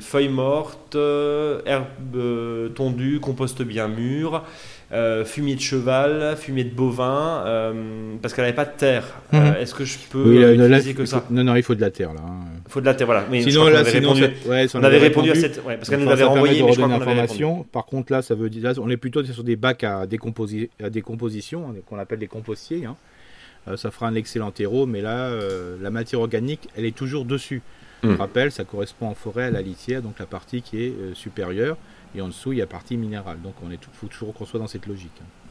feuilles 0.00 0.28
mortes, 0.28 0.94
euh, 0.94 1.62
herbes 1.64 1.86
euh, 2.14 2.68
tondues, 2.68 3.18
compost 3.18 3.62
bien 3.62 3.88
mûr, 3.88 4.42
fumier 5.24 5.56
de 5.56 5.60
cheval, 5.60 6.36
fumier 6.36 6.64
de 6.64 6.74
bovin, 6.74 7.42
parce 8.20 8.34
qu'elle 8.34 8.44
n'avait 8.44 8.54
pas 8.54 8.66
de 8.66 8.76
terre. 8.76 9.04
Mhm. 9.32 9.54
Est-ce 9.58 9.74
que 9.74 9.84
je 9.84 9.98
peux 10.10 10.54
utiliser 10.54 10.94
que 10.94 11.06
ça? 11.06 11.24
Non, 11.30 11.42
non, 11.42 11.56
il 11.56 11.62
faut 11.62 11.74
de 11.74 11.80
la 11.80 11.90
terre 11.90 12.12
là. 12.12 12.20
Hein. 12.20 12.44
Il 12.66 12.70
faut 12.70 12.80
de 12.80 12.86
la 12.86 12.94
terre, 12.94 13.06
voilà. 13.06 13.24
Mais 13.30 13.42
sinon, 13.42 13.66
là, 13.68 13.84
sinon, 13.84 14.12
répondu, 14.12 14.34
ouais, 14.48 14.66
on, 14.74 14.84
avait 14.84 14.98
répondu, 14.98 15.30
à 15.30 15.34
cette, 15.34 15.64
ouais, 15.64 15.76
parce 15.76 15.88
qu'elle 15.88 16.00
nous 16.00 16.08
l'avait 16.08 16.24
renvoyé, 16.24 16.62
mais 16.62 16.72
je 16.72 16.80
crois 16.80 17.64
Par 17.72 17.86
contre, 17.86 18.12
là, 18.12 18.22
ça 18.22 18.34
veut 18.34 18.50
dire, 18.50 18.72
on 18.80 18.90
est 18.90 18.96
plutôt 18.96 19.24
sur 19.24 19.42
des 19.42 19.56
bacs 19.56 19.82
à 19.82 20.06
décomposition, 20.06 21.70
hein, 21.70 21.80
qu'on 21.86 21.98
appelle 21.98 22.18
des 22.18 22.28
compostiers. 22.28 22.84
Hein. 22.84 22.96
Euh, 23.68 23.76
ça 23.76 23.90
fera 23.90 24.08
un 24.08 24.14
excellent 24.14 24.50
terreau, 24.50 24.86
mais 24.86 25.00
là, 25.00 25.26
euh, 25.26 25.76
la 25.80 25.90
matière 25.90 26.20
organique, 26.20 26.68
elle 26.76 26.84
est 26.84 26.96
toujours 26.96 27.24
dessus. 27.24 27.62
Je 28.02 28.08
hmm. 28.08 28.16
rappelle, 28.16 28.52
ça 28.52 28.64
correspond 28.64 29.08
en 29.08 29.14
forêt 29.14 29.44
à 29.44 29.50
la 29.50 29.62
litière, 29.62 30.02
donc 30.02 30.18
la 30.18 30.26
partie 30.26 30.62
qui 30.62 30.82
est 30.82 30.90
euh, 30.90 31.14
supérieure, 31.14 31.76
et 32.14 32.20
en 32.20 32.28
dessous, 32.28 32.52
il 32.52 32.58
y 32.58 32.60
a 32.60 32.64
la 32.64 32.68
partie 32.68 32.96
minérale. 32.96 33.40
Donc 33.42 33.54
on 33.64 33.70
est 33.70 33.78
faut 33.92 34.06
toujours 34.06 34.34
qu'on 34.34 34.44
soit 34.44 34.60
dans 34.60 34.66
cette 34.66 34.86
logique. 34.86 35.12
Hein. 35.20 35.45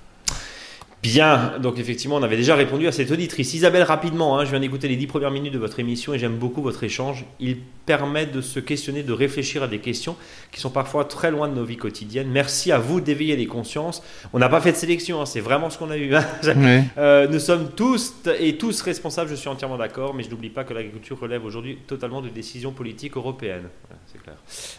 Bien, 1.05 1.53
donc 1.59 1.77
effectivement, 1.77 2.15
on 2.15 2.23
avait 2.23 2.35
déjà 2.35 2.55
répondu 2.55 2.87
à 2.87 2.91
cette 2.91 3.11
auditrice. 3.11 3.53
Isabelle, 3.53 3.83
rapidement, 3.83 4.39
hein, 4.39 4.45
je 4.45 4.49
viens 4.49 4.59
d'écouter 4.59 4.87
les 4.87 4.95
dix 4.95 5.05
premières 5.05 5.29
minutes 5.29 5.53
de 5.53 5.59
votre 5.59 5.79
émission 5.79 6.15
et 6.15 6.17
j'aime 6.17 6.37
beaucoup 6.37 6.63
votre 6.63 6.83
échange. 6.83 7.25
Il 7.39 7.57
permet 7.85 8.25
de 8.25 8.41
se 8.41 8.59
questionner, 8.59 9.03
de 9.03 9.13
réfléchir 9.13 9.61
à 9.61 9.67
des 9.67 9.77
questions 9.77 10.15
qui 10.51 10.59
sont 10.59 10.71
parfois 10.71 11.05
très 11.05 11.29
loin 11.29 11.47
de 11.47 11.53
nos 11.53 11.63
vies 11.63 11.77
quotidiennes. 11.77 12.29
Merci 12.31 12.71
à 12.71 12.79
vous 12.79 13.01
d'éveiller 13.01 13.35
les 13.35 13.45
consciences. 13.45 14.01
On 14.33 14.39
n'a 14.39 14.49
pas 14.49 14.61
fait 14.61 14.71
de 14.71 14.77
sélection, 14.77 15.21
hein, 15.21 15.27
c'est 15.27 15.41
vraiment 15.41 15.69
ce 15.69 15.77
qu'on 15.77 15.91
a 15.91 15.97
eu. 15.97 16.15
Hein. 16.15 16.25
Euh, 16.97 17.27
nous 17.27 17.39
sommes 17.39 17.71
tous 17.75 18.13
et 18.39 18.57
tous 18.57 18.81
responsables, 18.81 19.29
je 19.29 19.35
suis 19.35 19.49
entièrement 19.49 19.77
d'accord, 19.77 20.13
mais 20.13 20.23
je 20.23 20.29
n'oublie 20.29 20.49
pas 20.49 20.63
que 20.63 20.73
l'agriculture 20.73 21.19
relève 21.19 21.43
aujourd'hui 21.45 21.77
totalement 21.87 22.21
de 22.21 22.29
décisions 22.29 22.71
politiques 22.71 23.17
européennes. 23.17 23.67
c'est 24.07 24.21
clair. 24.21 24.35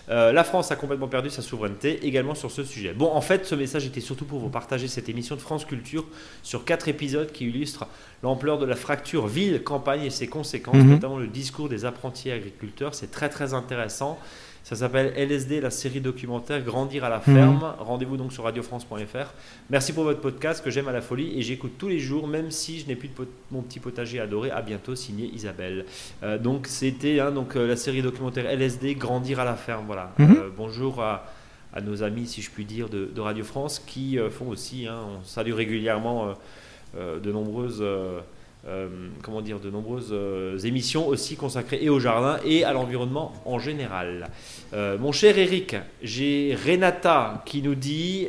Euh, 0.08 0.32
la 0.32 0.44
France 0.44 0.70
a 0.72 0.76
complètement 0.76 1.08
perdu 1.08 1.30
sa 1.30 1.42
souveraineté 1.42 2.06
également 2.06 2.34
sur 2.34 2.50
ce 2.50 2.64
sujet. 2.64 2.94
Bon, 2.94 3.10
en 3.12 3.20
fait, 3.20 3.46
ce 3.46 3.54
message 3.54 3.86
était 3.86 4.00
surtout 4.00 4.24
pour 4.24 4.38
vous 4.38 4.48
partager 4.48 4.88
cette 4.88 5.08
émission 5.08 5.36
de 5.36 5.40
France 5.40 5.64
Culture 5.64 6.04
sur 6.42 6.64
quatre 6.64 6.88
épisodes 6.88 7.32
qui 7.32 7.46
illustrent 7.46 7.86
l'ampleur 8.22 8.58
de 8.58 8.66
la 8.66 8.76
fracture 8.76 9.26
ville-campagne 9.26 10.02
et 10.02 10.10
ses 10.10 10.26
conséquences, 10.26 10.76
mhm. 10.76 10.90
notamment 10.90 11.18
le 11.18 11.26
discours 11.26 11.68
des 11.68 11.84
apprentis 11.84 12.30
agriculteurs. 12.30 12.94
C'est 12.94 13.10
très 13.10 13.28
très 13.28 13.54
intéressant. 13.54 14.18
Ça 14.66 14.74
s'appelle 14.74 15.12
LSD, 15.16 15.60
la 15.60 15.70
série 15.70 16.00
documentaire 16.00 16.60
Grandir 16.60 17.04
à 17.04 17.08
la 17.08 17.20
ferme. 17.20 17.54
Mhm. 17.54 17.62
Rendez-vous 17.78 18.16
donc 18.16 18.32
sur 18.32 18.42
radiofrance.fr. 18.42 19.32
Merci 19.70 19.92
pour 19.92 20.02
votre 20.02 20.20
podcast 20.20 20.64
que 20.64 20.70
j'aime 20.70 20.88
à 20.88 20.92
la 20.92 21.02
folie 21.02 21.38
et 21.38 21.42
j'écoute 21.42 21.74
tous 21.78 21.86
les 21.86 22.00
jours, 22.00 22.26
même 22.26 22.50
si 22.50 22.80
je 22.80 22.88
n'ai 22.88 22.96
plus 22.96 23.06
de 23.06 23.14
mon 23.52 23.62
petit 23.62 23.78
potager 23.78 24.18
adoré. 24.18 24.50
À 24.50 24.62
bientôt, 24.62 24.96
signé 24.96 25.30
Isabelle. 25.32 25.84
Euh, 26.24 26.36
donc 26.36 26.66
c'était 26.66 27.20
hein, 27.20 27.30
donc 27.30 27.54
euh, 27.54 27.68
la 27.68 27.76
série 27.76 28.02
documentaire 28.02 28.50
LSD, 28.50 28.96
Grandir 28.96 29.38
à 29.38 29.44
la 29.44 29.54
ferme. 29.54 29.84
Voilà. 29.86 30.12
Mhm. 30.18 30.32
Euh, 30.36 30.48
bonjour 30.56 31.00
à 31.00 31.26
à 31.72 31.80
nos 31.80 32.02
amis, 32.02 32.26
si 32.26 32.42
je 32.42 32.50
puis 32.50 32.64
dire, 32.64 32.88
de, 32.88 33.20
Radio 33.20 33.44
France, 33.44 33.82
qui 33.84 34.18
euh, 34.18 34.30
font 34.30 34.48
aussi, 34.48 34.86
hein, 34.86 35.00
on 35.20 35.24
salue 35.24 35.52
régulièrement 35.52 36.28
euh, 36.28 36.32
euh, 36.96 37.20
de 37.20 37.32
nombreuses, 37.32 37.84
comment 39.22 39.42
dire, 39.42 39.60
de 39.60 39.70
nombreuses 39.70 40.66
émissions 40.66 41.06
aussi 41.06 41.36
consacrées 41.36 41.78
et 41.80 41.88
au 41.88 42.00
jardin 42.00 42.40
et 42.44 42.64
à 42.64 42.72
l'environnement 42.72 43.32
en 43.44 43.60
général. 43.60 44.28
mon 44.72 45.12
cher 45.12 45.38
Eric, 45.38 45.76
j'ai 46.02 46.56
Renata 46.66 47.44
qui 47.46 47.62
nous 47.62 47.76
dit 47.76 48.26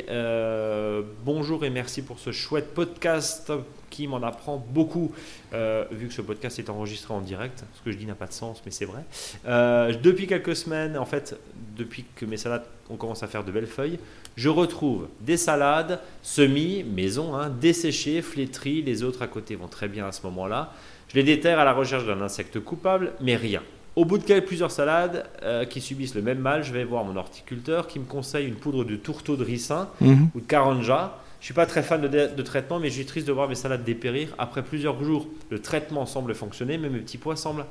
bonjour 1.24 1.64
et 1.64 1.70
merci 1.70 2.02
pour 2.02 2.20
ce 2.20 2.30
chouette 2.30 2.72
podcast 2.72 3.50
qui 3.90 4.06
m'en 4.06 4.22
apprend 4.22 4.64
beaucoup, 4.70 5.12
euh, 5.52 5.84
vu 5.90 6.08
que 6.08 6.14
ce 6.14 6.22
podcast 6.22 6.58
est 6.58 6.70
enregistré 6.70 7.14
en 7.14 7.20
direct. 7.20 7.64
Ce 7.74 7.82
que 7.82 7.90
je 7.90 7.96
dis 7.96 8.06
n'a 8.06 8.14
pas 8.14 8.26
de 8.26 8.32
sens, 8.32 8.62
mais 8.64 8.70
c'est 8.70 8.84
vrai. 8.84 9.04
Euh, 9.46 9.94
depuis 10.02 10.26
quelques 10.26 10.56
semaines, 10.56 10.96
en 10.98 11.04
fait, 11.04 11.38
depuis 11.76 12.04
que 12.16 12.24
mes 12.26 12.36
salades 12.36 12.64
ont 12.90 12.96
commencé 12.96 13.24
à 13.24 13.28
faire 13.28 13.44
de 13.44 13.52
belles 13.52 13.66
feuilles, 13.66 13.98
je 14.36 14.48
retrouve 14.48 15.08
des 15.20 15.36
salades 15.36 16.00
semis, 16.22 16.84
maison, 16.84 17.34
hein, 17.34 17.50
desséchées, 17.50 18.22
flétries. 18.22 18.82
Les 18.82 19.02
autres 19.02 19.22
à 19.22 19.26
côté 19.26 19.56
vont 19.56 19.68
très 19.68 19.88
bien 19.88 20.06
à 20.06 20.12
ce 20.12 20.22
moment-là. 20.24 20.72
Je 21.08 21.14
les 21.14 21.24
déterre 21.24 21.58
à 21.58 21.64
la 21.64 21.72
recherche 21.72 22.06
d'un 22.06 22.20
insecte 22.20 22.60
coupable, 22.60 23.12
mais 23.20 23.36
rien. 23.36 23.62
Au 23.96 24.04
bout 24.04 24.18
de 24.18 24.40
plusieurs 24.40 24.70
salades 24.70 25.24
euh, 25.42 25.64
qui 25.64 25.80
subissent 25.80 26.14
le 26.14 26.22
même 26.22 26.38
mal, 26.38 26.62
je 26.62 26.72
vais 26.72 26.84
voir 26.84 27.02
mon 27.02 27.16
horticulteur 27.16 27.88
qui 27.88 27.98
me 27.98 28.04
conseille 28.04 28.46
une 28.46 28.54
poudre 28.54 28.84
de 28.84 28.94
tourteau 28.94 29.34
de 29.34 29.42
ricin 29.42 29.88
mhm. 30.00 30.30
ou 30.36 30.40
de 30.40 30.46
caranja. 30.46 31.18
Je 31.40 31.44
suis 31.44 31.54
pas 31.54 31.66
très 31.66 31.82
fan 31.82 32.00
de, 32.00 32.42
traitement, 32.42 32.80
mais 32.80 32.88
je 32.88 32.94
suis 32.94 33.06
triste 33.06 33.26
de 33.26 33.32
voir 33.32 33.48
mes 33.48 33.54
salades 33.54 33.84
dépérir. 33.84 34.34
Après 34.38 34.62
plusieurs 34.62 35.02
jours, 35.02 35.28
le 35.50 35.60
traitement 35.60 36.04
semble 36.04 36.34
fonctionner, 36.34 36.78
mais 36.78 36.88
mes 36.88 36.98
petits 36.98 37.18
pois 37.18 37.36
semblent 37.36 37.64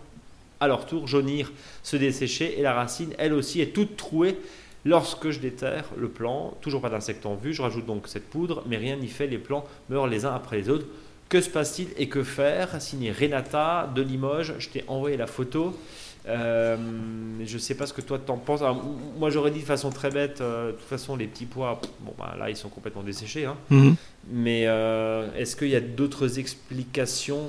à 0.60 0.68
leur 0.68 0.86
tour 0.86 1.08
jaunir, 1.08 1.52
se 1.84 1.98
dessécher, 1.98 2.58
et 2.60 2.64
la 2.64 2.74
racine, 2.74 3.14
elle 3.18 3.34
aussi, 3.34 3.62
est 3.62 3.74
toute 3.76 3.98
trouée. 3.98 4.38
Lorsque 4.86 5.32
je 5.32 5.40
déterre 5.40 5.86
le 5.98 6.08
plant, 6.08 6.58
toujours 6.62 6.82
pas 6.82 6.90
d'insectes 6.90 7.26
en 7.26 7.36
vue, 7.36 7.54
je 7.54 7.62
rajoute 7.62 7.86
donc 7.86 8.08
cette 8.08 8.30
poudre, 8.30 8.64
mais 8.68 8.78
rien 8.78 8.96
n'y 8.96 9.10
fait, 9.10 9.28
les 9.28 9.38
plants 9.38 9.66
meurent 9.90 10.08
les 10.08 10.26
uns 10.26 10.34
après 10.34 10.58
les 10.58 10.70
autres. 10.70 10.86
Que 11.30 11.42
se 11.42 11.50
passe-t-il 11.50 11.90
et 11.98 12.08
que 12.08 12.24
faire? 12.24 12.82
Signé 12.82 13.12
Renata 13.12 13.92
de 13.94 14.02
Limoges, 14.02 14.56
je 14.60 14.70
t'ai 14.70 14.86
envoyé 14.88 15.18
la 15.18 15.28
photo. 15.28 15.78
Euh, 16.28 16.76
je 17.46 17.54
ne 17.54 17.60
sais 17.60 17.76
pas 17.76 17.86
ce 17.86 17.94
que 17.94 18.02
toi 18.02 18.20
t'en 18.20 18.38
penses. 18.38 18.62
moi 19.18 19.30
j'aurais 19.30 19.52
dit 19.52 19.62
de 19.62 19.66
façon 19.66 19.90
très 19.90 20.10
bête, 20.10 20.42
euh, 20.42 20.68
de 20.68 20.72
toute 20.74 20.88
façon 20.88 21.16
les 21.16 21.26
petits 21.28 21.46
pois, 21.46 21.80
bon 22.02 22.14
bah, 22.18 22.36
là 22.38 22.50
ils 22.50 22.58
sont 22.58 22.70
complètement 22.70 23.04
desséchés. 23.04 23.46
Hein. 23.46 23.56
Mhm. 23.70 23.96
Mais 24.32 24.64
euh, 24.68 25.28
est-ce 25.38 25.56
qu'il 25.56 25.70
y 25.70 25.76
a 25.76 25.80
d'autres 25.80 26.40
explications 26.40 27.44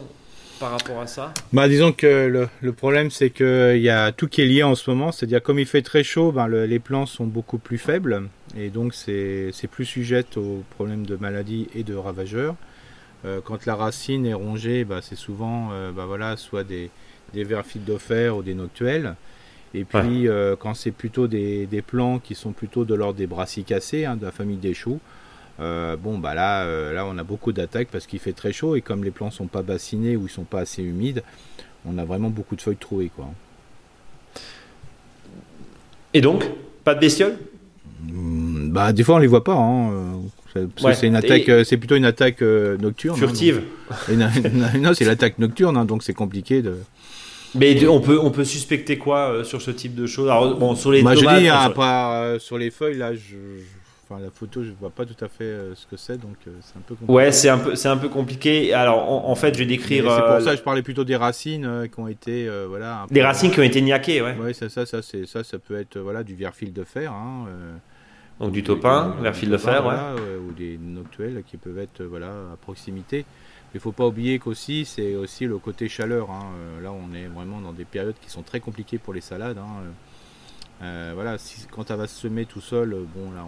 par 0.61 0.71
rapport 0.71 1.01
à 1.01 1.09
ça? 1.09 1.35
Bah, 1.53 1.69
Disons 1.69 1.93
que 1.93 2.49
le, 2.61 2.73
problème 2.73 3.11
c'est 3.11 3.31
qu'il 3.31 3.81
y 3.81 3.89
a 3.91 4.13
tout 4.13 4.29
qui 4.29 4.43
est 4.43 4.47
lié 4.47 4.63
en 4.63 4.77
ce 4.77 4.89
moment, 4.91 5.11
c'est-à-dire 5.11 5.43
comme 5.43 5.59
il 5.59 5.67
fait 5.67 5.83
très 5.83 6.05
chaud, 6.05 6.31
ben, 6.31 6.47
les 6.47 6.79
plants 6.79 7.07
sont 7.07 7.27
beaucoup 7.27 7.59
plus 7.59 7.79
faibles 7.79 8.29
et 8.57 8.69
donc 8.69 8.95
c'est 8.95 9.53
plus 9.71 9.87
sujette 9.87 10.37
aux 10.37 10.63
problèmes 10.77 11.05
de 11.05 11.17
maladies 11.17 11.67
et 11.75 11.83
de 11.83 11.97
ravageurs. 11.97 12.55
quand 13.45 13.67
la 13.67 13.75
racine 13.75 14.25
est 14.25 14.35
rongée, 14.35 14.85
bah, 14.85 15.01
c'est 15.03 15.17
souvent 15.17 15.71
bah, 15.97 16.05
voilà, 16.07 16.37
soit 16.37 16.63
des 16.63 16.91
des 17.33 17.45
vers 17.45 17.65
d'offert 17.77 18.37
ou 18.37 18.43
des 18.43 18.55
noctuels. 18.55 19.15
Et 19.75 19.85
puis, 19.85 20.29
euh, 20.29 20.57
quand 20.59 20.75
c'est 20.75 20.91
plutôt 20.91 21.29
des, 21.29 21.67
des, 21.67 21.83
plants 21.83 22.19
qui 22.19 22.35
sont 22.35 22.53
plutôt 22.53 22.85
de 22.85 22.95
l'ordre 22.95 23.19
des 23.19 23.27
brassicacées, 23.27 24.07
hein, 24.07 24.17
de 24.17 24.25
la 24.25 24.33
famille 24.33 24.57
des 24.57 24.73
choux, 24.73 24.99
euh, 25.61 25.97
bon, 25.97 26.19
bah 26.19 26.35
là, 26.35 26.63
euh, 26.63 26.93
là, 26.95 27.05
on 27.07 27.19
a 27.19 27.25
beaucoup 27.25 27.53
d'attaques 27.53 27.89
parce 27.91 28.07
qu'il 28.07 28.19
fait 28.19 28.33
très 28.33 28.53
chaud 28.53 28.77
et 28.77 28.81
comme 28.81 29.05
les 29.05 29.11
plants 29.11 29.31
sont 29.31 29.47
pas 29.47 29.63
bassinés 29.63 30.17
ou 30.17 30.27
ils 30.27 30.31
sont 30.31 30.45
pas 30.45 30.61
assez 30.61 30.83
humides, 30.83 31.23
on 31.85 31.99
a 31.99 32.05
vraiment 32.05 32.31
beaucoup 32.31 32.57
de 32.57 32.63
feuilles 32.63 32.77
trouées, 32.77 33.11
quoi. 33.15 33.29
Et 36.15 36.23
donc, 36.23 36.45
pas 36.85 36.95
de 36.95 37.01
bestioles? 37.01 37.37
Hmm, 38.03 38.71
Bah, 38.71 38.93
des 38.93 39.05
fois, 39.05 39.17
on 39.17 39.19
les 39.19 39.27
voit 39.27 39.45
pas. 39.45 39.55
Hein. 39.55 40.23
C'est 40.79 41.07
une 41.07 41.17
attaque, 41.17 41.51
c'est 41.65 41.77
plutôt 41.77 41.97
une 41.97 42.07
attaque 42.07 42.41
nocturne. 42.41 43.17
Hein, 43.17 43.19
Furtive. 43.19 43.63
non, 44.81 44.95
c'est 44.95 45.05
l'attaque 45.05 45.39
nocturne, 45.39 45.87
donc 45.87 46.03
c'est 46.03 46.15
compliqué 46.15 46.63
de. 46.63 46.77
Mais 47.55 47.87
on 47.87 48.01
peut, 48.01 48.19
on 48.21 48.31
peut 48.31 48.45
suspecter 48.45 48.99
quoi 48.99 49.31
euh, 49.31 49.45
sur 49.45 49.63
ce 49.63 49.71
type 49.71 49.95
de 49.95 50.07
choses? 50.07 50.29
Alors, 50.29 50.57
bon, 50.57 50.75
sur 50.75 50.91
les 50.91 51.01
je 51.01 51.39
dis, 51.39 51.49
hein, 51.49 51.71
sur... 51.73 51.83
Euh, 51.83 52.39
sur 52.39 52.59
les 52.59 52.71
feuilles, 52.71 52.99
là, 52.99 53.15
je, 53.15 53.37
enfin, 54.05 54.21
la 54.23 54.31
photo, 54.31 54.63
je 54.63 54.71
vois 54.79 54.91
pas 54.91 55.07
tout 55.07 55.25
à 55.25 55.29
fait 55.29 55.45
euh, 55.45 55.75
ce 55.75 55.87
que 55.87 55.97
c'est, 55.97 56.19
donc 56.19 56.37
c'est 56.45 56.77
un 56.77 56.83
peu 56.87 56.95
compliqué. 56.95 57.13
Ouais, 57.13 57.33
c'est 57.33 57.49
un 57.49 57.59
peu, 57.59 57.75
c'est 57.75 57.89
un 57.89 57.97
peu 57.97 58.09
compliqué. 58.09 58.75
Alors, 58.75 59.29
en, 59.29 59.35
fait, 59.35 59.55
je 59.55 59.59
vais 59.59 59.67
décrire. 59.67 60.05
C'est 60.05 60.35
pour 60.35 60.41
ça 60.41 60.51
que 60.53 60.59
je 60.59 60.63
parlais 60.63 60.83
plutôt 60.83 61.05
des 61.05 61.17
racines 61.17 61.89
qui 61.93 62.01
ont 62.01 62.09
été, 62.09 62.49
voilà. 62.69 63.07
des 63.11 63.23
racines 63.23 63.51
qui 63.51 63.61
ont 63.61 63.65
été 63.65 63.81
niaquées, 63.81 64.23
ouais. 64.23 64.37
Ouais, 64.37 64.53
ça, 64.53 64.69
ça, 64.69 64.87
ça, 64.87 65.03
c'est 65.03 65.27
ça, 65.27 65.45
ça 65.45 65.59
peut 65.59 65.79
être, 65.79 65.99
voilà, 65.99 66.23
du 66.23 66.35
verfil 66.35 66.73
de 66.73 66.85
fer. 66.85 67.13
Hein, 67.13 67.47
donc 68.41 68.53
du 68.53 68.63
topin, 68.63 69.17
verfil 69.21 69.51
de 69.51 69.57
fer, 69.57 69.87
ouais. 69.87 69.95
Ou 70.47 70.53
des 70.53 70.79
noctuels 70.81 71.43
qui 71.47 71.57
peuvent 71.57 71.79
être, 71.79 72.03
voilà, 72.05 72.29
à 72.53 72.57
proximité. 72.61 73.25
Il 73.75 73.81
faut 73.81 73.93
pas 73.93 74.07
oublier 74.07 74.39
qu'aussi, 74.39 74.85
c'est 74.85 75.15
aussi 75.15 75.45
le 75.45 75.59
côté 75.59 75.89
chaleur. 75.89 76.31
Hein. 76.31 76.47
Euh, 76.59 76.81
là, 76.81 76.93
on 76.93 77.13
est 77.15 77.27
vraiment 77.27 77.61
dans 77.61 77.73
des 77.73 77.85
périodes 77.85 78.17
qui 78.21 78.31
sont 78.31 78.43
très 78.43 78.61
compliquées 78.61 78.99
pour 78.99 79.13
les 79.13 79.21
salades. 79.21 79.59
Hein. 79.59 79.83
Euh, 79.83 79.91
euh, 80.81 81.13
voilà, 81.15 81.37
quand 81.71 81.91
elle 81.91 81.97
va 81.97 82.07
se 82.07 82.21
semer 82.21 82.47
tout 82.47 82.61
seul, 82.61 82.97
bon 83.15 83.31
là, 83.33 83.47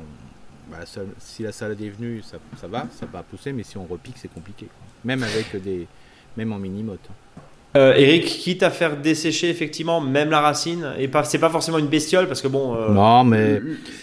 bah, 0.71 0.85
si 1.19 1.43
la 1.43 1.53
salade 1.53 1.81
est 1.81 1.89
venue, 1.89 2.23
ça, 2.23 2.67
va, 2.67 2.87
ça 2.91 3.07
va 3.07 3.23
pousser, 3.23 3.53
mais 3.53 3.63
si 3.63 3.79
on 3.79 3.87
repique, 3.87 4.17
c'est 4.19 4.33
compliqué. 4.33 4.69
Même 5.05 5.23
avec 5.23 5.57
des, 5.63 5.87
même 6.37 6.53
en 6.53 6.59
mini-motte. 6.59 7.09
Hein. 7.09 7.41
Euh, 7.77 7.95
Eric, 7.95 8.25
quitte 8.25 8.65
à 8.65 8.71
faire 8.71 8.97
dessécher 8.97 9.49
effectivement 9.49 10.01
même 10.01 10.29
la 10.31 10.41
racine, 10.41 10.93
et 10.99 11.07
pas, 11.07 11.23
c'est 11.23 11.39
pas 11.39 11.51
forcément 11.51 11.79
une 11.79 11.87
bestiole 11.87 12.27
parce 12.27 12.43
que 12.43 12.49
bon, 12.49 12.75
euh, 12.75 12.89
non 12.89 13.23
mais 13.23 13.61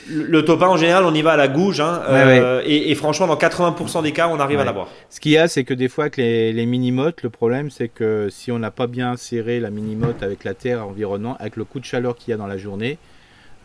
le, 0.09 0.45
topin 0.45 0.67
en 0.67 0.77
général 0.77 1.03
on 1.03 1.13
y 1.13 1.21
va 1.21 1.31
à 1.33 1.37
la 1.37 1.49
gouge, 1.49 1.81
hein, 1.81 2.01
euh, 2.07 2.61
Et, 2.65 2.95
franchement 2.95 3.27
dans 3.27 3.35
80% 3.35 4.03
des 4.03 4.13
cas 4.13 4.29
on 4.29 4.39
arrive 4.39 4.61
à 4.61 4.63
l'avoir. 4.63 4.87
Ce 5.09 5.19
qu'il 5.19 5.33
y 5.33 5.37
a 5.37 5.49
c'est 5.49 5.65
que 5.65 5.73
des 5.73 5.89
fois 5.89 6.05
avec 6.05 6.15
les, 6.15 6.53
les 6.53 6.65
mini-mottes, 6.65 7.23
le 7.23 7.29
problème 7.29 7.69
c'est 7.69 7.89
que 7.89 8.29
si 8.31 8.53
on 8.53 8.59
n'a 8.59 8.71
pas 8.71 8.87
bien 8.87 9.17
serré 9.17 9.59
la 9.59 9.69
mini-motte 9.69 10.23
avec 10.23 10.45
la 10.45 10.53
terre 10.53 10.87
environnante, 10.87 11.35
avec 11.41 11.57
le 11.57 11.65
coup 11.65 11.81
de 11.81 11.85
chaleur 11.85 12.15
qu'il 12.15 12.31
y 12.31 12.33
a 12.33 12.37
dans 12.37 12.47
la 12.47 12.57
journée, 12.57 12.97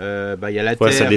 bah 0.01 0.51
il 0.51 0.55
y 0.55 0.59
a 0.59 0.65
la 0.65 0.75
terre, 0.75 1.11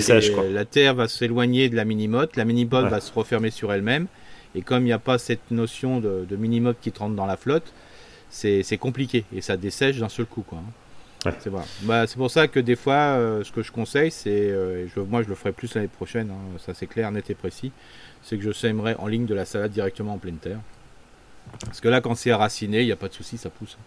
la 0.51 0.65
terre 0.65 0.93
va 0.93 1.07
s'éloigner 1.07 1.69
de 1.69 1.75
la 1.75 1.85
mini-motte, 1.85 2.35
la 2.35 2.45
mini-motte 2.45 2.85
va 2.85 2.99
se 2.99 3.11
refermer 3.11 3.49
sur 3.49 3.73
elle-même, 3.73 4.05
et 4.53 4.61
comme 4.61 4.83
il 4.83 4.85
n'y 4.85 4.93
a 4.93 4.99
pas 4.99 5.17
cette 5.17 5.49
notion 5.49 5.99
de, 5.99 6.23
de 6.29 6.35
mini-motte 6.35 6.77
qui 6.79 6.93
rentre 6.95 7.15
dans 7.15 7.25
la 7.25 7.35
flotte 7.35 7.73
c'est 8.29 8.77
compliqué 8.77 9.23
et 9.35 9.41
ça 9.41 9.57
dessèche 9.57 9.97
d'un 9.97 10.09
seul 10.09 10.25
coup. 10.25 10.41
Quoi. 10.41 10.59
Hein. 10.59 10.71
C'est 11.39 11.51
bah, 11.83 12.05
pour 12.15 12.29
ça 12.29 12.47
que 12.47 12.59
des 12.59 12.75
fois, 12.75 12.93
euh, 12.93 13.43
ce 13.43 13.51
que 13.51 13.63
je 13.63 13.71
conseille, 13.71 14.11
c'est, 14.11 14.29
euh, 14.31 14.85
moi 15.09 15.23
je 15.23 15.29
le 15.29 15.35
ferai 15.35 15.51
plus 15.51 15.73
l'année 15.75 15.87
prochaine, 15.87 16.29
hein, 16.31 16.57
ça 16.59 16.73
c'est 16.73 16.87
clair, 16.87 17.11
net 17.11 17.29
et 17.29 17.35
précis, 17.35 17.71
c'est 18.21 18.37
que 18.37 18.43
je 18.43 18.51
sèmerai 18.51 18.95
en 18.99 19.07
ligne 19.07 19.25
de 19.25 19.33
la 19.33 19.45
salade 19.45 19.71
directement 19.71 20.13
en 20.13 20.17
pleine 20.17 20.37
terre. 20.37 20.59
Parce 21.65 21.79
que 21.79 21.87
là, 21.87 22.01
quand 22.01 22.15
c'est 22.15 22.33
raciné, 22.33 22.81
il 22.81 22.85
n'y 22.85 22.91
a 22.91 22.95
pas 22.95 23.07
de 23.07 23.13
souci, 23.13 23.37
ça 23.37 23.49
pousse. 23.49 23.77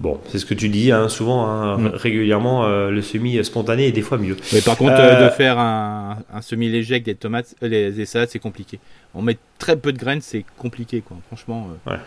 Bon, 0.00 0.20
c'est 0.28 0.38
ce 0.38 0.46
que 0.46 0.54
tu 0.54 0.68
dis 0.68 0.92
hein, 0.92 1.08
souvent, 1.08 1.76
mm. 1.76 1.86
régulièrement, 1.88 2.64
euh, 2.64 2.90
le 2.90 3.02
semi 3.02 3.44
spontané 3.44 3.88
est 3.88 3.92
des 3.92 4.02
fois 4.02 4.18
mieux. 4.18 4.36
Mais 4.52 4.60
par 4.60 4.76
contre, 4.76 4.94
de 4.94 5.28
faire 5.30 5.58
un, 5.58 6.18
semi 6.40 6.68
léger 6.68 6.94
avec 6.94 7.04
des 7.04 7.16
tomates, 7.16 7.54
les, 7.60 8.06
salades, 8.06 8.28
c'est 8.30 8.38
compliqué. 8.38 8.78
On 9.14 9.22
met 9.22 9.38
très 9.58 9.76
peu 9.76 9.92
de 9.92 9.98
graines, 9.98 10.20
c'est 10.20 10.44
compliqué, 10.56 11.00
quoi. 11.00 11.16
Franchement. 11.28 11.68
Ouais 11.86 11.98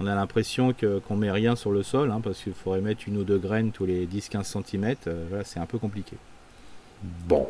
on 0.00 0.06
a 0.06 0.14
l'impression 0.14 0.74
qu'on 0.74 1.16
met 1.16 1.30
rien 1.30 1.56
sur 1.56 1.70
le 1.70 1.82
sol, 1.82 2.10
hein, 2.10 2.20
parce 2.22 2.42
qu'il 2.42 2.52
faudrait 2.52 2.80
mettre 2.80 3.02
une 3.06 3.16
ou 3.16 3.24
deux 3.24 3.38
graines 3.38 3.70
tous 3.70 3.86
les 3.86 4.06
10-15 4.06 4.62
cm. 4.62 4.94
Euh, 5.06 5.42
c'est 5.44 5.60
un 5.60 5.66
peu 5.66 5.78
compliqué. 5.78 6.16
Bon. 7.02 7.46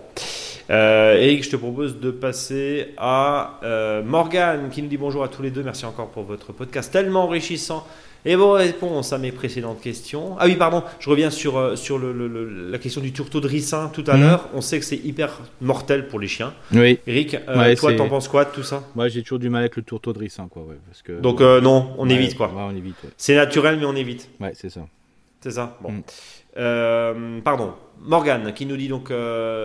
Euh, 0.71 1.17
Eric, 1.17 1.45
je 1.45 1.51
te 1.51 1.57
propose 1.57 2.01
de 2.01 2.11
passer 2.11 2.95
à 2.97 3.61
euh, 3.63 4.03
Morgane 4.03 4.69
qui 4.71 4.83
nous 4.83 4.89
dit 4.89 4.97
bonjour 4.97 5.23
à 5.23 5.29
tous 5.29 5.43
les 5.43 5.51
deux. 5.51 5.63
Merci 5.63 5.87
encore 5.87 6.09
pour 6.09 6.25
votre 6.25 6.53
podcast 6.53 6.93
tellement 6.93 7.25
enrichissant 7.25 7.87
et 8.27 8.35
vos 8.35 8.53
réponses 8.53 9.13
à 9.13 9.19
mes 9.19 9.31
précédentes 9.31 9.81
questions. 9.81 10.37
Ah 10.39 10.47
oui, 10.47 10.57
pardon, 10.57 10.83
je 10.99 11.09
reviens 11.09 11.31
sur, 11.31 11.57
euh, 11.57 11.77
sur 11.77 11.97
le, 11.97 12.69
la 12.71 12.79
question 12.79 13.01
du 13.01 13.13
tourteau 13.13 13.41
de 13.41 13.47
ricin 13.47 13.89
tout 13.93 14.05
à 14.09 14.17
mhm. 14.17 14.23
l'heure. 14.23 14.49
On 14.53 14.61
sait 14.61 14.81
que 14.81 14.85
c'est 14.85 14.97
hyper 14.97 15.41
mortel 15.61 16.09
pour 16.09 16.19
les 16.19 16.27
chiens. 16.27 16.53
Oui. 16.73 16.99
Eric, 17.07 17.37
euh, 17.49 17.77
toi, 17.77 17.95
t'en 17.95 18.09
penses 18.09 18.27
quoi 18.27 18.45
de 18.45 18.51
tout 18.51 18.65
ça? 18.65 18.83
Moi, 18.97 19.09
j'ai 19.09 19.23
toujours 19.23 19.39
du 19.39 19.49
mal 19.49 19.61
avec 19.61 19.77
le 19.77 19.83
tourteau 19.83 20.13
de 20.13 20.19
ricin. 20.19 20.49
Quoi, 20.51 20.65
parce 20.87 21.03
que, 21.03 21.13
Donc, 21.13 21.41
euh, 21.41 21.61
non, 21.61 21.95
on 21.99 22.09
évite 22.11 22.37
quoi. 22.37 22.53
on 22.55 22.75
évite. 22.75 22.97
C'est 23.17 23.37
naturel, 23.37 23.79
mais 23.79 23.87
on 23.87 23.95
évite. 23.95 24.29
Ouais, 24.41 24.53
c'est 24.55 24.71
ça. 24.71 24.81
C'est 25.41 25.53
ça? 25.53 25.79
Bon. 25.81 25.93
Mm. 25.93 27.43
pardon. 27.43 27.75
Morgane 27.99 28.53
qui 28.53 28.67
nous 28.67 28.77
dit 28.77 28.89
donc 28.89 29.11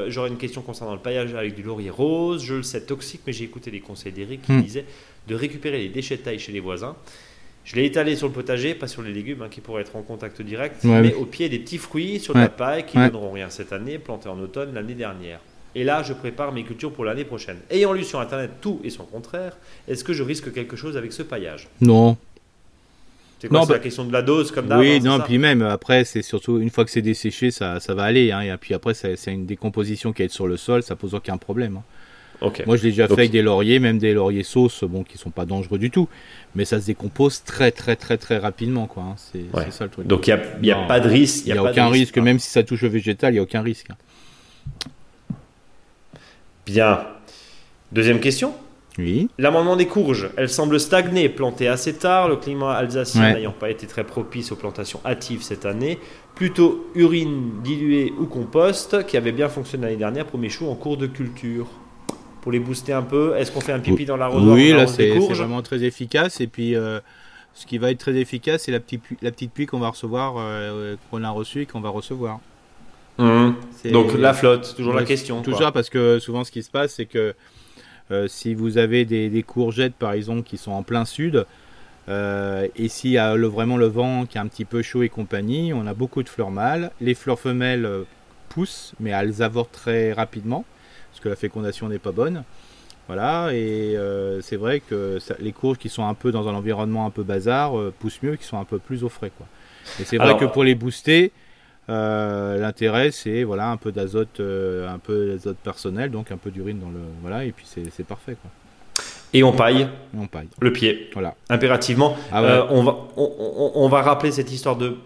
j'aurais 0.07 0.29
une 0.29 0.37
question 0.37 0.61
concernant 0.61 0.93
le 0.93 0.99
paillage 0.99 1.33
avec 1.33 1.55
du 1.55 1.63
laurier 1.63 1.89
rose. 1.89 2.43
Je 2.45 2.55
le 2.55 2.63
sais 2.63 2.81
toxique, 2.81 3.21
mais 3.25 3.33
j'ai 3.33 3.45
écouté 3.45 3.71
les 3.71 3.79
conseils 3.79 4.11
d'Eric 4.11 4.43
qui 4.43 4.51
mm. 4.51 4.61
disait 4.61 4.85
de 5.27 5.33
récupérer 5.33 5.79
les 5.79 5.89
déchets 5.89 6.17
de 6.17 6.21
taille 6.21 6.39
chez 6.39 6.51
les 6.51 6.59
voisins. 6.59 6.95
Je 7.63 7.75
l'ai 7.75 7.85
étalé 7.85 8.15
sur 8.15 8.27
le 8.27 8.33
potager, 8.33 8.73
pas 8.73 8.87
sur 8.87 9.01
les 9.01 9.13
légumes 9.13 9.43
hein, 9.43 9.47
qui 9.49 9.61
pourraient 9.61 9.81
être 9.81 9.95
en 9.95 10.01
contact 10.01 10.41
direct, 10.41 10.83
mais 10.83 11.13
au 11.13 11.25
pied 11.25 11.47
des 11.49 11.59
petits 11.59 11.77
fruits 11.77 12.19
sur 12.19 12.35
la 12.35 12.49
paille 12.49 12.85
qui 12.85 12.97
ne 12.97 13.07
donneront 13.07 13.31
rien 13.31 13.49
cette 13.49 13.73
année, 13.73 13.97
plantés 13.97 14.29
en 14.29 14.39
automne 14.39 14.73
l'année 14.73 14.95
dernière. 14.95 15.39
Et 15.73 15.83
là, 15.83 16.03
je 16.03 16.13
prépare 16.13 16.51
mes 16.51 16.63
cultures 16.63 16.91
pour 16.91 17.05
l'année 17.05 17.23
prochaine. 17.23 17.57
Ayant 17.69 17.93
lu 17.93 18.03
sur 18.03 18.19
Internet 18.19 18.51
tout 18.59 18.81
et 18.83 18.89
son 18.89 19.05
contraire, 19.05 19.55
est-ce 19.87 20.03
que 20.03 20.11
je 20.11 20.21
risque 20.21 20.51
quelque 20.51 20.75
chose 20.75 20.97
avec 20.97 21.13
ce 21.13 21.23
paillage? 21.23 21.69
Non. 21.79 22.17
C'est 23.39 23.47
quoi, 23.47 23.65
bah, 23.65 23.73
la 23.73 23.79
question 23.79 24.05
de 24.05 24.11
la 24.11 24.21
dose 24.21 24.51
comme 24.51 24.67
d'hab 24.67 24.79
Oui, 24.79 24.97
hein, 24.97 24.99
non, 25.03 25.19
puis 25.19 25.37
même 25.37 25.61
après, 25.61 26.03
c'est 26.03 26.21
surtout 26.21 26.59
une 26.59 26.69
fois 26.69 26.85
que 26.85 26.91
c'est 26.91 27.01
desséché, 27.01 27.49
ça, 27.51 27.79
ça 27.79 27.95
va 27.95 28.03
aller. 28.03 28.31
Hein, 28.31 28.41
et 28.41 28.57
puis 28.57 28.73
après, 28.73 28.93
c'est 28.93 29.15
une 29.27 29.45
décomposition 29.45 30.13
qui 30.13 30.23
est 30.23 30.29
sur 30.29 30.45
le 30.45 30.57
sol, 30.57 30.83
ça 30.83 30.95
pose 30.95 31.15
aucun 31.15 31.37
problème. 31.37 31.81
Moi, 32.41 32.77
je 32.77 32.83
l'ai 32.83 32.89
déjà 32.89 33.07
fait 33.07 33.13
avec 33.13 33.31
des 33.31 33.41
lauriers, 33.41 33.79
même 33.79 33.99
des 33.99 34.13
lauriers 34.13 34.43
sauces, 34.43 34.83
bon, 34.83 35.03
qui 35.03 35.17
sont 35.17 35.29
pas 35.29 35.45
dangereux 35.45 35.77
du 35.77 35.91
tout, 35.91 36.09
mais 36.55 36.65
ça 36.65 36.81
se 36.81 36.87
décompose 36.87 37.43
très, 37.43 37.71
très, 37.71 37.95
très, 37.95 38.17
très 38.17 38.37
rapidement, 38.37 38.87
quoi. 38.87 39.03
Hein. 39.03 39.15
C'est 39.17 39.71
ça 39.71 39.85
le 39.85 39.89
truc. 39.91 40.07
Donc, 40.07 40.27
il 40.27 40.39
n'y 40.61 40.71
a, 40.71 40.77
pas 40.87 40.99
de 40.99 41.07
risque. 41.07 41.45
Il 41.45 41.53
n'y 41.53 41.59
a, 41.59 41.63
aucun 41.63 41.89
risque, 41.89 42.17
même 42.17 42.39
si 42.39 42.49
ça 42.49 42.63
touche 42.63 42.81
le 42.81 42.89
végétal, 42.89 43.31
il 43.31 43.33
n'y 43.33 43.39
a 43.39 43.43
aucun 43.43 43.61
risque. 43.61 43.87
Hein. 43.91 44.89
Bien. 46.65 47.05
Deuxième 47.91 48.19
question. 48.19 48.53
Oui. 48.97 49.29
L'amendement 49.37 49.75
des 49.75 49.87
courges, 49.87 50.29
elles 50.35 50.49
semblent 50.49 50.79
stagner, 50.79 51.29
plantées 51.29 51.67
assez 51.67 51.93
tard, 51.93 52.27
le 52.27 52.35
climat 52.35 52.73
alsacien 52.73 53.33
n'ayant 53.33 53.53
pas 53.53 53.69
été 53.69 53.87
très 53.87 54.03
propice 54.03 54.51
aux 54.51 54.57
plantations 54.57 54.99
hâtives 55.05 55.43
cette 55.43 55.65
année. 55.65 55.97
Plutôt 56.35 56.87
urine 56.95 57.61
diluée 57.63 58.11
ou 58.19 58.25
compost, 58.25 59.05
qui 59.05 59.15
avait 59.15 59.31
bien 59.31 59.47
fonctionné 59.47 59.85
l'année 59.85 59.97
dernière 59.97 60.25
pour 60.25 60.39
mes 60.39 60.49
choux 60.49 60.67
en 60.67 60.75
cours 60.75 60.97
de 60.97 61.07
culture. 61.07 61.67
Pour 62.41 62.51
les 62.51 62.59
booster 62.59 62.93
un 62.93 63.03
peu, 63.03 63.35
est-ce 63.37 63.51
qu'on 63.51 63.61
fait 63.61 63.71
un 63.71 63.79
pipi 63.79 64.05
dans 64.05 64.17
l'arrosoir 64.17 64.55
Oui, 64.55 64.71
là 64.71 64.87
c'est 64.87 65.17
vraiment 65.17 65.61
très 65.61 65.83
efficace. 65.83 66.41
Et 66.41 66.47
puis 66.47 66.75
euh, 66.75 66.99
ce 67.53 67.65
qui 67.65 67.77
va 67.77 67.91
être 67.91 67.99
très 67.99 68.15
efficace, 68.15 68.63
c'est 68.63 68.71
la 68.71 68.79
petite, 68.79 69.03
la 69.21 69.31
petite 69.31 69.51
pluie 69.51 69.65
qu'on 69.65 69.79
va 69.79 69.89
recevoir, 69.89 70.35
euh, 70.37 70.95
qu'on 71.09 71.23
a 71.23 71.29
reçue 71.29 71.61
et 71.61 71.65
qu'on 71.65 71.81
va 71.81 71.89
recevoir. 71.89 72.39
Mmh. 73.17 73.51
Donc 73.91 74.17
la 74.17 74.33
flotte, 74.33 74.73
toujours 74.75 74.93
la 74.93 75.03
question. 75.03 75.41
Tout 75.41 75.55
ça 75.55 75.71
parce 75.71 75.89
que 75.89 76.19
souvent 76.19 76.43
ce 76.43 76.51
qui 76.51 76.63
se 76.63 76.71
passe, 76.71 76.95
c'est 76.95 77.05
que 77.05 77.35
euh, 78.11 78.27
si 78.27 78.53
vous 78.53 78.77
avez 78.77 79.05
des, 79.05 79.43
courgettes 79.43 79.95
par 79.95 80.11
exemple 80.11 80.43
qui 80.43 80.57
sont 80.57 80.71
en 80.71 80.83
plein 80.83 81.05
sud, 81.05 81.45
euh, 82.09 82.67
et 82.75 82.89
s'il 82.89 83.11
y 83.11 83.17
a 83.17 83.35
vraiment 83.37 83.77
le 83.77 83.85
vent 83.85 84.25
qui 84.25 84.37
est 84.37 84.41
un 84.41 84.47
petit 84.47 84.65
peu 84.65 84.81
chaud 84.81 85.03
et 85.03 85.09
compagnie, 85.09 85.71
on 85.73 85.87
a 85.87 85.93
beaucoup 85.93 86.23
de 86.23 86.29
fleurs 86.29 86.51
mâles. 86.51 86.91
Les 86.99 87.13
fleurs 87.13 87.39
femelles 87.39 87.85
euh, 87.85 88.03
poussent, 88.49 88.93
mais 88.99 89.11
elles 89.11 89.41
avortent 89.41 89.71
très 89.71 90.11
rapidement, 90.11 90.65
que 91.21 91.29
la 91.29 91.35
fécondation 91.35 91.87
n'est 91.87 91.99
pas 91.99 92.11
bonne. 92.11 92.43
Voilà, 93.07 93.49
et 93.53 93.97
c'est 94.41 94.55
vrai 94.55 94.79
que 94.79 95.17
les 95.39 95.51
courges 95.51 95.77
qui 95.77 95.89
sont 95.89 96.05
un 96.05 96.13
peu 96.13 96.31
dans 96.31 96.47
un 96.47 96.53
environnement 96.53 97.05
un 97.05 97.09
peu 97.09 97.23
bazar 97.23 97.73
poussent 97.99 98.21
mieux, 98.23 98.37
qui 98.37 98.45
sont 98.45 98.57
un 98.57 98.63
peu 98.63 98.79
plus 98.79 99.03
au 99.03 99.09
frais. 99.09 99.31
Quoi. 99.37 99.47
Et 99.99 100.05
c'est 100.05 100.17
vrai 100.17 100.37
que 100.37 100.45
pour 100.45 100.63
les 100.63 100.75
booster, 100.75 101.31
euh, 101.89 102.57
l'intérêt, 102.57 103.11
c'est 103.11 103.43
voilà 103.43 103.69
un 103.69 103.77
peu 103.77 103.91
d'azote, 103.91 104.39
euh, 104.39 104.87
un 104.87 104.99
peu 104.99 105.31
d'azote 105.31 105.57
personnel, 105.57 106.11
donc 106.11 106.31
un 106.31 106.37
peu 106.37 106.51
d'urine 106.51 106.79
dans 106.79 106.89
le 106.89 106.99
voilà, 107.21 107.43
et 107.43 107.51
puis 107.51 107.65
c'est 107.65 108.05
parfait 108.05 108.37
quoi. 108.41 108.51
Et 109.33 109.43
on 109.43 109.53
paille. 109.53 109.87
on 110.17 110.27
paille. 110.27 110.49
Le 110.59 110.73
pied. 110.73 111.09
Voilà. 111.13 111.35
Impérativement. 111.49 112.17
Ah 112.33 112.43
euh, 112.43 112.65
on, 112.69 112.83
va, 112.83 112.97
on, 113.15 113.87
va 113.87 114.01
rappeler 114.01 114.29
cette 114.31 114.51
histoire 114.51 114.75
de, 114.75 114.97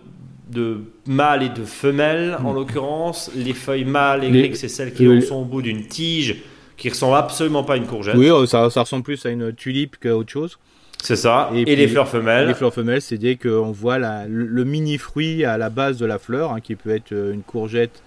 de 0.56 0.82
mâle 1.06 1.44
et 1.44 1.50
de 1.50 1.64
femelle, 1.64 2.38
en 2.44 2.52
mm. 2.52 2.56
l'occurrence. 2.56 3.32
Les 3.36 3.54
feuilles 3.54 3.86
mâles 3.86 4.24
et 4.24 4.56
c'est 4.56 4.68
celles 4.68 4.94
qui 4.94 5.22
sont 5.22 5.36
au 5.36 5.46
bout 5.46 5.62
d'une 5.62 5.86
tige 5.86 6.38
qui 6.78 6.90
ressemble 6.90 7.16
absolument 7.16 7.64
pas 7.64 7.74
à 7.74 7.78
une 7.78 7.86
courgette. 7.86 8.16
Oui, 8.16 8.30
ça, 8.48 8.70
ça 8.70 8.82
ressemble 8.82 9.04
plus 9.04 9.26
à 9.26 9.30
une 9.30 9.54
tulipe 9.54 9.98
qu'à 9.98 10.16
autre 10.16 10.32
chose. 10.32 10.58
C'est 11.02 11.16
ça. 11.16 11.52
Et, 11.54 11.76
les 11.76 11.88
fleurs 11.88 12.08
femelles. 12.08 12.48
Les 12.48 12.54
fleurs 12.54 12.74
femelles, 12.74 13.02
c'est 13.02 13.18
dès 13.18 13.36
qu'on 13.36 13.72
voit 13.72 14.00
le, 14.28 14.64
mini 14.64 14.98
fruit 14.98 15.46
à 15.46 15.58
la 15.58 15.70
base 15.70 15.98
de 15.98 16.06
la 16.06 16.18
fleur, 16.18 16.52
hein, 16.52 16.62
qui 16.62 16.76
peut 16.76 16.90
être 16.90 17.12
euh, 17.12 17.34
une 17.34 17.44
courgette. 17.44 18.02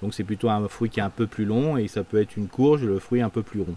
Donc 0.00 0.14
c'est 0.14 0.24
plutôt 0.24 0.48
un 0.48 0.66
fruit 0.68 0.88
qui 0.88 1.00
est 1.00 1.02
un 1.02 1.10
peu 1.10 1.26
plus 1.26 1.44
long 1.44 1.76
et 1.76 1.88
ça 1.88 2.04
peut 2.04 2.20
être 2.20 2.36
une 2.36 2.46
courge, 2.46 2.84
le 2.84 2.98
fruit 3.00 3.20
un 3.20 3.28
peu 3.28 3.42
plus 3.42 3.60
rond. 3.60 3.74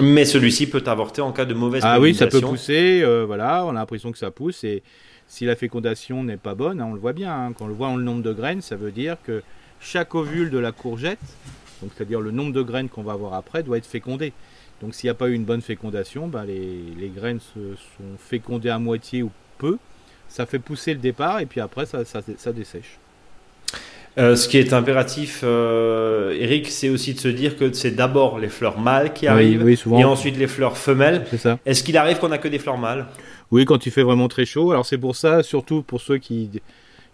Mais 0.00 0.24
celui-ci 0.24 0.66
peut 0.66 0.82
avorter 0.86 1.22
en 1.22 1.32
cas 1.32 1.44
de 1.44 1.54
mauvaise 1.54 1.82
Ah 1.84 1.98
oui, 2.00 2.14
ça 2.14 2.26
peut 2.26 2.40
pousser. 2.40 3.00
Euh, 3.02 3.24
voilà, 3.26 3.64
on 3.64 3.70
a 3.70 3.74
l'impression 3.74 4.12
que 4.12 4.18
ça 4.18 4.30
pousse 4.30 4.62
et 4.62 4.82
si 5.28 5.44
la 5.44 5.56
fécondation 5.56 6.22
n'est 6.22 6.36
pas 6.36 6.54
bonne, 6.54 6.80
hein, 6.80 6.86
on 6.86 6.94
le 6.94 7.00
voit 7.00 7.12
bien. 7.12 7.32
Hein, 7.34 7.52
quand 7.52 7.64
on 7.64 7.68
le 7.68 7.74
voit 7.74 7.88
en 7.88 7.96
le 7.96 8.04
nombre 8.04 8.22
de 8.22 8.32
graines, 8.32 8.62
ça 8.62 8.76
veut 8.76 8.92
dire 8.92 9.16
que 9.24 9.42
chaque 9.80 10.14
ovule 10.14 10.50
de 10.50 10.58
la 10.58 10.72
courgette, 10.72 11.18
c'est-à-dire 11.80 12.20
le 12.20 12.30
nombre 12.30 12.52
de 12.52 12.62
graines 12.62 12.88
qu'on 12.88 13.02
va 13.02 13.12
avoir 13.12 13.34
après, 13.34 13.62
doit 13.62 13.78
être 13.78 13.86
fécondé. 13.86 14.32
Donc 14.80 14.94
s'il 14.94 15.06
n'y 15.08 15.12
a 15.12 15.14
pas 15.14 15.28
eu 15.28 15.34
une 15.34 15.44
bonne 15.44 15.62
fécondation, 15.62 16.28
ben, 16.28 16.44
les, 16.44 17.10
graines 17.14 17.40
se 17.40 17.74
sont 17.74 18.18
fécondées 18.18 18.70
à 18.70 18.78
moitié 18.78 19.22
ou 19.22 19.30
peu. 19.58 19.78
Ça 20.28 20.46
fait 20.46 20.58
pousser 20.58 20.94
le 20.94 21.00
départ 21.00 21.40
et 21.40 21.46
puis 21.46 21.60
après 21.60 21.86
ça, 21.86 22.02
dessèche. 22.52 22.98
Euh, 24.16 24.36
ce 24.36 24.48
qui 24.48 24.58
est 24.58 24.72
impératif, 24.72 25.40
euh, 25.42 26.36
Eric, 26.38 26.68
c'est 26.68 26.88
aussi 26.88 27.14
de 27.14 27.18
se 27.18 27.26
dire 27.28 27.56
que 27.56 27.72
c'est 27.72 27.90
d'abord 27.90 28.38
les 28.38 28.48
fleurs 28.48 28.78
mâles 28.78 29.12
qui 29.12 29.26
arrivent 29.26 29.68
et 29.68 30.04
ensuite 30.04 30.38
les 30.38 30.46
fleurs 30.46 30.76
femelles. 30.76 31.26
Est-ce 31.66 31.82
qu'il 31.82 31.96
arrive 31.96 32.18
qu'on 32.18 32.28
n'a 32.28 32.38
que 32.38 32.48
des 32.48 32.60
fleurs 32.60 32.78
mâles? 32.78 33.06
Oui, 33.50 33.64
quand 33.64 33.86
il 33.86 33.92
fait 33.92 34.04
vraiment 34.04 34.28
très 34.28 34.44
chaud. 34.44 34.70
Alors 34.70 34.86
c'est 34.86 34.98
pour 34.98 35.16
ça, 35.16 35.42
surtout 35.42 35.82
pour 35.82 36.00
ceux 36.00 36.18
qui, 36.18 36.48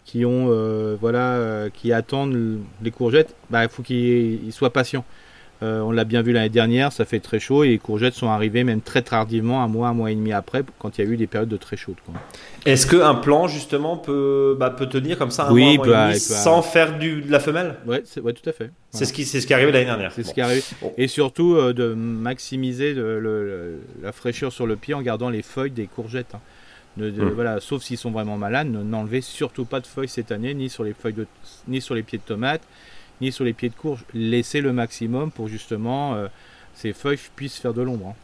qui 0.04 0.26
ont, 0.26 0.48
euh, 0.50 0.96
voilà, 1.00 1.68
qui 1.72 1.92
attendent 1.92 2.60
les 2.82 2.90
courgettes, 2.90 3.34
bah, 3.48 3.62
il 3.64 3.70
faut 3.70 3.82
qu'ils 3.82 4.52
soient 4.52 4.72
patients. 4.72 5.04
Euh, 5.62 5.80
on 5.80 5.90
l'a 5.90 6.04
bien 6.04 6.22
vu 6.22 6.32
l'année 6.32 6.48
dernière, 6.48 6.90
ça 6.90 7.04
fait 7.04 7.20
très 7.20 7.38
chaud 7.38 7.64
et 7.64 7.68
les 7.68 7.78
courgettes 7.78 8.14
sont 8.14 8.28
arrivées 8.28 8.64
même 8.64 8.80
très 8.80 9.02
tardivement, 9.02 9.62
un 9.62 9.68
mois, 9.68 9.88
un 9.88 9.92
mois 9.92 10.10
et 10.10 10.14
demi 10.14 10.32
après, 10.32 10.62
quand 10.78 10.96
il 10.96 11.04
y 11.04 11.08
a 11.08 11.10
eu 11.10 11.16
des 11.18 11.26
périodes 11.26 11.50
de 11.50 11.56
très 11.58 11.76
chaudes. 11.76 11.96
Est-ce 12.64 12.86
qu'un 12.86 13.14
plan 13.14 13.46
justement 13.46 13.98
peut, 13.98 14.56
bah, 14.58 14.70
peut 14.70 14.86
tenir 14.86 15.18
comme 15.18 15.30
ça 15.30 15.48
un 15.48 15.50
mois, 15.50 15.60
un 15.60 15.74
mois 15.74 15.86
et 15.86 16.12
demi, 16.12 16.20
sans 16.20 16.62
faire 16.62 16.98
du, 16.98 17.20
de 17.20 17.30
la 17.30 17.40
femelle? 17.40 17.76
Oui, 17.86 17.98
ouais, 18.22 18.32
tout 18.32 18.48
à 18.48 18.52
fait. 18.52 18.70
C'est 18.90 19.04
ce 19.04 19.12
qui, 19.12 19.24
c'est 19.24 19.40
ce 19.40 19.46
qui 19.46 19.52
est 19.52 19.56
arrivé 19.56 19.70
l'année 19.70 19.84
dernière. 19.84 20.12
C'est 20.12 20.22
ce 20.22 20.32
qui 20.32 20.40
est 20.40 20.74
Et 20.96 21.08
surtout 21.08 21.54
euh, 21.54 21.74
de 21.74 21.92
maximiser 21.94 22.94
la 24.02 24.12
fraîcheur 24.12 24.52
sur 24.52 24.66
le 24.66 24.76
pied 24.76 24.94
en 24.94 25.02
gardant 25.02 25.28
les 25.28 25.42
feuilles 25.42 25.70
des 25.70 25.86
courgettes. 25.86 26.34
Hein. 26.34 26.40
Voilà, 26.96 27.60
sauf 27.60 27.82
s'ils 27.82 27.98
sont 27.98 28.10
vraiment 28.10 28.36
malades, 28.36 28.68
n'enlevez 28.68 29.20
surtout 29.20 29.64
pas 29.64 29.80
de 29.80 29.86
feuilles 29.86 30.08
cette 30.08 30.32
année, 30.32 30.54
ni 30.54 30.68
sur 30.68 30.84
les 30.84 30.92
feuilles 30.92 31.14
de, 31.14 31.26
ni 31.68 31.80
sur 31.80 31.94
les 31.94 32.02
pieds 32.02 32.18
de 32.18 32.24
tomates, 32.24 32.62
ni 33.20 33.32
sur 33.32 33.44
les 33.44 33.52
pieds 33.52 33.68
de 33.68 33.74
courge. 33.74 34.04
Laissez 34.14 34.60
le 34.60 34.72
maximum 34.72 35.30
pour 35.30 35.48
justement 35.48 36.14
euh, 36.14 36.28
ces 36.74 36.92
feuilles 36.92 37.18
puissent 37.36 37.58
faire 37.58 37.74
de 37.74 37.82
l'ombre. 37.82 38.08
Hein. 38.08 38.14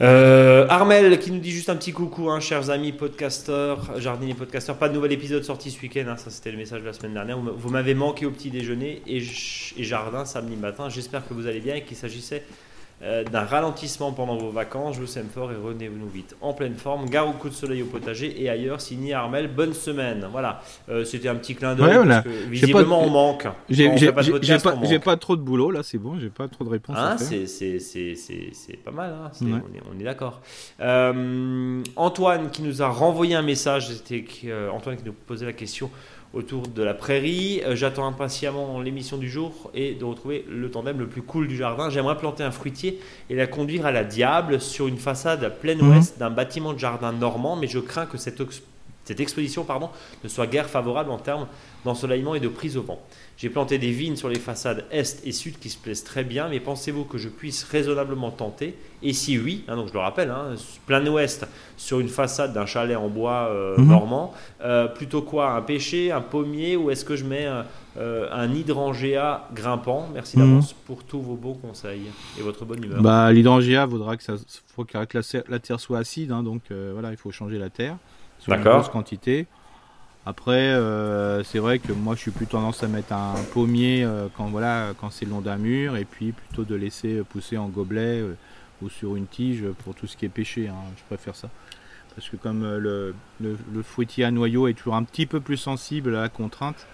Euh, 0.00 0.66
Armel 0.68 1.20
qui 1.20 1.30
nous 1.30 1.38
dit 1.38 1.52
juste 1.52 1.68
un 1.68 1.76
petit 1.76 1.92
coucou, 1.92 2.28
hein, 2.28 2.40
chers 2.40 2.70
amis 2.70 2.90
podcasteurs, 2.90 4.00
jardiniers 4.00 4.34
podcasteurs. 4.34 4.76
Pas 4.76 4.88
de 4.88 4.94
nouvel 4.94 5.12
épisode 5.12 5.44
sorti 5.44 5.70
ce 5.70 5.80
week-end, 5.80 6.06
hein, 6.08 6.16
ça 6.16 6.30
c'était 6.30 6.50
le 6.50 6.56
message 6.56 6.80
de 6.80 6.86
la 6.86 6.92
semaine 6.92 7.14
dernière. 7.14 7.38
Vous 7.38 7.70
m'avez 7.70 7.94
manqué 7.94 8.26
au 8.26 8.32
petit 8.32 8.50
déjeuner 8.50 9.02
et, 9.06 9.18
et 9.18 9.84
jardin 9.84 10.24
samedi 10.24 10.56
matin. 10.56 10.88
J'espère 10.88 11.26
que 11.28 11.32
vous 11.32 11.46
allez 11.46 11.60
bien 11.60 11.76
et 11.76 11.82
qu'il 11.82 11.96
s'agissait 11.96 12.42
d'un 13.00 13.44
ralentissement 13.44 14.12
pendant 14.12 14.36
vos 14.36 14.50
vacances. 14.50 14.96
Je 14.96 15.00
vous 15.00 15.18
aime 15.18 15.28
fort 15.28 15.52
et 15.52 15.56
revenez-nous 15.56 16.08
vite 16.08 16.36
en 16.40 16.54
pleine 16.54 16.74
forme. 16.74 17.06
Gare 17.08 17.28
au 17.28 17.32
coup 17.32 17.48
de 17.48 17.54
soleil 17.54 17.82
au 17.82 17.86
potager 17.86 18.42
et 18.42 18.48
ailleurs. 18.48 18.80
Signé 18.80 19.12
Armel. 19.12 19.48
Bonne 19.48 19.74
semaine. 19.74 20.26
Voilà. 20.30 20.62
Euh, 20.88 21.04
c'était 21.04 21.28
un 21.28 21.34
petit 21.34 21.54
clin 21.54 21.74
d'œil. 21.74 22.06
parce 22.06 22.24
que 22.24 22.48
visiblement, 22.48 23.02
on 23.02 23.10
manque. 23.10 23.46
J'ai 23.68 24.98
pas, 24.98 25.16
trop 25.16 25.36
de 25.36 25.42
boulot 25.42 25.70
là. 25.70 25.82
C'est 25.82 25.98
bon. 25.98 26.18
J'ai 26.18 26.30
pas 26.30 26.48
trop 26.48 26.64
de 26.64 26.70
réponses. 26.70 26.96
Hein, 26.98 27.16
c'est 27.18 28.76
pas 28.84 28.90
mal. 28.90 29.12
Hein. 29.12 29.60
on 29.94 30.00
est, 30.00 30.04
d'accord. 30.04 30.40
Euh, 30.80 31.82
Antoine 31.96 32.50
qui 32.50 32.62
nous 32.62 32.82
a 32.82 32.88
renvoyé 32.88 33.34
un 33.34 33.42
message. 33.42 33.88
C'était 33.88 34.24
Antoine 34.72 34.96
qui 34.96 35.04
nous 35.04 35.12
posait 35.12 35.46
la 35.46 35.52
question 35.52 35.90
autour 36.34 36.68
de 36.68 36.82
la 36.82 36.94
prairie. 36.94 37.62
Euh, 37.64 37.76
j'attends 37.76 38.06
impatiemment 38.06 38.80
l'émission 38.80 39.16
du 39.16 39.30
jour 39.30 39.70
et 39.72 39.94
de 39.94 40.04
retrouver 40.04 40.44
le 40.48 40.70
tandem 40.70 40.98
le 40.98 41.06
plus 41.06 41.22
cool 41.22 41.48
du 41.48 41.56
jardin. 41.56 41.90
J'aimerais 41.90 42.18
planter 42.18 42.42
un 42.42 42.50
fruitier 42.50 43.00
et 43.30 43.34
la 43.34 43.46
conduire 43.46 43.86
à 43.86 43.92
la 43.92 44.04
diable 44.04 44.60
sur 44.60 44.88
une 44.88 44.98
façade 44.98 45.44
à 45.44 45.50
plein 45.50 45.76
mhm. 45.76 45.90
ouest 45.90 46.18
d'un 46.18 46.30
bâtiment 46.30 46.72
de 46.72 46.78
jardin 46.78 47.12
normand, 47.12 47.56
mais 47.56 47.68
je 47.68 47.78
crains 47.78 48.06
que 48.06 48.18
cette, 48.18 48.42
cette 49.04 49.20
exposition 49.20 49.64
pardon, 49.64 49.90
ne 50.22 50.28
soit 50.28 50.46
guère 50.46 50.68
favorable 50.68 51.10
en 51.10 51.18
termes 51.18 51.46
d'ensoleillement 51.84 52.34
et 52.34 52.40
de 52.40 52.48
prise 52.48 52.76
au 52.76 52.82
vent. 52.82 53.00
J'ai 53.36 53.50
planté 53.50 53.78
des 53.78 53.90
vignes 53.90 54.16
sur 54.16 54.28
les 54.28 54.38
façades 54.38 54.84
est 54.90 55.26
et 55.26 55.32
sud 55.32 55.58
qui 55.58 55.68
se 55.68 55.76
plaisent 55.76 56.04
très 56.04 56.24
bien, 56.24 56.48
mais 56.48 56.60
pensez-vous 56.60 57.04
que 57.04 57.18
je 57.18 57.28
puisse 57.28 57.64
raisonnablement 57.64 58.30
tenter? 58.30 58.76
Et 59.02 59.12
si 59.12 59.38
oui, 59.38 59.64
hein, 59.68 59.76
donc 59.76 59.88
je 59.88 59.92
le 59.92 59.98
rappelle, 59.98 60.30
hein, 60.30 60.54
plein 60.86 61.06
ouest 61.06 61.46
sur 61.76 62.00
une 62.00 62.08
façade 62.08 62.54
d'un 62.54 62.64
chalet 62.64 62.96
en 62.96 63.08
bois 63.08 63.48
euh, 63.50 63.76
mhm. 63.76 63.88
normand, 63.88 64.32
euh, 64.62 64.86
plutôt 64.86 65.20
quoi 65.20 65.52
Un 65.52 65.62
pêcher, 65.62 66.12
un 66.12 66.22
pommier 66.22 66.76
ou 66.76 66.90
est-ce 66.90 67.04
que 67.04 67.16
je 67.16 67.24
mets 67.24 67.46
euh, 67.98 68.28
un 68.32 68.50
hydrangea 68.54 69.48
grimpant? 69.52 70.08
Merci 70.14 70.38
mhm. 70.38 70.46
d'avance 70.46 70.72
pour 70.72 71.04
tous 71.04 71.20
vos 71.20 71.34
bons 71.34 71.54
conseils 71.54 72.06
et 72.38 72.42
votre 72.42 72.64
bonne 72.64 72.82
humeur. 72.82 73.02
Bah, 73.02 73.30
L'hydrangea 73.32 73.84
voudra 73.84 74.16
que, 74.16 74.22
ça, 74.22 74.34
faut 74.74 74.84
que 74.84 74.96
la, 74.96 75.58
terre 75.58 75.80
soit 75.80 75.98
acide, 75.98 76.32
hein, 76.32 76.42
donc 76.42 76.62
voilà, 76.70 77.10
il 77.10 77.18
faut 77.18 77.32
changer 77.32 77.58
la 77.58 77.68
terre 77.68 77.98
sur 78.44 78.52
une 78.52 78.62
grosse 78.62 78.88
quantité. 78.88 79.46
Après, 80.26 80.52
euh, 80.52 81.42
c'est 81.44 81.58
vrai 81.58 81.78
que 81.78 81.92
moi 81.92 82.14
je 82.14 82.20
suis 82.20 82.30
plus 82.30 82.46
tendance 82.46 82.82
à 82.82 82.88
mettre 82.88 83.12
un 83.12 83.34
pommier 83.52 84.04
euh, 84.04 84.28
quand 84.34 84.46
voilà 84.46 84.92
quand 84.98 85.10
c'est 85.10 85.26
le 85.26 85.32
long 85.32 85.42
d'un 85.42 85.58
mur 85.58 85.96
et 85.96 86.06
puis 86.06 86.32
plutôt 86.32 86.64
de 86.64 86.74
laisser 86.74 87.22
pousser 87.28 87.58
en 87.58 87.68
gobelet 87.68 88.20
euh, 88.20 88.34
ou 88.80 88.88
sur 88.88 89.16
une 89.16 89.26
tige 89.26 89.64
pour 89.84 89.94
tout 89.94 90.06
ce 90.06 90.16
qui 90.16 90.24
est 90.24 90.30
pêché. 90.30 90.68
Hein. 90.68 90.76
je 90.96 91.02
préfère 91.04 91.36
ça. 91.36 91.50
Parce 92.14 92.28
que 92.28 92.36
comme 92.36 92.64
le, 92.64 93.14
fruitier 93.82 94.24
à 94.24 94.30
noyau 94.30 94.68
est 94.68 94.74
toujours 94.74 94.94
un 94.94 95.02
petit 95.02 95.26
peu 95.26 95.40
plus 95.40 95.56
sensible 95.56 96.14
à 96.14 96.22
la 96.22 96.28
contrainte, 96.28 96.86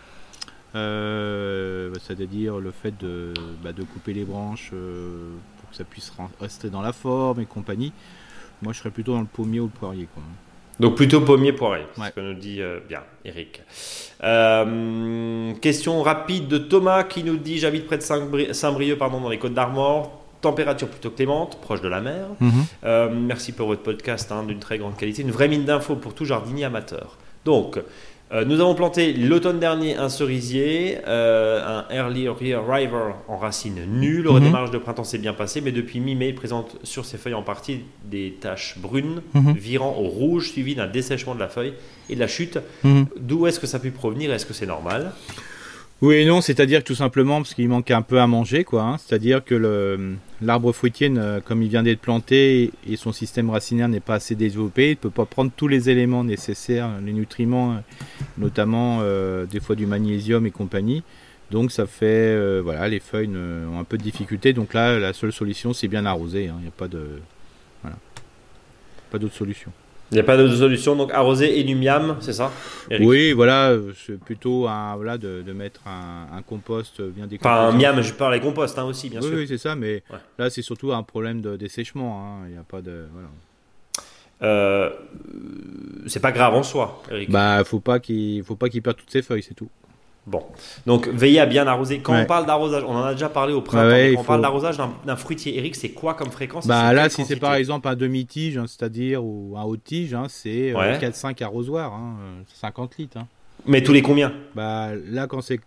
c'est-à-dire 0.73 2.59
le 2.59 2.71
fait 2.71 2.97
de, 2.99 3.35
bah, 3.63 3.73
de, 3.73 3.83
couper 3.83 4.15
les 4.15 4.25
branches 4.25 4.71
pour 4.71 5.71
que 5.71 5.77
ça 5.77 5.85
puisse 5.85 6.11
rester 6.41 6.71
dans 6.71 6.81
la 6.81 6.95
forme 6.95 7.41
et 7.41 7.45
compagnie, 7.45 7.93
moi 8.63 8.73
je 8.73 8.79
serais 8.79 8.91
plutôt 8.91 9.13
dans 9.13 9.21
le 9.21 9.27
pommier 9.27 9.61
ou 9.61 9.65
le 9.65 9.71
poirier. 9.71 10.09
Quoi. 10.15 10.23
Donc 10.81 10.95
plutôt 10.97 11.21
pommier 11.21 11.53
poiré, 11.53 11.83
c'est 11.95 12.07
ce 12.07 12.11
que 12.11 12.21
nous 12.21 12.35
dit 12.35 12.63
euh, 12.63 12.81
bien 12.89 13.03
Eric. 13.27 13.63
Euh, 14.25 15.53
question 15.61 16.03
rapide 16.03 16.49
de 16.49 16.57
Thomas 16.57 17.05
qui 17.05 17.23
nous 17.23 17.37
dit 17.37 17.59
j'habite 17.59 17.87
près 17.87 17.99
de 17.99 18.53
Saint-Brieuc 18.53 18.97
pardon, 18.97 19.21
dans 19.21 19.29
les 19.29 19.39
Côtes 19.39 19.55
d'Armor. 19.55 20.17
Température 20.41 20.89
plutôt 20.89 21.11
clémente, 21.11 21.61
proche 21.61 21.83
de 21.83 21.89
la 21.89 22.01
mer. 22.01 22.29
Mhm. 22.41 22.53
Euh, 22.85 23.11
merci 23.13 23.53
pour 23.53 23.67
votre 23.67 23.83
podcast 23.83 24.33
hein, 24.33 24.43
d'une 24.43 24.59
très 24.59 24.79
grande 24.79 24.97
qualité. 24.97 25.21
Une 25.21 25.31
vraie 25.31 25.49
mine 25.49 25.67
d'infos 25.67 25.97
pour 25.97 26.15
tout 26.15 26.25
jardinier 26.25 26.65
amateur. 26.65 27.19
Donc, 27.45 27.79
Euh, 28.33 28.45
nous 28.45 28.61
avons 28.61 28.77
planté 28.77 29.13
l'automne 29.13 29.59
dernier 29.59 29.97
un 29.97 30.09
cerisier, 30.09 30.99
euh, 31.09 31.61
un 31.67 31.93
Early 31.93 32.29
Arrival 32.29 33.15
en 33.27 33.37
racine 33.37 33.81
nue. 33.89 34.23
Le 34.23 34.31
redémarrage 34.31 34.71
de 34.71 34.79
printemps 34.79 35.03
s'est 35.03 35.19
bien 35.19 35.33
passé, 35.33 35.61
mais 35.61 35.73
depuis 35.73 35.99
mi-mai, 35.99 36.29
il 36.29 36.35
présente 36.37 36.77
sur 36.85 37.05
ses 37.05 37.19
feuilles 37.19 37.35
en 37.35 37.43
partie 37.43 37.81
des 38.05 38.37
taches 38.41 38.79
brunes, 38.79 39.23
Mhm. 39.35 39.55
virant 39.55 39.97
au 39.99 40.05
rouge, 40.09 40.51
suivi 40.51 40.77
d'un 40.77 40.87
dessèchement 40.87 41.35
de 41.35 41.41
la 41.41 41.49
feuille 41.49 41.73
et 42.09 42.15
de 42.15 42.21
la 42.21 42.29
chute. 42.29 42.59
Mhm. 42.85 43.07
D'où 43.19 43.49
est-ce 43.49 43.59
que 43.59 43.67
ça 43.67 43.79
a 43.79 43.81
pu 43.81 43.91
provenir? 43.91 44.33
Est-ce 44.33 44.47
que 44.47 44.55
c'est 44.55 44.67
normal? 44.67 45.11
Oui 46.03 46.15
et 46.15 46.25
non, 46.25 46.41
c'est-à-dire 46.41 46.83
tout 46.83 46.95
simplement 46.95 47.43
parce 47.43 47.53
qu'il 47.53 47.69
manque 47.69 47.91
un 47.91 48.01
peu 48.01 48.21
à 48.21 48.27
manger, 48.27 48.65
quoi. 48.65 48.85
hein. 48.85 48.97
C'est-à-dire 48.97 49.45
que 49.45 50.17
l'arbre 50.41 50.73
fruitier, 50.73 51.13
comme 51.45 51.63
il 51.63 51.69
vient 51.69 51.83
d'être 51.83 52.01
planté 52.01 52.71
et 52.89 52.97
son 52.97 53.13
système 53.13 53.51
racinaire 53.51 53.87
n'est 53.89 54.01
pas 54.01 54.15
assez 54.15 54.35
développé, 54.35 54.87
il 54.87 54.91
ne 54.93 54.95
peut 54.95 55.11
pas 55.11 55.27
prendre 55.27 55.53
tous 55.55 55.69
les 55.69 55.91
éléments 55.91 56.25
nécessaires, 56.25 56.89
les 57.05 57.13
nutriments, 57.13 57.83
notamment 58.39 59.01
euh, 59.03 59.45
des 59.45 59.61
fois 59.61 59.77
du 59.77 59.85
magnésium 59.85 60.47
et 60.47 60.51
compagnie. 60.51 61.03
Donc 61.51 61.71
ça 61.71 61.87
fait, 61.87 62.07
euh, 62.07 62.63
voilà, 62.65 62.89
les 62.89 63.01
feuilles 63.01 63.29
ont 63.37 63.79
un 63.79 63.85
peu 63.85 63.99
de 63.99 64.03
difficulté. 64.03 64.55
Donc 64.55 64.73
là, 64.73 64.99
la 64.99 65.13
seule 65.13 65.33
solution, 65.33 65.75
c'est 65.75 65.89
bien 65.89 66.07
arroser. 66.07 66.49
hein. 66.49 66.55
Il 66.61 66.63
n'y 66.63 66.69
a 66.69 66.73
pas 66.75 66.89
de, 66.89 67.21
voilà, 67.83 67.99
pas 69.11 69.19
d'autre 69.19 69.35
solution. 69.35 69.71
Il 70.13 70.15
n'y 70.15 70.21
a 70.21 70.25
pas 70.25 70.37
de 70.37 70.49
solution, 70.49 70.97
donc 70.97 71.13
arroser 71.13 71.59
et 71.61 71.63
du 71.65 71.77
miam, 71.77 72.17
c'est 72.21 72.33
ça 72.33 72.51
Eric? 72.91 73.07
Oui, 73.09 73.33
voilà, 73.33 73.71
euh, 73.71 73.93
c'est 73.95 74.19
plutôt 74.19 74.67
un, 74.67 74.97
voilà, 74.97 75.19
de, 75.19 75.43
de 75.43 75.53
mettre 75.53 75.83
un, 75.87 76.27
un 76.37 76.43
compost 76.43 77.01
bien 77.01 77.27
décomposé. 77.29 77.55
Enfin, 77.55 77.69
un 77.69 77.79
miam, 77.79 78.01
je 78.03 78.13
parle 78.13 78.35
des 78.35 78.41
composts 78.41 78.77
hein, 78.79 78.85
aussi, 78.85 79.09
bien 79.09 79.21
oui, 79.21 79.29
sûr. 79.29 79.37
oui, 79.37 79.47
c'est 79.47 79.59
ça, 79.59 79.77
mais 79.77 80.03
Ouais. 80.11 80.19
là, 80.39 80.51
c'est 80.51 80.63
surtout 80.63 80.93
un 80.93 81.03
problème 81.05 81.41
de 81.41 81.57
dessèchement. 81.57 82.25
hein. 82.25 82.47
Il 82.49 82.53
n'y 82.55 82.59
a 82.59 82.65
pas 82.65 82.83
de. 82.83 83.05
Voilà. 83.13 83.29
Euh, 84.43 84.91
c'est 86.07 86.21
pas 86.21 86.33
grave 86.33 86.55
en 86.55 86.63
soi, 86.63 87.03
Eric. 87.11 87.31
Bah, 87.31 87.63
faut 87.65 87.79
pas 87.81 88.01
qu'il 88.01 88.43
faut 88.43 88.57
pas 88.57 88.69
qu'il 88.69 88.83
perde 88.83 88.97
toutes 88.97 89.11
ses 89.11 89.23
feuilles, 89.23 89.43
c'est 89.43 89.55
tout. 89.55 89.69
Bon, 90.31 90.45
donc 90.87 91.09
veillez 91.09 91.41
à 91.41 91.47
bien 91.47 91.67
arroser. 91.67 91.99
Quand 91.99 92.13
Ouais. 92.13 92.23
on 92.23 92.27
parle 92.27 92.47
d'arrosage, 92.47 92.85
on 92.87 92.95
en 92.95 93.03
a 93.03 93.15
déjà 93.15 93.29
parlé 93.29 93.53
au 93.53 93.63
printemps. 93.63 93.89
Ouais, 93.89 94.13
quand 94.15 94.21
on 94.21 94.25
parle 94.25 94.43
d'arrosage 94.43 94.77
d'un 95.05 95.17
fruitier, 95.17 95.59
Eric, 95.59 95.75
c'est 95.75 95.89
quoi 95.91 96.15
comme 96.15 96.31
fréquence? 96.31 96.69
Bah 96.69 96.93
là, 96.93 97.09
si 97.11 97.25
c'est 97.25 97.35
par 97.35 97.55
exemple 97.55 97.89
un 97.89 97.97
demi-tige, 97.97 98.57
hein, 98.57 98.67
c'est-à-dire 98.69 99.25
ou 99.25 99.55
un 99.59 99.65
haut 99.65 99.77
tige, 99.77 100.15
hein, 100.15 100.27
c'est 100.29 100.71
euh, 100.73 100.79
Ouais. 100.79 100.99
4-5 101.01 101.43
arrosoirs, 101.43 101.93
hein, 101.93 102.15
euh, 102.23 102.43
50 102.55 102.97
litres. 102.99 103.17
hein. 103.19 103.27
Mais 103.67 103.83
tous 103.83 103.93
les 103.93 104.03
combien? 104.03 104.33
Bah 104.55 104.91
là, 105.11 105.27
quand 105.27 105.41
c'est 105.41 105.59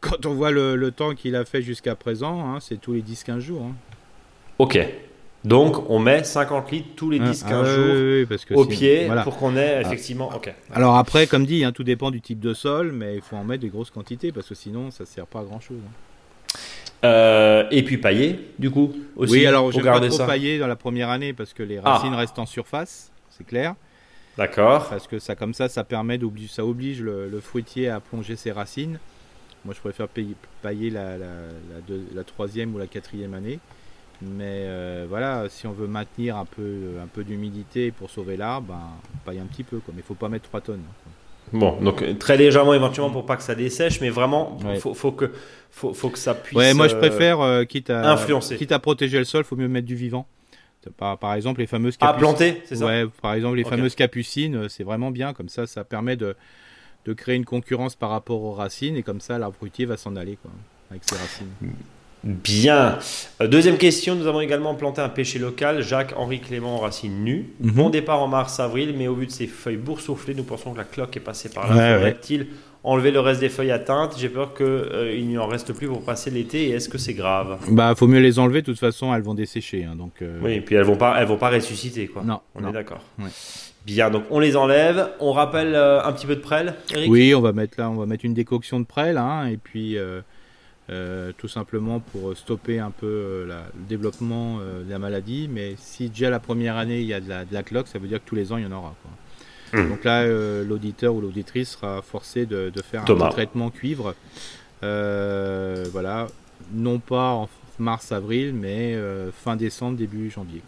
quand 0.00 0.24
on 0.24 0.32
voit 0.32 0.50
le, 0.50 0.74
le 0.74 0.90
temps 0.90 1.14
qu'il 1.14 1.36
a 1.36 1.44
fait 1.44 1.60
jusqu'à 1.60 1.94
présent, 1.94 2.58
c'est 2.60 2.80
tous 2.80 2.94
les 2.94 3.02
10-15 3.02 3.40
jours. 3.40 3.66
Ok. 4.58 4.78
Donc 5.44 5.90
on 5.90 5.98
met 5.98 6.22
50 6.22 6.70
litres 6.70 6.88
tous 6.94 7.10
les 7.10 7.18
Hein, 7.18 7.32
10-15 7.32 7.44
ah 7.50 7.60
ouais, 7.62 8.18
jours 8.20 8.28
parce 8.28 8.44
que 8.44 8.54
au 8.54 8.64
pied 8.64 9.06
voilà. 9.06 9.22
pour 9.22 9.36
qu'on 9.38 9.56
ait 9.56 9.80
effectivement. 9.80 10.30
Ok. 10.34 10.54
Alors 10.72 10.96
après, 10.96 11.26
comme 11.26 11.44
dit, 11.46 11.64
hein, 11.64 11.72
tout 11.72 11.82
dépend 11.84 12.10
du 12.12 12.20
type 12.20 12.38
de 12.40 12.54
sol, 12.54 12.92
mais 12.92 13.16
il 13.16 13.20
faut 13.22 13.34
en 13.36 13.42
mettre 13.44 13.62
des 13.62 13.68
grosses 13.68 13.90
quantités 13.90 14.30
parce 14.30 14.48
que 14.48 14.54
sinon, 14.54 14.90
ça 14.92 15.04
sert 15.04 15.26
pas 15.26 15.40
à 15.40 15.44
grand 15.44 15.58
chose. 15.60 15.78
Euh, 17.04 17.64
et 17.72 17.82
puis 17.82 17.98
pailler, 17.98 18.38
du 18.60 18.70
coup, 18.70 18.92
aussi. 19.16 19.32
oui, 19.32 19.46
alors 19.46 19.72
je 19.72 19.78
vais 19.80 19.90
pas 19.90 19.98
trop 19.98 20.10
ça. 20.10 20.26
pailler 20.26 20.58
dans 20.60 20.68
la 20.68 20.76
première 20.76 21.08
année 21.08 21.32
parce 21.32 21.52
que 21.52 21.64
les 21.64 21.78
Ah. 21.82 21.94
racines 21.94 22.14
restent 22.14 22.38
en 22.38 22.46
surface, 22.46 23.10
c'est 23.30 23.44
clair. 23.44 23.74
D'accord. 24.38 24.88
Parce 24.88 25.08
que 25.08 25.18
ça, 25.18 25.34
comme 25.34 25.52
ça, 25.52 25.68
ça 25.68 25.82
permet 25.84 26.16
d'obliger, 26.18 26.48
ça 26.48 26.64
oblige 26.64 27.02
le, 27.02 27.28
le 27.28 27.40
fruitier 27.40 27.88
à 27.88 27.98
plonger 28.00 28.36
ses 28.36 28.52
racines. 28.52 28.98
Moi, 29.64 29.74
je 29.74 29.80
préfère 29.80 30.06
pailler, 30.08 30.34
pailler 30.62 30.90
la, 30.90 31.18
la, 31.18 31.26
la 31.26 31.80
deux- 31.86 32.06
la 32.14 32.22
troisième 32.24 32.74
ou 32.74 32.78
la 32.78 32.86
quatrième 32.86 33.34
année. 33.34 33.58
Mais 34.36 34.64
euh, 34.66 35.06
voilà, 35.08 35.46
si 35.48 35.66
on 35.66 35.72
veut 35.72 35.86
maintenir 35.86 36.36
un 36.36 36.44
peu, 36.44 36.94
un 37.02 37.06
peu 37.06 37.24
d'humidité 37.24 37.90
pour 37.90 38.10
sauver 38.10 38.36
l'arbre, 38.36 38.68
ben, 38.68 38.80
on 39.14 39.18
paille 39.26 39.40
un 39.40 39.46
petit 39.46 39.64
peu. 39.64 39.78
Quoi. 39.78 39.92
Mais 39.94 40.00
il 40.02 40.06
faut 40.06 40.14
pas 40.14 40.28
mettre 40.28 40.48
3 40.48 40.60
tonnes. 40.60 40.82
Bon, 41.52 41.78
donc 41.82 42.00
euh, 42.02 42.14
très 42.14 42.36
légèrement 42.38 42.72
éventuellement 42.72 43.12
pour 43.12 43.26
pas 43.26 43.36
que 43.36 43.42
ça 43.42 43.54
dessèche, 43.54 44.00
mais 44.00 44.08
vraiment, 44.08 44.56
Ouais. 44.64 44.76
faut, 44.78 44.94
faut 44.94 45.12
que, 45.12 45.32
faut, 45.70 45.92
faut 45.92 46.08
que 46.08 46.18
ça 46.18 46.34
puisse. 46.34 46.56
Ouais, 46.56 46.72
moi 46.72 46.88
je 46.88 46.94
euh, 46.94 46.98
préfère, 46.98 47.40
euh, 47.40 47.64
quitte, 47.64 47.90
à, 47.90 48.10
influencer. 48.12 48.56
quitte 48.56 48.72
à 48.72 48.78
protéger 48.78 49.18
le 49.18 49.24
sol, 49.24 49.44
faut 49.44 49.56
mieux 49.56 49.68
mettre 49.68 49.86
du 49.86 49.94
vivant. 49.96 50.26
Par, 50.96 51.18
par 51.18 51.34
exemple, 51.34 51.60
les 51.60 51.66
fameuses 51.66 51.96
À 52.00 52.06
capucines. 52.06 52.20
planter, 52.20 52.62
c'est 52.64 52.76
ça 52.76 52.86
Ouais, 52.86 53.04
par 53.20 53.34
exemple, 53.34 53.56
les 53.56 53.64
fameuses 53.64 53.94
capucines, 53.94 54.68
c'est 54.68 54.82
vraiment 54.82 55.10
bien. 55.10 55.32
Comme 55.34 55.48
ça, 55.48 55.66
ça 55.66 55.84
permet 55.84 56.16
de, 56.16 56.34
de 57.04 57.12
créer 57.12 57.36
une 57.36 57.44
concurrence 57.44 57.94
par 57.96 58.10
rapport 58.10 58.42
aux 58.42 58.52
racines. 58.52 58.96
Et 58.96 59.02
comme 59.02 59.20
ça, 59.20 59.38
l'arbre 59.38 59.54
fruitier 59.56 59.84
va 59.84 59.96
s'en 59.96 60.16
aller 60.16 60.36
quoi, 60.42 60.50
avec 60.90 61.02
ses 61.04 61.16
racines. 61.16 61.50
Bien. 62.24 62.98
Euh, 63.40 63.48
deuxième 63.48 63.76
question, 63.78 64.14
nous 64.14 64.26
avons 64.26 64.40
également 64.40 64.74
planté 64.74 65.00
un 65.00 65.08
pêcher 65.08 65.38
local, 65.38 65.82
Jacques-Henri 65.82 66.40
Clément 66.40 66.76
en 66.76 66.78
racines 66.78 67.24
nues. 67.24 67.46
Mhm. 67.60 67.70
Bon 67.72 67.90
départ 67.90 68.22
en 68.22 68.28
mars-avril, 68.28 68.94
mais 68.96 69.08
au 69.08 69.14
vu 69.14 69.26
de 69.26 69.32
ses 69.32 69.46
feuilles 69.48 69.76
boursouflées, 69.76 70.34
nous 70.34 70.44
pensons 70.44 70.72
que 70.72 70.78
la 70.78 70.84
cloque 70.84 71.16
est 71.16 71.20
passée 71.20 71.48
par 71.48 71.68
là. 71.68 71.74
Ouais, 71.74 71.80
ouais. 71.80 71.94
Faudrait-il 72.12 72.46
enlever 72.84 73.10
le 73.10 73.20
reste 73.20 73.40
des 73.40 73.48
feuilles 73.48 73.72
atteintes? 73.72 74.14
J'ai 74.18 74.28
peur 74.28 74.54
qu'il 74.54 75.26
n'y 75.26 75.36
en 75.36 75.46
reste 75.48 75.72
plus 75.72 75.88
pour 75.88 76.02
passer 76.04 76.30
l'été, 76.30 76.68
et 76.68 76.70
est-ce 76.70 76.88
que 76.88 76.98
c'est 76.98 77.14
grave? 77.14 77.58
Bah, 77.68 77.94
faut 77.96 78.06
mieux 78.06 78.20
les 78.20 78.38
enlever. 78.38 78.60
De 78.60 78.66
toute 78.66 78.78
façon, 78.78 79.12
elles 79.14 79.22
vont 79.22 79.34
dessécher. 79.34 79.84
hein, 79.84 79.96
donc, 79.96 80.12
euh, 80.22 80.38
Oui, 80.42 80.52
et 80.54 80.60
puis 80.60 80.76
elles 80.76 80.84
vont 80.84 80.96
pas, 80.96 81.16
elles 81.18 81.26
vont 81.26 81.36
pas 81.38 81.50
ressusciter, 81.50 82.06
quoi. 82.06 82.22
Non, 82.24 82.38
On 82.54 82.60
non. 82.60 82.68
est 82.70 82.72
d'accord. 82.72 83.00
Ouais. 83.18 83.30
Bien, 83.84 84.10
donc 84.10 84.22
on 84.30 84.38
les 84.38 84.54
enlève. 84.56 85.08
On 85.18 85.32
rappelle 85.32 85.74
euh, 85.74 86.04
un 86.04 86.12
petit 86.12 86.26
peu 86.26 86.36
de 86.36 86.40
prêle, 86.40 86.74
Eric? 86.94 87.10
Oui, 87.10 87.34
on 87.34 87.40
va 87.40 87.52
mettre 87.52 87.80
là, 87.80 87.90
on 87.90 87.96
va 87.96 88.06
mettre 88.06 88.24
une 88.24 88.34
décoction 88.34 88.78
de 88.78 88.84
prêle, 88.86 89.18
hein, 89.18 89.46
et 89.46 89.56
puis 89.56 89.96
euh, 90.92 91.32
tout 91.38 91.48
simplement 91.48 92.00
pour 92.00 92.36
stopper 92.36 92.78
un 92.78 92.90
peu 92.90 93.06
euh, 93.06 93.46
la- 93.46 93.66
le 93.76 93.84
développement 93.88 94.58
euh, 94.60 94.84
de 94.84 94.90
la 94.90 94.98
maladie. 94.98 95.48
Mais 95.50 95.74
si 95.78 96.08
déjà 96.10 96.28
la 96.30 96.38
première 96.40 96.76
année 96.76 97.00
il 97.00 97.06
y 97.06 97.14
a 97.14 97.20
de 97.20 97.28
la, 97.28 97.44
de 97.44 97.52
la 97.54 97.62
cloque, 97.62 97.88
ça 97.88 97.98
veut 97.98 98.08
dire 98.08 98.18
que 98.22 98.28
tous 98.28 98.34
les 98.34 98.52
ans 98.52 98.56
il 98.58 98.64
y 98.64 98.66
en 98.66 98.72
aura. 98.72 98.94
Quoi. 99.02 99.80
Mhm. 99.80 99.88
Donc 99.88 100.04
là, 100.04 100.26
l'auditeur 100.62 101.14
ou 101.14 101.20
l'auditrice 101.22 101.70
sera 101.70 102.02
forcé 102.02 102.44
de, 102.46 102.70
de 102.70 102.82
faire 102.82 103.04
Thomas. 103.06 103.26
un 103.26 103.30
traitement 103.30 103.70
cuivre. 103.70 104.14
Voilà, 104.82 106.26
non 106.72 106.98
pas 106.98 107.30
en 107.30 107.48
mars-avril, 107.78 108.52
mais 108.54 108.96
fin 109.44 109.56
décembre, 109.56 109.96
début 109.96 110.30
janvier. 110.30 110.60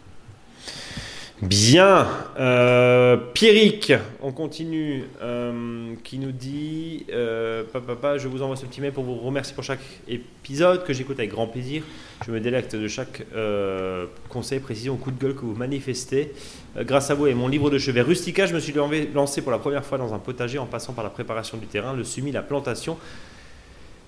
Bien. 1.41 2.07
Euh, 2.39 3.17
Pierrick, 3.33 3.91
on 4.21 4.31
continue, 4.31 5.03
euh, 5.21 5.93
qui 6.01 6.17
nous 6.17 6.31
dit 6.31 7.05
euh, 7.11 7.63
papa, 7.73 8.17
je 8.17 8.29
vous 8.29 8.41
envoie 8.41 8.55
ce 8.55 8.65
petit 8.65 8.79
mail 8.79 8.93
pour 8.93 9.03
vous 9.03 9.15
remercier 9.15 9.53
pour 9.53 9.65
chaque 9.65 9.81
épisode 10.07 10.85
que 10.85 10.93
j'écoute 10.93 11.19
avec 11.19 11.31
grand 11.31 11.47
plaisir. 11.47 11.83
Je 12.25 12.31
me 12.31 12.39
délecte 12.39 12.77
de 12.77 12.87
chaque 12.87 13.25
euh, 13.35 14.05
conseil, 14.29 14.61
précision 14.61 14.93
ou 14.93 14.97
coup 14.97 15.11
de 15.11 15.21
gueule 15.21 15.35
que 15.35 15.41
vous 15.41 15.55
manifestez. 15.55 16.31
Euh, 16.77 16.85
grâce 16.85 17.11
à 17.11 17.15
vous 17.15 17.27
et 17.27 17.33
mon 17.33 17.49
livre 17.49 17.69
de 17.69 17.79
chevet 17.79 18.01
Rustica, 18.01 18.45
je 18.45 18.55
me 18.55 18.59
suis 18.59 18.73
lancé 19.13 19.41
pour 19.41 19.51
la 19.51 19.59
première 19.59 19.83
fois 19.83 19.97
dans 19.97 20.13
un 20.13 20.19
potager 20.19 20.57
en 20.57 20.65
passant 20.65 20.93
par 20.93 21.03
la 21.03 21.09
préparation 21.09 21.57
du 21.57 21.67
terrain, 21.67 21.93
le 21.93 22.05
semis, 22.05 22.31
la 22.31 22.43
plantation. 22.43 22.97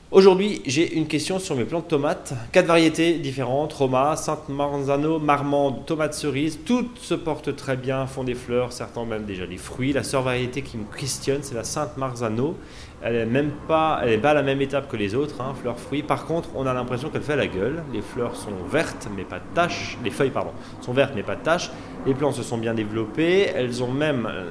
Aujourd'hui, 0.09 0.61
j'ai 0.65 0.95
une 0.95 1.05
question 1.05 1.37
sur 1.37 1.57
mes 1.57 1.65
plantes 1.65 1.89
tomates. 1.89 2.33
Quatre 2.53 2.67
variétés 2.67 3.17
différentes 3.17 3.73
Roma, 3.73 4.15
Sainte 4.15 4.47
Marzano, 4.47 5.19
Marmande, 5.19 5.85
tomate 5.85 6.13
cerise. 6.13 6.59
Toutes 6.65 6.97
se 6.97 7.13
portent 7.13 7.53
très 7.57 7.75
bien, 7.75 8.07
font 8.07 8.23
des 8.23 8.33
fleurs, 8.33 8.71
certains 8.71 9.03
même 9.03 9.25
déjà 9.25 9.45
des 9.45 9.57
fruits. 9.57 9.91
La 9.91 10.03
seule 10.03 10.23
variété 10.23 10.61
qui 10.61 10.77
me 10.77 10.85
questionne, 10.85 11.39
c'est 11.41 11.55
la 11.55 11.65
Sainte 11.65 11.97
Marzano. 11.97 12.55
Elle 13.01 13.15
n'est 13.15 13.25
même 13.25 13.51
pas, 13.67 13.99
elle 14.01 14.21
pas 14.21 14.29
à 14.29 14.35
la 14.35 14.43
même 14.43 14.61
étape 14.61 14.87
que 14.87 14.95
les 14.95 15.13
autres, 15.13 15.41
hein, 15.41 15.53
fleurs, 15.61 15.77
fruits. 15.77 16.03
Par 16.03 16.25
contre, 16.25 16.51
on 16.55 16.65
a 16.65 16.73
l'impression 16.73 17.09
qu'elle 17.09 17.21
fait 17.21 17.35
la 17.35 17.47
gueule. 17.47 17.83
Les 17.91 18.01
fleurs 18.01 18.37
sont 18.37 18.55
vertes, 18.71 19.09
mais 19.13 19.25
pas 19.25 19.39
de 19.39 19.55
taches. 19.55 19.97
Les 20.05 20.09
feuilles, 20.09 20.31
pardon, 20.31 20.51
sont 20.79 20.93
vertes, 20.93 21.11
mais 21.17 21.23
pas 21.23 21.35
de 21.35 21.43
taches. 21.43 21.69
Les 22.05 22.13
plants 22.13 22.31
se 22.31 22.43
sont 22.43 22.57
bien 22.57 22.73
développés. 22.73 23.47
Elles 23.53 23.83
ont 23.83 23.91
même 23.91 24.25
euh, 24.25 24.45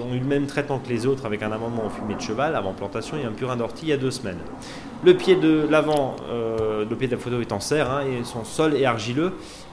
ont 0.00 0.14
eu 0.14 0.18
le 0.18 0.24
même 0.24 0.46
traitement 0.46 0.78
que 0.78 0.88
les 0.88 1.06
autres 1.06 1.26
avec 1.26 1.42
un 1.42 1.52
amendement 1.52 1.86
au 1.86 1.90
fumier 1.90 2.14
de 2.14 2.20
cheval 2.20 2.56
avant 2.56 2.72
plantation 2.72 3.16
et 3.16 3.24
un 3.24 3.32
purin 3.32 3.56
d'ortie 3.56 3.86
il 3.86 3.88
y 3.88 3.92
a 3.92 3.96
deux 3.96 4.10
semaines. 4.10 4.38
Le 5.04 5.16
pied 5.16 5.34
de 5.34 5.66
l'avant, 5.68 6.14
euh, 6.30 6.84
le 6.88 6.96
pied 6.96 7.08
de 7.08 7.12
la 7.12 7.18
photo 7.18 7.40
est 7.40 7.50
en 7.50 7.58
serre 7.58 7.90
hein, 7.90 8.02
et 8.06 8.24
son 8.24 8.44
sol 8.44 8.76
est 8.76 8.84
argileux. 8.84 9.32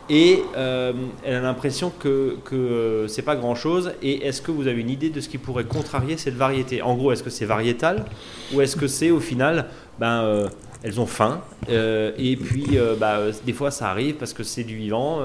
Et 0.09 0.41
euh, 0.57 0.91
elle 1.23 1.35
a 1.35 1.41
l'impression 1.41 1.91
que, 1.91 2.37
que 2.43 2.55
euh, 2.55 3.07
c'est 3.07 3.21
pas 3.21 3.35
grand 3.35 3.53
chose. 3.53 3.93
Et 4.01 4.25
est-ce 4.25 4.41
que 4.41 4.49
vous 4.49 4.65
avez 4.65 4.81
une 4.81 4.89
idée 4.89 5.11
de 5.11 5.21
ce 5.21 5.29
qui 5.29 5.37
pourrait 5.37 5.65
contrarier 5.65 6.17
cette 6.17 6.33
variété? 6.33 6.81
En 6.81 6.95
gros, 6.95 7.11
est-ce 7.11 7.21
que 7.21 7.29
c'est 7.29 7.45
variétal 7.45 8.05
ou 8.53 8.61
est-ce 8.61 8.75
que 8.75 8.87
c'est 8.87 9.11
au 9.11 9.19
final, 9.19 9.67
ben, 9.99 10.49
elles 10.81 10.99
ont 10.99 11.05
faim 11.05 11.41
et 11.67 12.37
puis 12.41 12.79
bah, 12.99 13.19
des 13.45 13.53
fois 13.53 13.69
ça 13.69 13.91
arrive 13.91 14.15
parce 14.15 14.33
que 14.33 14.43
c'est 14.43 14.63
du 14.63 14.75
vivant, 14.75 15.19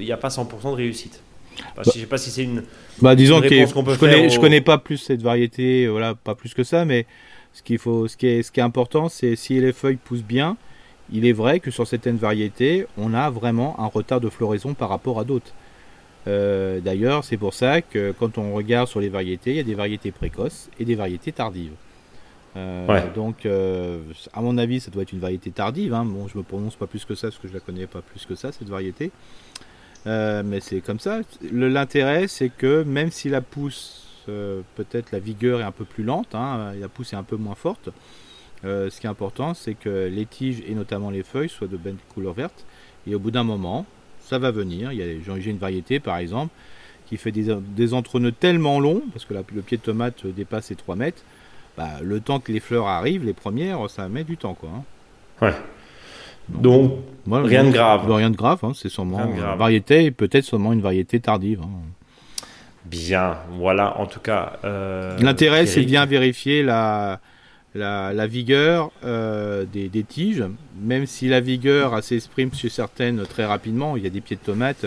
il 0.00 0.04
n'y 0.04 0.10
a 0.10 0.16
pas 0.16 0.28
100% 0.28 0.70
de 0.70 0.74
réussite. 0.74 1.22
Enfin, 1.72 1.82
je 1.94 2.00
sais 2.00 2.06
pas 2.06 2.18
si 2.18 2.30
c'est 2.30 2.44
une. 2.44 2.62
Bah 3.02 3.14
disons 3.14 3.36
Une 3.36 3.42
que 3.48 3.82
peut 3.82 3.94
je 3.94 3.98
connais, 3.98 4.28
je 4.28 4.40
connais 4.40 4.60
pas 4.60 4.78
plus 4.78 4.96
cette 4.98 5.22
variété, 5.22 5.84
euh, 5.84 5.90
voilà, 5.90 6.14
pas 6.14 6.34
plus 6.34 6.54
que 6.54 6.64
ça, 6.64 6.84
mais 6.84 7.06
ce 7.52 7.62
qu'il 7.62 7.78
faut, 7.78 8.08
ce 8.08 8.16
qui 8.16 8.26
est, 8.26 8.42
ce 8.42 8.50
qui 8.52 8.60
est 8.60 8.62
important, 8.62 9.08
c'est 9.08 9.36
si 9.36 9.60
les 9.60 9.72
feuilles 9.72 9.96
poussent 9.96 10.22
bien. 10.22 10.56
Il 11.12 11.26
est 11.26 11.32
vrai 11.32 11.58
que 11.60 11.70
sur 11.70 11.86
certaines 11.86 12.16
variétés, 12.16 12.86
on 12.96 13.14
a 13.14 13.30
vraiment 13.30 13.78
un 13.80 13.86
retard 13.86 14.20
de 14.20 14.28
floraison 14.28 14.74
par 14.74 14.88
rapport 14.88 15.18
à 15.18 15.24
d'autres. 15.24 15.52
Euh, 16.28 16.80
D'ailleurs, 16.80 17.24
c'est 17.24 17.36
pour 17.36 17.54
ça 17.54 17.80
que 17.82 18.12
quand 18.18 18.38
on 18.38 18.52
regarde 18.54 18.86
sur 18.88 19.00
les 19.00 19.08
variétés, 19.08 19.50
il 19.50 19.56
y 19.56 19.60
a 19.60 19.64
des 19.64 19.74
variétés 19.74 20.12
précoces 20.12 20.70
et 20.78 20.84
des 20.84 20.94
variétés 20.94 21.32
tardives. 21.32 21.72
Euh, 22.56 22.86
Ouais. 22.86 23.02
Donc, 23.14 23.46
euh, 23.46 23.98
à 24.32 24.40
mon 24.40 24.58
avis, 24.58 24.80
ça 24.80 24.90
doit 24.90 25.02
être 25.02 25.12
une 25.12 25.20
variété 25.20 25.50
tardive. 25.50 25.94
hein. 25.94 26.04
Bon, 26.04 26.28
je 26.28 26.36
me 26.38 26.42
prononce 26.42 26.76
pas 26.76 26.86
plus 26.86 27.04
que 27.04 27.14
ça 27.14 27.28
parce 27.28 27.38
que 27.38 27.48
je 27.48 27.54
la 27.54 27.60
connais 27.60 27.86
pas 27.86 28.02
plus 28.02 28.26
que 28.26 28.34
ça 28.34 28.52
cette 28.52 28.68
variété. 28.68 29.10
Euh, 30.06 30.42
mais 30.44 30.60
c'est 30.60 30.80
comme 30.80 30.98
ça. 30.98 31.20
L'intérêt, 31.52 32.28
c'est 32.28 32.48
que 32.48 32.82
même 32.82 33.10
si 33.10 33.28
la 33.28 33.40
pousse 33.40 34.06
peut-être 34.76 35.10
la 35.10 35.18
vigueur 35.18 35.60
est 35.60 35.64
un 35.64 35.72
peu 35.72 35.84
plus 35.84 36.04
lente, 36.04 36.36
hein, 36.36 36.72
la 36.78 36.88
pousse 36.88 37.14
est 37.14 37.16
un 37.16 37.24
peu 37.24 37.34
moins 37.34 37.56
forte. 37.56 37.88
ce 38.62 39.00
qui 39.00 39.08
est 39.08 39.10
important, 39.10 39.54
c'est 39.54 39.74
que 39.74 40.06
les 40.06 40.24
tiges 40.24 40.62
et 40.68 40.74
notamment 40.74 41.10
les 41.10 41.24
feuilles 41.24 41.48
soient 41.48 41.66
de 41.66 41.76
belle 41.76 41.96
couleur 42.14 42.34
verte. 42.34 42.64
Et 43.08 43.14
au 43.16 43.18
bout 43.18 43.32
d'un 43.32 43.42
moment, 43.42 43.86
ça 44.20 44.38
va 44.38 44.52
venir. 44.52 44.92
J'ai 44.92 45.50
une 45.50 45.58
variété 45.58 45.98
par 45.98 46.18
exemple 46.18 46.54
qui 47.10 47.16
fait 47.16 47.32
des, 47.32 47.52
des 47.76 48.32
tellement 48.38 48.78
longs, 48.78 49.02
parce 49.12 49.24
que 49.24 49.34
le 49.34 49.62
pied 49.62 49.76
de 49.76 49.82
tomate 49.82 50.24
dépasse 50.28 50.70
les 50.70 50.76
3 50.76 50.94
mètres, 50.94 51.22
bah, 51.76 51.94
le 52.02 52.20
temps 52.20 52.38
que 52.38 52.52
les 52.52 52.60
fleurs 52.60 52.86
arrivent, 52.86 53.24
les 53.24 53.32
premières, 53.32 53.90
ça 53.90 54.08
met 54.08 54.22
du 54.22 54.36
temps. 54.36 54.54
Quoi, 54.54 54.70
hein. 54.70 54.84
Ouais. 55.42 55.54
Donc, 56.58 56.92
rien 57.26 57.64
de 57.64 57.70
grave. 57.70 58.06
Bah, 58.06 58.16
rien 58.16 58.30
de 58.30 58.36
grave, 58.36 58.58
hein, 58.62 58.72
c'est 58.74 58.88
sûrement 58.88 59.24
une 59.24 59.58
variété, 59.58 60.10
peut-être 60.10 60.44
seulement 60.44 60.72
une 60.72 60.80
variété 60.80 61.20
tardive. 61.20 61.60
Hein. 61.62 62.46
Bien, 62.86 63.36
voilà, 63.58 63.98
en 63.98 64.06
tout 64.06 64.20
cas. 64.20 64.58
Euh, 64.64 65.16
L'intérêt, 65.20 65.66
c'est 65.66 65.82
bien 65.82 66.06
vérifier 66.06 66.62
la, 66.62 67.20
la, 67.74 68.26
vigueur 68.26 68.90
euh, 69.04 69.64
des, 69.64 69.88
des, 69.88 70.02
tiges, 70.02 70.44
même 70.80 71.06
si 71.06 71.28
la 71.28 71.40
vigueur 71.40 72.02
s'exprime 72.02 72.52
chez 72.52 72.68
certaines 72.68 73.22
très 73.22 73.44
rapidement. 73.44 73.96
Il 73.96 74.02
y 74.02 74.06
a 74.06 74.10
des 74.10 74.20
pieds 74.20 74.36
de 74.36 74.40
tomates 74.40 74.86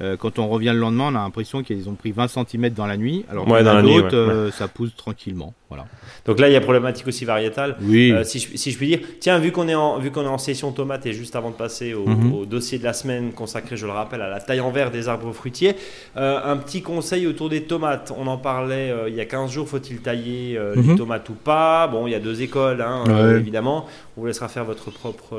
euh, 0.00 0.16
quand 0.16 0.38
on 0.38 0.48
revient 0.48 0.70
le 0.72 0.78
lendemain, 0.78 1.06
on 1.12 1.14
a 1.16 1.22
l'impression 1.24 1.62
qu'ils 1.62 1.88
ont 1.88 1.94
pris 1.94 2.12
20 2.12 2.28
cm 2.28 2.70
dans 2.70 2.86
la 2.86 2.96
nuit, 2.96 3.24
alors 3.28 3.44
que 3.44 3.62
dans 3.62 3.80
l'autre, 3.80 4.14
euh, 4.16 4.50
ça 4.50 4.68
pousse 4.68 4.94
tranquillement. 4.94 5.54
Voilà. 5.68 5.86
Donc 6.24 6.38
là, 6.38 6.48
il 6.48 6.52
y 6.52 6.56
a 6.56 6.60
problématique 6.60 7.06
aussi 7.08 7.24
variétale. 7.24 7.76
Oui. 7.82 8.12
Euh, 8.12 8.24
si, 8.24 8.38
je, 8.38 8.56
si, 8.56 8.70
je, 8.70 8.78
puis 8.78 8.86
dire, 8.86 9.00
tiens, 9.20 9.38
vu 9.38 9.50
qu'on 9.52 9.68
est 9.68 9.74
en 9.74 9.98
vu 9.98 10.10
qu'on 10.10 10.22
est 10.22 10.28
en 10.28 10.38
session 10.38 10.72
tomate 10.72 11.04
et 11.06 11.12
juste 11.12 11.36
avant 11.36 11.50
de 11.50 11.56
passer 11.56 11.94
au, 11.94 12.06
mhm. 12.06 12.46
dossier 12.46 12.78
de 12.78 12.84
la 12.84 12.92
semaine 12.92 13.32
consacré, 13.32 13.76
je 13.76 13.86
le 13.86 13.92
rappelle, 13.92 14.22
à 14.22 14.28
la 14.28 14.40
taille 14.40 14.60
en 14.60 14.70
verre 14.70 14.90
des 14.90 15.08
arbres 15.08 15.32
fruitiers, 15.32 15.74
un 16.14 16.56
petit 16.56 16.82
conseil 16.82 17.26
autour 17.26 17.48
des 17.48 17.62
tomates. 17.62 18.12
On 18.16 18.26
en 18.28 18.38
parlait 18.38 18.92
il 19.08 19.14
y 19.14 19.20
a 19.20 19.24
15 19.24 19.50
jours. 19.50 19.68
Faut-il 19.68 20.00
tailler 20.00 20.58
les 20.76 20.82
mhm. 20.82 20.96
tomates 20.96 21.28
ou 21.28 21.34
pas? 21.34 21.88
Bon, 21.88 22.06
il 22.06 22.12
y 22.12 22.16
a 22.16 22.20
deux 22.20 22.40
écoles, 22.40 22.80
hein, 22.80 23.04
évidemment. 23.36 23.86
On 24.16 24.20
vous 24.20 24.26
laissera 24.26 24.48
faire 24.48 24.64
votre 24.64 24.90
propre 24.90 25.36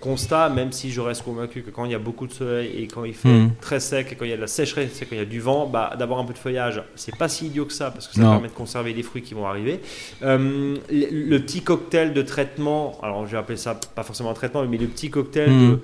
constat, 0.00 0.48
même 0.48 0.72
si 0.72 0.90
je 0.90 1.00
reste 1.00 1.22
convaincu 1.22 1.62
que 1.62 1.70
quand 1.70 1.84
il 1.84 1.92
y 1.92 1.94
a 1.94 1.98
beaucoup 1.98 2.26
de 2.26 2.32
soleil 2.32 2.70
et 2.76 2.86
quand 2.86 3.04
il 3.04 3.14
fait 3.14 3.28
hmm. 3.28 3.52
très 3.60 3.80
sec 3.80 4.12
et 4.12 4.16
quand 4.16 4.24
il 4.24 4.30
y 4.30 4.34
a 4.34 4.36
de 4.36 4.40
la 4.40 4.46
sécheresse 4.46 5.00
et 5.02 5.06
quand 5.06 5.14
il 5.14 5.18
y 5.18 5.22
a 5.22 5.26
du 5.26 5.40
vent, 5.40 5.66
bah, 5.66 5.94
d'avoir 5.98 6.18
un 6.18 6.24
peu 6.24 6.32
de 6.32 6.38
feuillage, 6.38 6.82
c'est 6.94 7.16
pas 7.16 7.28
si 7.28 7.46
idiot 7.46 7.66
que 7.66 7.72
ça 7.72 7.90
parce 7.90 8.08
que 8.08 8.14
ça 8.14 8.22
permet 8.22 8.48
de 8.48 8.52
conserver 8.52 8.92
les 8.92 9.02
fruits 9.02 9.22
qui 9.22 9.34
vont 9.34 9.46
arriver. 9.46 9.80
Euh, 10.22 10.76
le, 10.90 11.38
petit 11.38 11.62
cocktail 11.62 12.12
de 12.12 12.22
traitement, 12.22 12.98
alors 13.02 13.26
je 13.26 13.32
vais 13.32 13.38
appeler 13.38 13.56
ça 13.56 13.78
pas 13.94 14.02
forcément 14.02 14.30
un 14.30 14.34
traitement, 14.34 14.64
mais 14.66 14.78
le 14.78 14.86
petit 14.86 15.10
cocktail 15.10 15.50
hmm. 15.50 15.70
de 15.70 15.78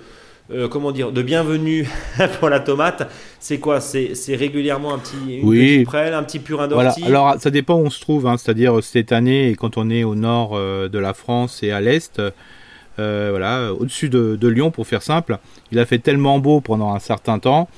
euh, 0.52 0.68
comment 0.68 0.92
dire, 0.92 1.10
de 1.10 1.22
bienvenue 1.22 1.88
pour 2.38 2.48
la 2.48 2.60
tomate, 2.60 3.10
c'est 3.40 3.58
quoi? 3.58 3.80
C'est, 3.80 4.14
régulièrement 4.28 4.94
un 4.94 4.98
petit, 4.98 5.38
une 5.38 5.48
oui. 5.48 5.74
petite 5.74 5.86
prêle, 5.86 6.14
un 6.14 6.22
petit 6.22 6.38
purin 6.38 6.68
d'ortie? 6.68 7.02
Alors, 7.04 7.34
ça 7.40 7.50
dépend 7.50 7.74
où 7.74 7.86
on 7.86 7.90
se 7.90 8.00
trouve, 8.00 8.28
hein. 8.28 8.36
c'est-à-dire 8.36 8.80
cette 8.80 9.10
année, 9.10 9.56
quand 9.58 9.76
on 9.76 9.90
est 9.90 10.04
au 10.04 10.14
nord 10.14 10.56
de 10.56 10.98
la 10.98 11.14
France 11.14 11.64
et 11.64 11.72
à 11.72 11.80
l'est, 11.80 12.20
euh, 12.98 13.28
voilà, 13.30 13.72
au-dessus 13.72 14.08
de, 14.08 14.48
Lyon 14.48 14.70
pour 14.70 14.86
faire 14.86 15.02
simple. 15.02 15.38
Il 15.72 15.78
a 15.78 15.86
fait 15.86 15.98
tellement 15.98 16.38
beau 16.38 16.60
pendant 16.60 16.94
un 16.94 16.98
certain 16.98 17.38
temps 17.38 17.68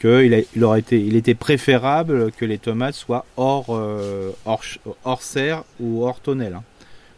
qu'il 0.00 0.44
il 0.54 0.64
aurait 0.64 0.80
été, 0.80 1.00
il 1.00 1.16
était 1.16 1.34
préférable 1.34 2.32
que 2.32 2.44
les 2.44 2.58
tomates 2.58 2.94
soient 2.94 3.26
hors, 3.36 3.66
euh, 3.70 4.30
hors, 5.04 5.22
serre 5.22 5.64
ou 5.78 6.04
hors 6.04 6.20
tonnelle. 6.20 6.54
Hein. 6.54 6.62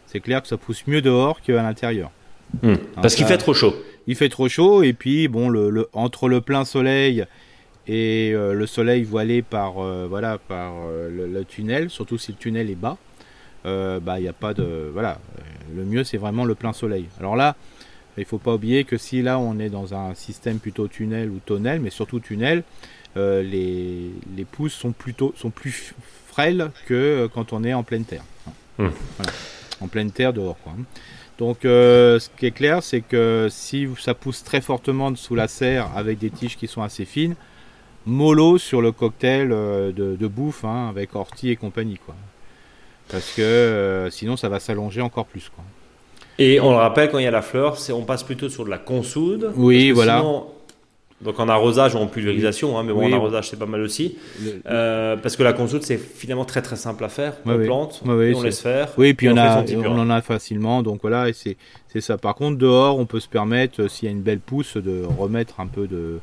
C'est 0.07 0.21
clair 0.21 0.43
que 0.43 0.49
ça 0.49 0.57
pousse 0.57 0.87
mieux 0.87 1.03
dehors 1.03 1.41
qu'à 1.43 1.63
l'intérieur. 1.63 2.11
Hmm. 2.63 2.73
Hein, 2.73 2.79
Parce 3.01 3.15
qu'il 3.15 3.27
fait 3.27 3.39
trop 3.39 3.55
chaud. 3.55 3.75
Il 4.07 4.17
fait 4.17 4.29
trop 4.29 4.49
chaud 4.49 4.83
et 4.83 4.93
puis 4.93 5.29
bon, 5.29 5.49
le, 5.49 5.89
entre 5.93 6.29
le 6.29 6.41
plein 6.41 6.65
soleil 6.65 7.25
et 7.87 8.33
euh, 8.35 8.53
le 8.53 8.67
soleil 8.67 9.05
voilé 9.05 9.43
par, 9.43 9.75
voilà, 9.75 10.39
par 10.39 10.73
le, 11.09 11.45
tunnel, 11.45 11.91
surtout 11.91 12.19
si 12.19 12.33
le 12.33 12.39
tunnel 12.39 12.71
est 12.71 12.75
bas, 12.75 12.97
euh, 13.65 14.01
bah 14.01 14.19
il 14.19 14.23
n'y 14.23 14.29
a 14.29 14.33
pas 14.33 14.55
de 14.55 14.91
voilà. 14.93 15.19
Le 15.75 15.85
mieux 15.85 16.05
c'est 16.05 16.17
vraiment 16.17 16.45
le 16.45 16.55
plein 16.55 16.73
soleil. 16.73 17.07
Alors 17.19 17.37
là, 17.37 17.57
il 18.19 18.25
faut 18.25 18.39
pas 18.39 18.55
oublier 18.55 18.85
que 18.85 18.99
si 18.99 19.23
là 19.23 19.39
on 19.39 19.59
est 19.59 19.71
dans 19.71 19.95
un 19.95 20.15
système 20.15 20.59
plutôt 20.59 20.89
tunnel 20.89 21.31
ou 21.31 21.39
tonnel, 21.45 21.81
mais 21.81 21.91
surtout 21.91 22.21
tunnel, 22.21 22.65
euh, 23.17 23.43
les, 23.43 24.11
les, 24.37 24.45
pousses 24.45 24.73
sont 24.73 24.93
plutôt 24.93 25.35
sont 25.37 25.51
plus 25.51 25.95
frêles 26.27 26.71
que 26.87 26.95
euh, 26.95 27.29
quand 27.29 27.53
on 27.53 27.63
est 27.63 27.75
en 27.75 27.83
pleine 27.83 28.05
terre. 28.05 28.25
Mmh. 28.79 28.89
En 29.81 29.89
pleine 29.89 30.11
terre 30.11 30.33
dehors. 30.33 30.59
Quoi. 30.63 30.73
Donc 31.39 31.59
ce 31.63 32.29
qui 32.37 32.47
est 32.47 32.53
clair, 32.53 32.83
c'est 32.83 33.01
que 33.01 33.49
si 33.51 33.89
ça 33.99 34.15
pousse 34.15 34.45
très 34.45 34.61
fortement 34.61 35.15
sous 35.17 35.35
la 35.35 35.49
serre 35.49 35.91
avec 35.97 36.19
des 36.19 36.31
tiges 36.31 36.57
qui 36.57 36.69
sont 36.69 36.83
assez 36.83 37.05
fines, 37.05 37.35
mollo 38.07 38.59
sur 38.59 38.81
le 38.81 38.93
cocktail 38.93 39.49
de, 39.49 39.93
de 39.93 40.27
bouffe 40.27 40.65
hein, 40.65 40.89
avec 40.89 41.15
ortie 41.17 41.51
et 41.51 41.57
compagnie. 41.57 41.99
Quoi. 41.99 42.15
Parce 43.13 43.33
que 43.35 43.43
euh, 43.43 44.11
sinon, 44.11 44.37
ça 44.37 44.49
va 44.49 44.59
s'allonger 44.59 45.03
encore 45.03 45.27
plus. 45.27 45.51
Quoi. 45.55 45.63
Et 46.39 46.59
on 46.61 46.71
le 46.71 46.77
rappelle, 46.77 47.11
quand 47.11 47.19
il 47.19 47.25
y 47.25 47.29
a 47.29 47.31
la 47.31 47.43
fleur, 47.43 47.77
c'est, 47.77 47.93
on 47.93 48.03
passe 48.03 48.23
plutôt 48.23 48.49
sur 48.49 48.65
de 48.65 48.71
la 48.71 48.79
consoude. 48.79 49.53
Oui, 49.55 49.91
voilà. 49.91 50.23
donc 51.21 51.39
en 51.39 51.49
arrosage 51.49 51.95
ou 51.95 51.99
en 51.99 52.07
pulvérisation, 52.07 52.79
hein, 52.79 52.83
mais 52.85 52.93
bon, 52.93 53.07
en 53.07 53.13
arrosage 53.13 53.51
c'est 53.51 53.59
pas 53.59 53.67
mal 53.67 53.83
aussi. 53.83 54.17
Euh, 54.67 55.17
parce 55.17 55.37
que 55.37 55.43
la 55.43 55.53
consoude 55.53 55.83
c'est 55.83 55.99
finalement 55.99 56.47
très 56.47 56.63
très 56.63 56.77
simple 56.77 57.05
à 57.05 57.09
faire. 57.09 57.35
on 57.45 57.59
plante, 57.59 58.03
on 58.05 58.43
laisse 58.43 58.61
faire. 58.61 58.89
Oui, 58.97 59.13
puis 59.13 59.29
on, 59.29 59.37
a, 59.37 59.63
on 59.63 59.99
en 59.99 60.11
a 60.11 60.23
facilement, 60.23 60.83
donc 60.83 61.03
voilà, 61.03 61.29
et 61.29 61.35
c'est, 61.35 61.57
c'est 61.89 62.01
ça. 62.01 62.17
Par 62.17 62.35
contre, 62.35 62.57
dehors, 62.57 62.99
on 62.99 63.05
peut 63.05 63.21
se 63.21 63.29
permettre, 63.29 63.83
euh, 63.83 63.89
s'il 63.89 64.07
y 64.07 64.09
a 64.09 64.13
une 64.13 64.23
belle 64.23 64.41
pousse, 64.41 64.79
de 64.79 65.05
remettre 65.19 65.61
un 65.61 65.67
peu 65.67 65.87
de, 65.87 66.19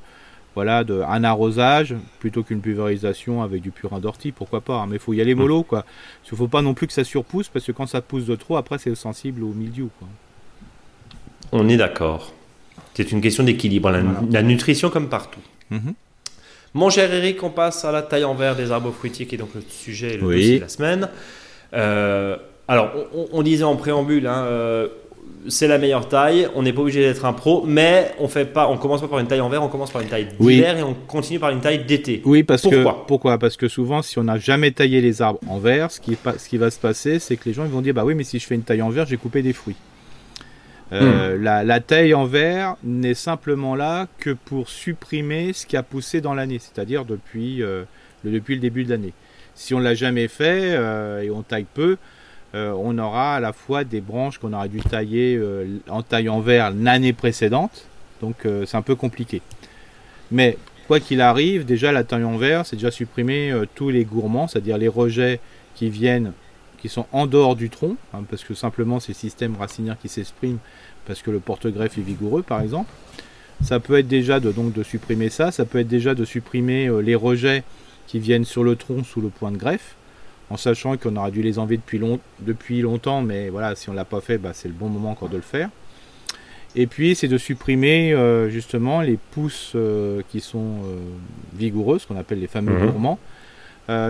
voilà, 0.60 0.84
de, 0.84 1.02
un 1.08 1.24
arrosage 1.24 1.96
plutôt 2.20 2.44
qu'une 2.44 2.60
pulvérisation 2.60 3.42
avec 3.42 3.62
du 3.62 3.72
purin 3.72 4.02
d'ortie, 4.02 4.34
pourquoi 4.34 4.60
pas. 4.60 4.82
Hein. 4.82 4.88
mais 4.90 4.98
il 4.98 5.00
faut 5.00 5.14
y 5.14 5.22
aller 5.22 5.34
mollo, 5.34 5.64
quoi. 5.64 5.86
Il 6.26 6.34
ne 6.34 6.38
faut 6.38 6.50
pas 6.50 6.62
non 6.62 6.74
plus 6.74 6.86
que 6.86 6.92
ça 6.92 7.06
surpousse, 7.06 7.48
parce 7.48 7.66
que 7.66 7.72
quand 7.72 7.88
ça 7.88 8.02
pousse 8.02 8.26
de 8.26 8.36
trop, 8.36 8.58
après, 8.58 8.78
c'est 8.78 8.94
sensible 8.94 9.42
au 9.44 9.54
milieu, 9.54 9.88
quoi. 9.98 10.08
On 11.54 11.70
est 11.70 11.78
d'accord. 11.78 12.34
C'est 12.94 13.10
une 13.14 13.22
question 13.22 13.46
d'équilibre, 13.46 13.90
la, 13.90 14.42
nutrition 14.44 14.90
comme 14.90 15.08
partout. 15.08 15.40
Mhm. 15.70 15.94
Mon 16.74 16.90
cher 16.90 17.14
Eric, 17.14 17.42
on 17.42 17.52
passe 17.52 17.86
à 17.86 17.94
la 17.94 18.02
taille 18.02 18.26
en 18.26 18.36
verre 18.36 18.58
des 18.58 18.74
arbres 18.74 18.92
fruitiers, 18.92 19.28
qui 19.28 19.36
est 19.36 19.38
donc 19.38 19.56
le 19.56 19.62
sujet 19.62 20.18
le 20.18 20.28
de 20.28 20.60
la 20.60 20.68
semaine. 20.68 21.08
Euh, 21.74 22.36
alors, 22.68 22.92
on, 23.32 23.42
disait 23.44 23.64
en 23.64 23.78
préambule, 23.78 24.28
hein, 24.28 24.44
euh, 24.44 24.90
c'est 25.48 25.68
la 25.68 25.78
meilleure 25.78 26.08
taille. 26.08 26.48
On 26.56 26.64
n'est 26.64 26.74
pas 26.74 26.82
obligé 26.82 27.02
d'être 27.02 27.26
un 27.26 27.34
pro, 27.34 27.64
mais 27.66 28.12
on 28.20 28.28
fait 28.28 28.46
pas. 28.46 28.68
On 28.68 28.78
commence 28.78 29.02
pas 29.02 29.08
par 29.08 29.20
une 29.20 29.28
taille 29.28 29.42
en 29.42 29.50
verre, 29.50 29.64
on 29.64 29.68
commence 29.68 29.92
par 29.92 30.02
une 30.02 30.08
taille 30.08 30.28
d'hiver 30.40 30.78
et 30.78 30.84
on 30.84 30.94
continue 30.94 31.40
par 31.40 31.50
une 31.50 31.62
taille 31.62 31.86
d'été. 31.86 32.22
Oui, 32.26 32.44
parce 32.44 32.62
pourquoi 32.62 32.94
que 32.94 33.08
pourquoi? 33.08 33.38
Parce 33.38 33.58
que 33.58 33.68
souvent, 33.68 34.02
si 34.02 34.20
on 34.20 34.24
n'a 34.24 34.38
jamais 34.38 34.72
taillé 34.72 35.02
les 35.02 35.22
arbres 35.22 35.40
en 35.48 35.60
verre, 35.60 35.92
ce 35.92 36.00
qui, 36.00 36.18
ce 36.38 36.50
qui 36.50 36.58
va 36.58 36.72
se 36.72 36.80
passer, 36.80 37.20
c'est 37.20 37.38
que 37.38 37.46
les 37.46 37.54
gens 37.54 37.64
ils 37.64 37.72
vont 37.72 37.82
dire 37.82 37.94
bah 37.94 38.06
oui, 38.06 38.16
mais 38.16 38.24
si 38.24 38.40
je 38.40 38.46
fais 38.46 38.56
une 38.56 38.64
taille 38.64 38.82
en 38.82 38.90
verre, 38.90 39.06
j'ai 39.06 39.18
coupé 39.18 39.42
des 39.42 39.54
fruits. 39.54 39.78
Euh, 40.92 41.38
hmm. 41.38 41.44
la, 41.44 41.80
taille 41.80 42.14
en 42.16 42.26
verre 42.26 42.76
n'est 42.84 43.14
simplement 43.14 43.76
là 43.76 44.08
que 44.18 44.32
pour 44.32 44.70
supprimer 44.70 45.54
ce 45.54 45.68
qui 45.68 45.78
a 45.78 45.84
poussé 45.84 46.20
dans 46.20 46.34
l'année, 46.34 46.60
c'est-à-dire 46.60 47.06
depuis, 47.06 47.62
euh, 47.62 47.84
le, 48.24 48.32
depuis 48.32 48.56
le 48.56 48.62
début 48.62 48.84
de 48.84 48.90
l'année. 48.90 49.14
Si 49.54 49.74
on 49.74 49.80
l'a 49.80 49.94
jamais 49.94 50.28
fait 50.28 50.76
euh, 50.76 51.22
et 51.22 51.30
on 51.30 51.44
taille 51.44 51.68
peu, 51.72 51.98
euh, 52.56 52.74
on 52.76 52.98
aura 52.98 53.36
à 53.36 53.40
la 53.40 53.54
fois 53.54 53.84
des 53.84 54.02
branches 54.02 54.40
qu'on 54.40 54.54
aurait 54.54 54.70
dû 54.70 54.80
tailler 54.80 55.36
euh, 55.38 55.80
en 55.88 56.02
taille 56.02 56.30
en 56.30 56.40
verre 56.40 56.72
l'année 56.72 57.14
précédente. 57.14 57.86
Donc 58.22 58.46
euh, 58.46 58.66
c'est 58.66 58.78
un 58.78 58.82
peu 58.82 58.96
compliqué. 58.96 59.42
Mais 60.32 60.58
quoi 60.88 61.00
qu'il 61.00 61.22
arrive, 61.22 61.66
déjà 61.66 61.92
la 61.92 62.04
taille 62.04 62.24
en 62.24 62.38
verre, 62.38 62.66
c'est 62.66 62.76
déjà 62.76 62.92
supprimer 62.92 63.54
tous 63.76 63.90
les 63.90 64.04
gourmands, 64.04 64.48
c'est-à-dire 64.48 64.78
les 64.78 64.88
rejets 64.88 65.40
qui 65.76 65.90
viennent, 65.90 66.34
qui 66.80 66.90
sont 66.90 67.06
en 67.12 67.28
dehors 67.28 67.56
du 67.56 67.70
tronc, 67.70 67.96
hein, 68.14 68.24
parce 68.30 68.44
que 68.44 68.54
simplement 68.54 69.00
c'est 69.00 69.14
le 69.14 69.18
système 69.18 69.56
racinaire 69.56 69.98
qui 70.00 70.10
s'exprime, 70.10 70.58
parce 71.06 71.22
que 71.22 71.32
le 71.32 71.40
porte-greffe 71.40 71.98
est 71.98 72.02
vigoureux 72.02 72.44
par 72.44 72.62
exemple. 72.62 72.92
Ça 73.64 73.80
peut 73.80 73.98
être 73.98 74.08
déjà 74.08 74.40
de, 74.40 74.52
donc 74.52 74.74
de 74.74 74.84
supprimer 74.84 75.30
ça, 75.30 75.52
ça 75.52 75.66
peut 75.66 75.80
être 75.80 75.88
déjà 75.88 76.16
de 76.16 76.26
supprimer 76.26 76.90
les 77.02 77.16
rejets 77.16 77.64
qui 78.08 78.20
viennent 78.20 78.46
sur 78.46 78.64
le 78.64 78.76
tronc 78.76 79.04
sous 79.04 79.22
le 79.22 79.30
point 79.30 79.52
de 79.52 79.58
greffe 79.58 79.96
en 80.50 80.58
sachant 80.58 80.98
qu'on 80.98 81.16
aura 81.16 81.32
dû 81.32 81.42
les 81.42 81.60
enlever 81.60 81.78
depuis, 81.78 82.02
depuis 82.40 82.82
longtemps, 82.82 83.22
mais 83.22 83.50
voilà, 83.50 83.76
si 83.76 83.90
on 83.90 83.94
ne 83.94 83.98
l'a 83.98 84.06
pas 84.06 84.22
fait, 84.22 84.38
bah, 84.38 84.52
c'est 84.54 84.68
le 84.68 84.74
bon 84.74 84.90
moment 84.90 85.12
encore 85.12 85.30
de 85.30 85.36
le 85.36 85.42
faire. 85.42 85.70
Et 86.76 86.88
puis, 86.88 87.16
c'est 87.16 87.28
de 87.28 87.38
supprimer 87.38 88.14
euh, 88.14 88.50
justement 88.50 89.02
les 89.02 89.18
pousses 89.32 89.74
euh, 89.76 90.22
qui 90.30 90.40
sont 90.40 90.78
euh, 90.86 91.00
vigoureuses, 91.56 92.06
qu'on 92.06 92.18
appelle 92.18 92.40
les 92.40 92.48
fameux 92.48 92.74
mhm. 92.74 92.92
gourmands, 92.92 93.20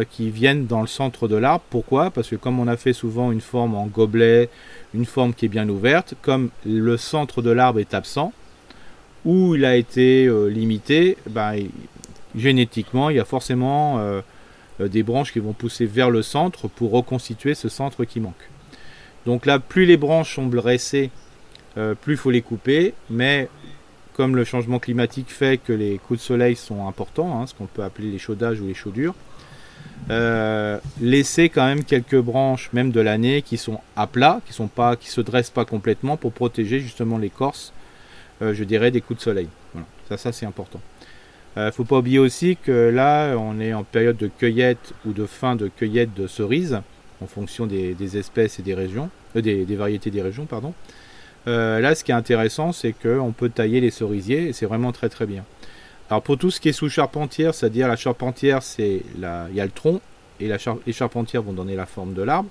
qui 0.10 0.30
viennent 0.30 0.66
dans 0.66 0.82
le 0.82 0.88
centre 0.88 1.30
de 1.30 1.38
l'arbre. 1.38 1.64
Pourquoi? 1.70 2.12
Parce 2.12 2.28
que 2.28 2.36
comme 2.36 2.60
on 2.60 2.68
a 2.68 2.76
fait 2.76 2.92
souvent 2.92 3.32
une 3.32 3.40
forme 3.40 3.76
en 3.76 3.86
gobelet, 3.86 4.50
une 4.94 5.06
forme 5.06 5.34
qui 5.34 5.46
est 5.46 5.50
bien 5.50 5.70
ouverte, 5.70 6.16
comme 6.22 6.50
le 6.66 6.98
centre 6.98 7.42
de 7.42 7.50
l'arbre 7.50 7.80
est 7.80 7.94
absent, 7.94 8.34
ou 9.24 9.56
il 9.56 9.64
a 9.64 9.78
été 9.78 10.30
limité, 10.50 11.16
bah, 11.30 11.54
génétiquement, 12.36 13.10
il 13.10 13.18
y 13.18 13.20
a 13.20 13.26
forcément 13.26 14.00
euh, 14.00 14.22
des 14.88 15.04
branches 15.04 15.34
qui 15.34 15.40
vont 15.40 15.54
pousser 15.54 15.86
vers 15.86 16.10
le 16.10 16.22
centre 16.22 16.68
pour 16.68 16.92
reconstituer 16.92 17.54
ce 17.56 17.68
centre 17.70 18.06
qui 18.06 18.20
manque. 18.20 18.50
Donc 19.26 19.46
là, 19.46 19.60
plus 19.60 19.86
les 19.86 19.98
branches 19.98 20.36
sont 20.36 20.48
dressées, 20.48 21.12
euh, 21.78 21.94
plus 21.96 22.14
il 22.14 22.18
faut 22.18 22.32
les 22.32 22.42
couper, 22.42 22.94
mais 23.10 23.50
comme 24.14 24.36
le 24.36 24.44
changement 24.44 24.80
climatique 24.80 25.30
fait 25.30 25.58
que 25.58 25.74
les 25.74 25.98
coups 25.98 26.20
de 26.20 26.24
soleil 26.24 26.56
sont 26.56 26.88
importants, 26.88 27.40
hein, 27.40 27.48
ce 27.48 27.54
qu'on 27.54 27.66
peut 27.66 27.84
appeler 27.84 28.12
les 28.12 28.20
chaudages 28.20 28.60
ou 28.60 28.68
les 28.68 28.74
chaudures, 28.74 29.16
euh, 30.10 30.80
laissez 31.00 31.50
quand 31.50 31.66
même 31.66 31.84
quelques 31.84 32.20
branches, 32.20 32.70
même 32.74 32.92
de 32.92 33.02
l'année, 33.02 33.42
qui 33.42 33.58
sont 33.58 33.80
à 33.96 34.08
plat, 34.08 34.42
qui 34.46 34.54
sont 34.54 34.68
pas, 34.68 34.96
qui 34.96 35.10
se 35.10 35.22
dressent 35.22 35.52
pas 35.52 35.66
complètement 35.66 36.18
pour 36.18 36.32
protéger 36.32 36.80
justement 36.80 37.18
l'écorce, 37.18 37.74
euh, 38.42 38.54
je 38.54 38.64
dirais, 38.64 38.92
des 38.92 39.02
coups 39.02 39.20
de 39.20 39.24
soleil. 39.24 39.48
Voilà. 39.74 39.88
Ça, 40.10 40.18
ça 40.18 40.32
c'est 40.32 40.46
important. 40.46 40.82
Euh, 41.60 41.72
faut 41.72 41.84
pas 41.84 41.98
oublier 41.98 42.20
aussi 42.20 42.56
que 42.56 42.90
là, 42.90 43.36
on 43.38 43.60
est 43.60 43.74
en 43.74 43.84
période 43.84 44.16
de 44.16 44.28
cueillette 44.28 44.94
ou 45.06 45.12
de 45.12 45.26
fin 45.26 45.56
de 45.56 45.68
cueillette 45.68 46.14
de 46.14 46.26
cerises, 46.26 46.80
en 47.22 47.28
fonction 47.28 47.66
des, 47.66 48.18
espèces 48.18 48.60
et 48.60 48.64
des 48.64 48.74
régions, 48.74 49.10
euh, 49.36 49.42
des, 49.42 49.76
variétés 49.76 50.10
des 50.10 50.22
régions, 50.22 50.46
pardon. 50.46 50.74
là, 51.46 51.96
ce 51.96 52.04
qui 52.04 52.12
est 52.12 52.16
intéressant, 52.16 52.72
c'est 52.72 52.94
qu'on 52.94 53.34
peut 53.34 53.50
tailler 53.50 53.82
les 53.82 53.92
cerisiers 53.92 54.50
et 54.50 54.54
c'est 54.54 54.68
vraiment 54.68 54.92
très 54.94 55.10
très 55.10 55.26
bien. 55.26 55.44
Alors 56.10 56.22
pour 56.22 56.38
tout 56.38 56.50
ce 56.50 56.60
qui 56.60 56.70
est 56.70 56.74
sous 56.74 56.90
charpentière, 56.90 57.54
c'est-à-dire 57.54 57.88
la 57.88 57.96
charpentière, 57.96 58.64
c'est 58.64 59.04
il 59.16 59.56
y 59.56 59.62
a 59.62 59.66
le 59.66 59.72
tronc 59.72 60.00
et 60.40 60.50
les 60.86 60.94
charpentières 60.94 61.44
vont 61.44 61.54
donner 61.54 61.76
la 61.76 61.86
forme 61.86 62.14
de 62.14 62.24
l'arbre. 62.24 62.50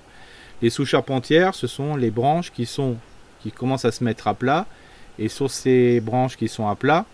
Les 0.61 0.69
sous 0.69 0.85
charpentières, 0.85 1.55
ce 1.55 1.67
sont 1.67 1.95
les 1.95 2.11
branches 2.11 2.51
qui 2.51 2.65
sont 2.65 2.97
qui 3.41 3.51
commencent 3.51 3.85
à 3.85 3.91
se 3.91 4.03
mettre 4.03 4.27
à 4.27 4.33
plat 4.33 4.65
et 5.17 5.29
sur 5.29 5.49
ces 5.49 5.99
branches 5.99 6.37
qui 6.37 6.47
sont 6.47 6.67
à 6.67 6.75
plat, 6.75 7.05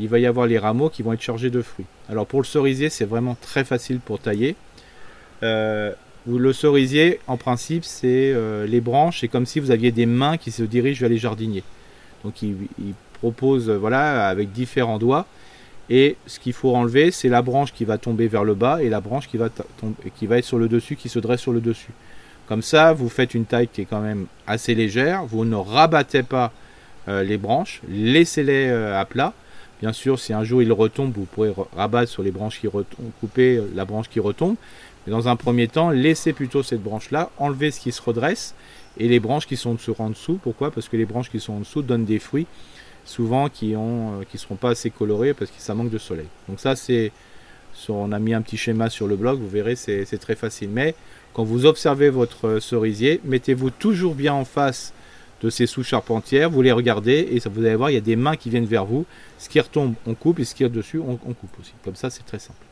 il 0.00 0.08
va 0.08 0.18
y 0.18 0.26
avoir 0.26 0.46
les 0.46 0.58
rameaux 0.58 0.90
qui 0.90 1.02
vont 1.02 1.12
être 1.12 1.22
chargés 1.22 1.50
de 1.50 1.62
fruits. 1.62 1.86
Alors 2.08 2.26
pour 2.26 2.40
le 2.40 2.46
cerisier, 2.46 2.88
c'est 2.88 3.04
vraiment 3.04 3.36
très 3.40 3.64
facile 3.64 3.98
pour 3.98 4.18
tailler. 4.18 4.56
Euh, 5.42 5.92
le 6.26 6.52
cerisier, 6.52 7.20
en 7.26 7.36
principe, 7.36 7.84
c'est 7.84 8.32
euh, 8.34 8.66
les 8.66 8.80
branches, 8.80 9.20
c'est 9.20 9.28
comme 9.28 9.46
si 9.46 9.60
vous 9.60 9.70
aviez 9.70 9.92
des 9.92 10.06
mains 10.06 10.36
qui 10.36 10.50
se 10.50 10.62
dirigent 10.62 11.00
vers 11.00 11.08
les 11.08 11.18
jardiniers. 11.18 11.64
Donc 12.24 12.42
il, 12.42 12.56
propose, 13.14 13.68
voilà, 13.68 14.28
avec 14.28 14.52
différents 14.52 14.98
doigts 14.98 15.26
et 15.90 16.16
ce 16.26 16.38
qu'il 16.38 16.52
faut 16.52 16.76
enlever, 16.76 17.10
c'est 17.10 17.28
la 17.28 17.42
branche 17.42 17.72
qui 17.72 17.84
va 17.84 17.98
tomber 17.98 18.28
vers 18.28 18.44
le 18.44 18.54
bas 18.54 18.80
et 18.80 18.88
la 18.88 19.00
branche 19.00 19.26
qui 19.26 19.38
va, 19.38 19.48
qui 20.14 20.26
va 20.28 20.38
être 20.38 20.44
sur 20.44 20.58
le 20.58 20.68
dessus, 20.68 20.94
qui 20.94 21.08
se 21.08 21.18
dresse 21.18 21.40
sur 21.40 21.52
le 21.52 21.60
dessus. 21.60 21.90
Comme 22.46 22.62
ça, 22.62 22.92
vous 22.92 23.08
faites 23.08 23.34
une 23.34 23.44
taille 23.44 23.66
qui 23.66 23.80
est 23.80 23.86
quand 23.86 24.00
même 24.00 24.26
assez 24.46 24.76
légère. 24.76 25.24
Vous 25.24 25.44
ne 25.44 25.56
rabattez 25.56 26.22
pas 26.22 26.52
euh, 27.08 27.24
les 27.24 27.38
branches, 27.38 27.80
laissez-les 27.88 28.68
à 28.70 29.04
plat. 29.04 29.32
Bien 29.80 29.92
sûr, 29.92 30.18
si 30.18 30.32
un 30.32 30.44
jour 30.44 30.62
il 30.62 30.72
retombe, 30.72 31.12
vous 31.14 31.24
pourrez 31.24 31.52
rabattre 31.76 32.10
sur 32.10 32.22
les 32.22 32.30
branches 32.30 32.60
qui 32.60 32.66
retombent, 32.66 33.10
couper 33.20 33.56
euh, 33.56 33.70
la 33.74 33.84
branche 33.84 34.08
qui 34.08 34.20
retombe. 34.20 34.56
Mais 35.06 35.12
dans 35.12 35.28
un 35.28 35.36
premier 35.36 35.68
temps, 35.68 35.90
laissez 35.90 36.32
plutôt 36.32 36.62
cette 36.62 36.82
branche-là, 36.82 37.30
enlevez 37.38 37.70
ce 37.70 37.80
qui 37.80 37.92
se 37.92 38.02
redresse 38.02 38.54
et 38.98 39.08
les 39.08 39.20
branches 39.20 39.46
qui 39.46 39.56
sont 39.56 39.76
en 39.98 40.10
dessous. 40.10 40.38
Pourquoi? 40.42 40.70
Parce 40.70 40.88
que 40.88 40.96
les 40.96 41.06
branches 41.06 41.30
qui 41.30 41.38
sont 41.38 41.54
en 41.54 41.60
dessous 41.60 41.82
donnent 41.82 42.04
des 42.04 42.18
fruits 42.18 42.46
souvent 43.08 43.48
qui 43.48 43.74
ont 43.74 44.20
euh, 44.20 44.24
seront 44.36 44.56
pas 44.56 44.70
assez 44.70 44.90
colorés 44.90 45.34
parce 45.34 45.50
que 45.50 45.60
ça 45.60 45.74
manque 45.74 45.90
de 45.90 45.98
soleil. 45.98 46.26
Donc 46.48 46.60
ça 46.60 46.76
c'est 46.76 47.10
on 47.88 48.10
a 48.10 48.18
mis 48.18 48.34
un 48.34 48.42
petit 48.42 48.56
schéma 48.56 48.90
sur 48.90 49.06
le 49.06 49.14
blog, 49.16 49.38
vous 49.38 49.48
verrez 49.48 49.76
c'est 49.76 50.04
très 50.18 50.34
facile. 50.34 50.68
Mais 50.70 50.94
quand 51.32 51.44
vous 51.44 51.64
observez 51.64 52.10
votre 52.10 52.58
cerisier, 52.58 53.20
mettez-vous 53.24 53.70
toujours 53.70 54.14
bien 54.14 54.34
en 54.34 54.44
face 54.44 54.92
de 55.40 55.50
ces 55.50 55.66
sous 55.66 55.82
charpentières, 55.82 56.50
vous 56.50 56.62
les 56.62 56.72
regardez 56.72 57.28
et 57.30 57.40
vous 57.48 57.64
allez 57.64 57.76
voir 57.76 57.90
il 57.90 57.94
y 57.94 57.98
a 57.98 58.00
des 58.00 58.16
mains 58.16 58.36
qui 58.36 58.50
viennent 58.50 58.66
vers 58.66 58.84
vous. 58.84 59.06
Ce 59.38 59.48
qui 59.48 59.60
retombe 59.60 59.94
on 60.06 60.14
coupe 60.14 60.40
et 60.40 60.44
ce 60.44 60.54
qui 60.54 60.64
est 60.64 60.68
dessus 60.68 60.98
on 60.98 61.16
coupe 61.16 61.58
aussi. 61.60 61.72
Comme 61.84 61.96
ça 61.96 62.10
c'est 62.10 62.24
très 62.24 62.38
simple. 62.38 62.67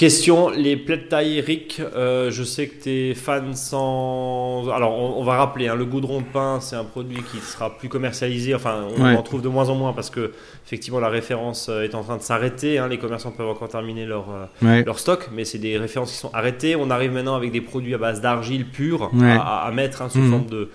Question, 0.00 0.48
les 0.48 0.78
plaies 0.78 1.08
taille 1.10 1.42
Rick, 1.42 1.82
euh, 1.94 2.30
je 2.30 2.42
sais 2.42 2.68
que 2.68 2.84
tu 2.84 2.88
es 2.88 3.14
fan 3.14 3.54
sans... 3.54 4.66
Alors 4.70 4.98
on, 4.98 5.22
va 5.24 5.36
rappeler, 5.36 5.68
hein, 5.68 5.74
le 5.74 5.84
goudron 5.84 6.22
de 6.22 6.26
pain 6.26 6.58
c'est 6.62 6.74
un 6.74 6.84
produit 6.84 7.22
qui 7.30 7.36
sera 7.36 7.76
plus 7.76 7.90
commercialisé, 7.90 8.54
enfin 8.54 8.86
on 8.96 9.04
en 9.04 9.22
trouve 9.22 9.42
de 9.42 9.50
moins 9.50 9.68
en 9.68 9.74
moins 9.74 9.92
parce 9.92 10.08
que 10.08 10.32
effectivement 10.64 11.00
la 11.00 11.10
référence 11.10 11.68
euh, 11.68 11.82
est 11.82 11.94
en 11.94 12.02
train 12.02 12.16
de 12.16 12.22
s'arrêter, 12.22 12.78
hein. 12.78 12.88
les 12.88 12.96
commerçants 12.96 13.30
peuvent 13.30 13.50
encore 13.50 13.68
terminer 13.68 14.06
leur, 14.06 14.28
euh, 14.62 14.82
leur 14.84 14.98
stock, 14.98 15.28
mais 15.34 15.44
c'est 15.44 15.58
des 15.58 15.76
références 15.76 16.12
qui 16.12 16.16
sont 16.16 16.30
arrêtées, 16.32 16.76
on 16.76 16.88
arrive 16.88 17.12
maintenant 17.12 17.34
avec 17.34 17.52
des 17.52 17.60
produits 17.60 17.92
à 17.92 17.98
base 17.98 18.22
d'argile 18.22 18.70
pure 18.70 19.10
à, 19.22 19.70
mettre 19.70 20.00
hein, 20.00 20.08
sous 20.08 20.20
mhm. 20.20 20.30
forme 20.30 20.46
de... 20.46 20.70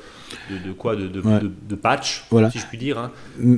De, 0.49 0.71
quoi 0.71 0.95
de, 0.95 1.07
de, 1.07 1.75
patch, 1.75 2.25
si 2.51 2.59
je 2.59 2.65
puis 2.65 2.77
dire. 2.77 3.09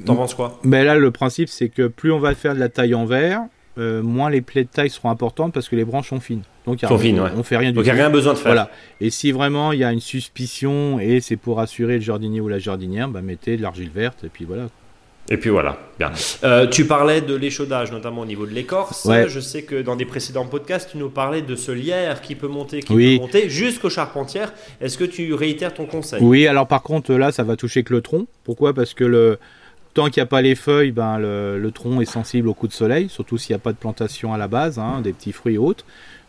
T'en 0.06 0.16
penses 0.16 0.36
quoi? 0.36 0.60
Mais 0.64 0.80
ben 0.80 0.86
Là, 0.86 0.96
le 0.96 1.12
principe, 1.12 1.50
c'est 1.50 1.70
que 1.70 1.88
plus 1.88 2.12
on 2.12 2.20
va 2.20 2.36
faire 2.36 2.54
de 2.54 2.60
la 2.60 2.70
taille 2.70 2.94
en 2.94 3.06
verre, 3.06 3.46
euh, 3.78 4.02
moins 4.02 4.30
les 4.30 4.42
plaies 4.42 4.64
de 4.64 4.70
taille 4.70 4.90
seront 4.90 5.10
importantes 5.10 5.54
parce 5.54 5.70
que 5.70 5.76
les 5.76 5.86
branches 5.86 6.10
sont 6.10 6.20
fines. 6.20 6.44
Donc, 6.66 6.82
sont 6.82 6.98
fines, 6.98 7.20
on 7.20 7.44
fait 7.44 7.58
rien 7.58 7.70
du 7.70 7.76
Donc 7.76 7.86
il 7.86 7.94
n'y 7.94 8.00
a 8.00 8.04
rien 8.04 8.10
besoin 8.10 8.34
de 8.34 8.38
faire. 8.38 8.52
Voilà. 8.52 8.70
Et 9.00 9.10
si 9.10 9.32
vraiment 9.32 9.72
il 9.72 9.80
y 9.80 9.84
a 9.84 9.92
une 9.92 10.02
suspicion 10.02 11.00
et 11.00 11.22
c'est 11.22 11.38
pour 11.38 11.60
assurer 11.60 11.96
le 11.96 12.02
jardinier 12.02 12.42
ou 12.42 12.48
la 12.48 12.60
jardinière, 12.60 13.08
bah, 13.08 13.22
mettez 13.22 13.56
de 13.56 13.62
l'argile 13.62 13.90
verte 13.90 14.24
et 14.24 14.30
puis 14.30 14.46
voilà. 14.46 14.68
Et 15.30 15.36
puis 15.36 15.50
voilà, 15.50 15.78
bien. 16.00 16.12
Euh, 16.46 16.68
tu 16.68 16.86
parlais 16.86 17.20
de 17.20 17.36
l'échaudage, 17.36 17.92
notamment 17.92 18.22
au 18.22 18.26
niveau 18.26 18.46
de 18.46 18.54
l'écorce. 18.54 19.10
Je 19.28 19.40
sais 19.42 19.64
que 19.64 19.82
dans 19.82 19.98
des 19.98 20.06
précédents 20.06 20.46
podcasts, 20.46 20.92
tu 20.92 20.98
nous 20.98 21.10
parlais 21.10 21.42
de 21.42 21.56
ce 21.56 21.72
lierre 21.74 22.22
qui 22.22 22.36
peut 22.36 22.48
monter, 22.48 22.80
qui 22.80 22.94
peut 22.94 23.18
monter 23.18 23.50
jusqu'aux 23.50 23.90
charpentières. 23.90 24.54
Est-ce 24.80 24.98
que 24.98 25.04
tu 25.04 25.34
réitères 25.34 25.74
ton 25.74 25.86
conseil? 25.86 26.24
Oui, 26.24 26.48
alors 26.48 26.68
par 26.68 26.82
contre, 26.82 27.14
là, 27.14 27.34
ça 27.34 27.44
va 27.44 27.58
toucher 27.58 27.84
que 27.84 27.94
le 27.94 28.02
tronc. 28.02 28.28
Pourquoi? 28.46 28.74
Parce 28.74 28.94
que 28.94 29.04
le, 29.04 29.38
Tant 29.98 30.12
qu'il 30.12 30.22
n'y 30.22 30.26
a 30.26 30.28
pas 30.28 30.44
les 30.44 30.54
feuilles, 30.54 30.92
ben, 30.92 31.18
le, 31.18 31.72
tronc 31.74 32.02
est 32.02 32.06
sensible 32.06 32.48
au 32.50 32.54
coup 32.54 32.68
de 32.68 32.74
soleil, 32.74 33.10
surtout 33.10 33.40
s'il 33.40 33.56
n'y 33.56 33.60
a 33.60 33.64
pas 33.64 33.72
de 33.72 33.78
plantation 33.78 34.32
à 34.32 34.38
la 34.38 34.48
base, 34.48 34.78
hein, 34.78 35.02
des 35.02 35.12
petits 35.12 35.32
fruits 35.32 35.56
et 35.56 35.58
autres. 35.58 35.86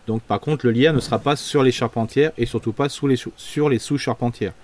Donc 0.06 0.22
par 0.22 0.40
contre, 0.40 0.64
le 0.64 0.72
lierre 0.72 0.94
ne 0.94 1.00
sera 1.00 1.18
pas 1.18 1.36
sur 1.36 1.62
les 1.62 1.70
charpentières 1.70 2.32
et 2.38 2.46
surtout 2.46 2.72
pas 2.72 2.88
sous 2.88 3.06
les, 3.06 3.16
sur 3.36 3.68
les 3.68 3.78
sous-charpentières. 3.78 4.54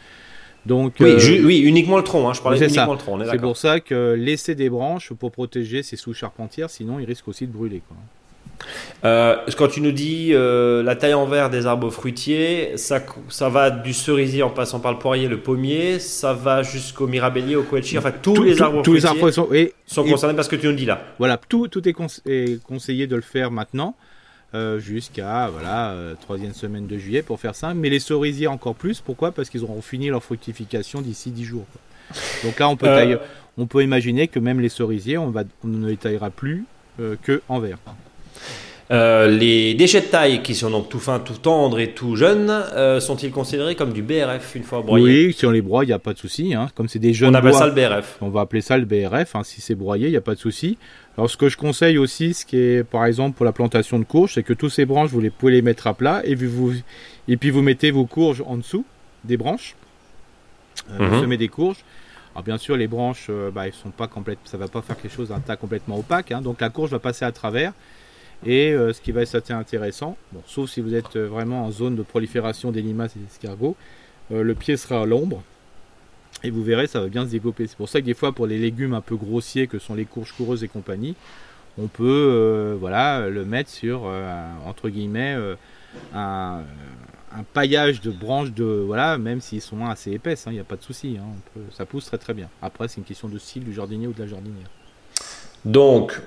Donc, 0.64 0.94
oui, 1.00 1.10
euh, 1.10 1.42
oui, 1.44 1.58
uniquement 1.58 1.98
le 1.98 2.02
tronc, 2.02 2.26
hein, 2.26 2.32
je 2.32 2.40
parlais 2.40 2.58
uniquement 2.58 2.94
le 2.94 2.98
tronc. 2.98 3.18
C'est 3.30 3.38
pour 3.42 3.58
ça 3.58 3.78
que 3.78 4.14
laisser 4.14 4.54
des 4.54 4.70
branches 4.70 5.12
pour 5.12 5.32
protéger 5.32 5.82
ces 5.82 5.96
sous-charpentières, 5.96 6.70
sinon 6.70 6.98
ils 6.98 7.04
risquent 7.04 7.28
aussi 7.28 7.46
de 7.46 7.52
brûler. 7.52 7.82
Quoi. 7.86 7.98
Euh, 9.04 9.36
quand 9.58 9.68
tu 9.68 9.82
nous 9.82 9.92
dis 9.92 10.30
euh, 10.32 10.82
la 10.82 10.96
taille 10.96 11.14
en 11.14 11.26
verre 11.26 11.50
des 11.50 11.66
arbres 11.66 11.90
fruitiers, 11.90 12.76
ça, 12.76 13.00
ça 13.28 13.50
va 13.50 13.70
du 13.70 13.92
cerisier 13.92 14.42
en 14.42 14.50
passant 14.50 14.80
par 14.80 14.92
le 14.92 14.98
poirier, 14.98 15.28
le 15.28 15.38
pommier, 15.38 15.98
ça 15.98 16.32
va 16.32 16.62
jusqu'au 16.62 17.06
mirabellier, 17.06 17.54
au 17.54 17.64
koetchi, 17.64 17.98
enfin 17.98 18.12
tous 18.12 18.42
les 18.42 18.62
arbres 18.62 18.82
fruitiers 18.82 18.94
les 18.94 19.06
arbres 19.06 19.30
sont, 19.30 19.48
et, 19.52 19.74
sont 19.84 20.04
concernés 20.04 20.34
parce 20.34 20.48
que 20.48 20.56
tu 20.56 20.66
nous 20.66 20.72
dis 20.72 20.86
là. 20.86 21.02
Voilà, 21.18 21.38
tout, 21.48 21.68
tout 21.68 21.86
est, 21.86 21.92
conseillé 22.62 23.06
de 23.06 23.16
le 23.16 23.22
faire 23.22 23.50
maintenant. 23.50 23.94
Euh, 24.54 24.78
jusqu'à 24.78 25.48
voilà 25.48 25.96
troisième 26.20 26.52
semaine 26.52 26.86
de 26.86 26.96
juillet 26.96 27.22
pour 27.22 27.40
faire 27.40 27.56
ça 27.56 27.74
mais 27.74 27.90
les 27.90 27.98
cerisiers 27.98 28.46
encore 28.46 28.76
plus 28.76 29.00
pourquoi? 29.00 29.32
Parce 29.32 29.50
qu'ils 29.50 29.64
auront 29.64 29.82
fini 29.82 30.10
leur 30.10 30.22
fructification 30.22 31.00
d'ici 31.00 31.32
10 31.32 31.44
jours 31.44 31.66
donc 32.44 32.60
là 32.60 32.68
on 32.68 32.76
peut 32.76 33.18
on 33.58 33.66
peut 33.66 33.82
imaginer 33.82 34.28
que 34.28 34.38
même 34.38 34.60
les 34.60 34.68
cerisiers 34.68 35.18
on 35.18 35.30
va 35.30 35.42
on 35.64 35.66
ne 35.66 35.88
les 35.88 35.96
taillera 35.96 36.30
plus 36.30 36.66
que 37.24 37.42
en 37.48 37.58
verre 37.58 37.78
euh, 38.90 39.28
les 39.28 39.72
déchets 39.74 40.02
de 40.02 40.06
taille, 40.06 40.42
qui 40.42 40.54
sont 40.54 40.70
donc 40.70 40.90
tout 40.90 40.98
fins, 40.98 41.18
tout 41.18 41.34
tendres 41.34 41.78
et 41.78 41.92
tout 41.92 42.16
jeunes, 42.16 42.50
euh, 42.50 43.00
sont-ils 43.00 43.30
considérés 43.30 43.76
comme 43.76 43.92
du 43.94 44.02
BRF 44.02 44.54
une 44.54 44.62
fois 44.62 44.82
broyés 44.82 45.26
Oui, 45.26 45.32
si 45.32 45.46
on 45.46 45.50
les 45.50 45.62
broie, 45.62 45.84
il 45.84 45.86
n'y 45.86 45.94
a 45.94 45.98
pas 45.98 46.12
de 46.12 46.18
souci. 46.18 46.54
Hein. 46.54 46.68
Comme 46.74 46.88
c'est 46.88 46.98
des 46.98 47.14
jeunes 47.14 47.30
On 47.30 47.38
appelle 47.38 47.54
ça 47.54 47.66
le 47.66 47.72
BRF. 47.72 48.18
On 48.20 48.28
va 48.28 48.42
appeler 48.42 48.60
ça 48.60 48.76
le 48.76 48.84
BRF. 48.84 49.36
Hein. 49.36 49.42
Si 49.42 49.62
c'est 49.62 49.74
broyé, 49.74 50.08
il 50.08 50.10
n'y 50.10 50.18
a 50.18 50.22
pas 50.22 50.34
de 50.34 50.40
souci. 50.40 50.76
Alors, 51.16 51.30
ce 51.30 51.36
que 51.38 51.48
je 51.48 51.56
conseille 51.56 51.96
aussi, 51.96 52.34
ce 52.34 52.44
qui 52.44 52.58
est 52.58 52.84
par 52.84 53.06
exemple 53.06 53.36
pour 53.36 53.46
la 53.46 53.52
plantation 53.52 53.98
de 53.98 54.04
courges, 54.04 54.34
c'est 54.34 54.42
que 54.42 54.52
tous 54.52 54.68
ces 54.68 54.84
branches, 54.84 55.10
vous 55.10 55.20
les 55.20 55.30
pouvez 55.30 55.52
les 55.52 55.62
mettre 55.62 55.86
à 55.86 55.94
plat 55.94 56.20
et, 56.24 56.34
vous, 56.34 56.74
et 57.28 57.36
puis 57.38 57.50
vous 57.50 57.62
mettez 57.62 57.90
vos 57.90 58.04
courges 58.04 58.42
en 58.46 58.58
dessous 58.58 58.84
des 59.24 59.38
branches. 59.38 59.76
Euh, 60.90 61.08
Vous 61.08 61.14
mhm. 61.16 61.20
semez 61.22 61.36
des 61.38 61.48
courges. 61.48 61.78
Alors 62.34 62.44
bien 62.44 62.58
sûr, 62.58 62.76
les 62.76 62.88
branches, 62.88 63.30
bah, 63.54 63.68
elles 63.68 63.72
sont 63.72 63.90
pas 63.90 64.08
complètes, 64.08 64.40
ça 64.44 64.58
va 64.58 64.66
pas 64.66 64.82
faire 64.82 65.00
quelque 65.00 65.14
chose 65.14 65.28
d'un 65.28 65.38
tas 65.38 65.54
complètement 65.54 65.96
opaque. 65.96 66.32
Hein. 66.32 66.42
donc 66.42 66.60
la 66.60 66.68
courge 66.68 66.90
va 66.90 66.98
passer 66.98 67.24
à 67.24 67.30
travers 67.30 67.72
et 68.46 68.72
euh, 68.72 68.92
ce 68.92 69.00
qui 69.00 69.12
va 69.12 69.22
être 69.22 69.50
intéressant, 69.50 70.16
bon, 70.32 70.42
sauf 70.46 70.70
si 70.70 70.80
vous 70.80 70.94
êtes 70.94 71.16
euh, 71.16 71.26
vraiment 71.26 71.64
en 71.64 71.70
zone 71.70 71.96
de 71.96 72.02
prolifération 72.02 72.72
des 72.72 72.82
limaces 72.82 73.16
et 73.16 73.20
des 73.20 73.26
escargots, 73.26 73.76
euh, 74.32 74.42
le 74.42 74.54
pied 74.54 74.76
sera 74.76 75.02
à 75.02 75.06
l'ombre. 75.06 75.42
Et 76.42 76.50
vous 76.50 76.62
verrez, 76.62 76.86
ça 76.86 77.00
va 77.00 77.08
bien 77.08 77.24
se 77.24 77.30
développer. 77.30 77.66
C'est 77.66 77.76
pour 77.76 77.88
ça 77.88 78.00
que 78.00 78.06
des 78.06 78.14
fois, 78.14 78.32
pour 78.32 78.46
les 78.46 78.58
légumes 78.58 78.92
un 78.92 79.00
peu 79.00 79.16
grossiers 79.16 79.66
que 79.66 79.78
sont 79.78 79.94
les 79.94 80.04
courges 80.04 80.32
coureuses 80.32 80.62
et 80.62 80.68
compagnie, 80.68 81.14
on 81.78 81.86
peut 81.86 82.76
voilà, 82.78 83.28
le 83.30 83.44
mettre 83.46 83.70
sur, 83.70 84.02
entre 84.66 84.90
guillemets, 84.90 85.36
un, 86.12 86.60
paillage 87.54 88.02
de 88.02 88.10
branches, 88.10 88.52
de, 88.52 88.64
voilà, 88.64 89.16
même 89.16 89.40
s'ils 89.40 89.62
sont 89.62 89.86
assez 89.86 90.12
épaisses, 90.12 90.44
il 90.44 90.50
hein, 90.50 90.52
n'y 90.52 90.60
a 90.60 90.64
pas 90.64 90.76
de 90.76 90.82
souci. 90.82 91.16
Hein, 91.18 91.60
ça 91.72 91.86
pousse 91.86 92.04
très 92.04 92.18
très 92.18 92.34
bien. 92.34 92.50
Après, 92.60 92.88
c'est 92.88 92.98
une 92.98 93.04
question 93.04 93.28
de 93.28 93.38
style 93.38 93.64
du 93.64 93.72
jardinier 93.72 94.06
ou 94.06 94.12
de 94.12 94.20
la 94.20 94.28
jardinière. 94.28 94.68
Donc, 95.64 96.20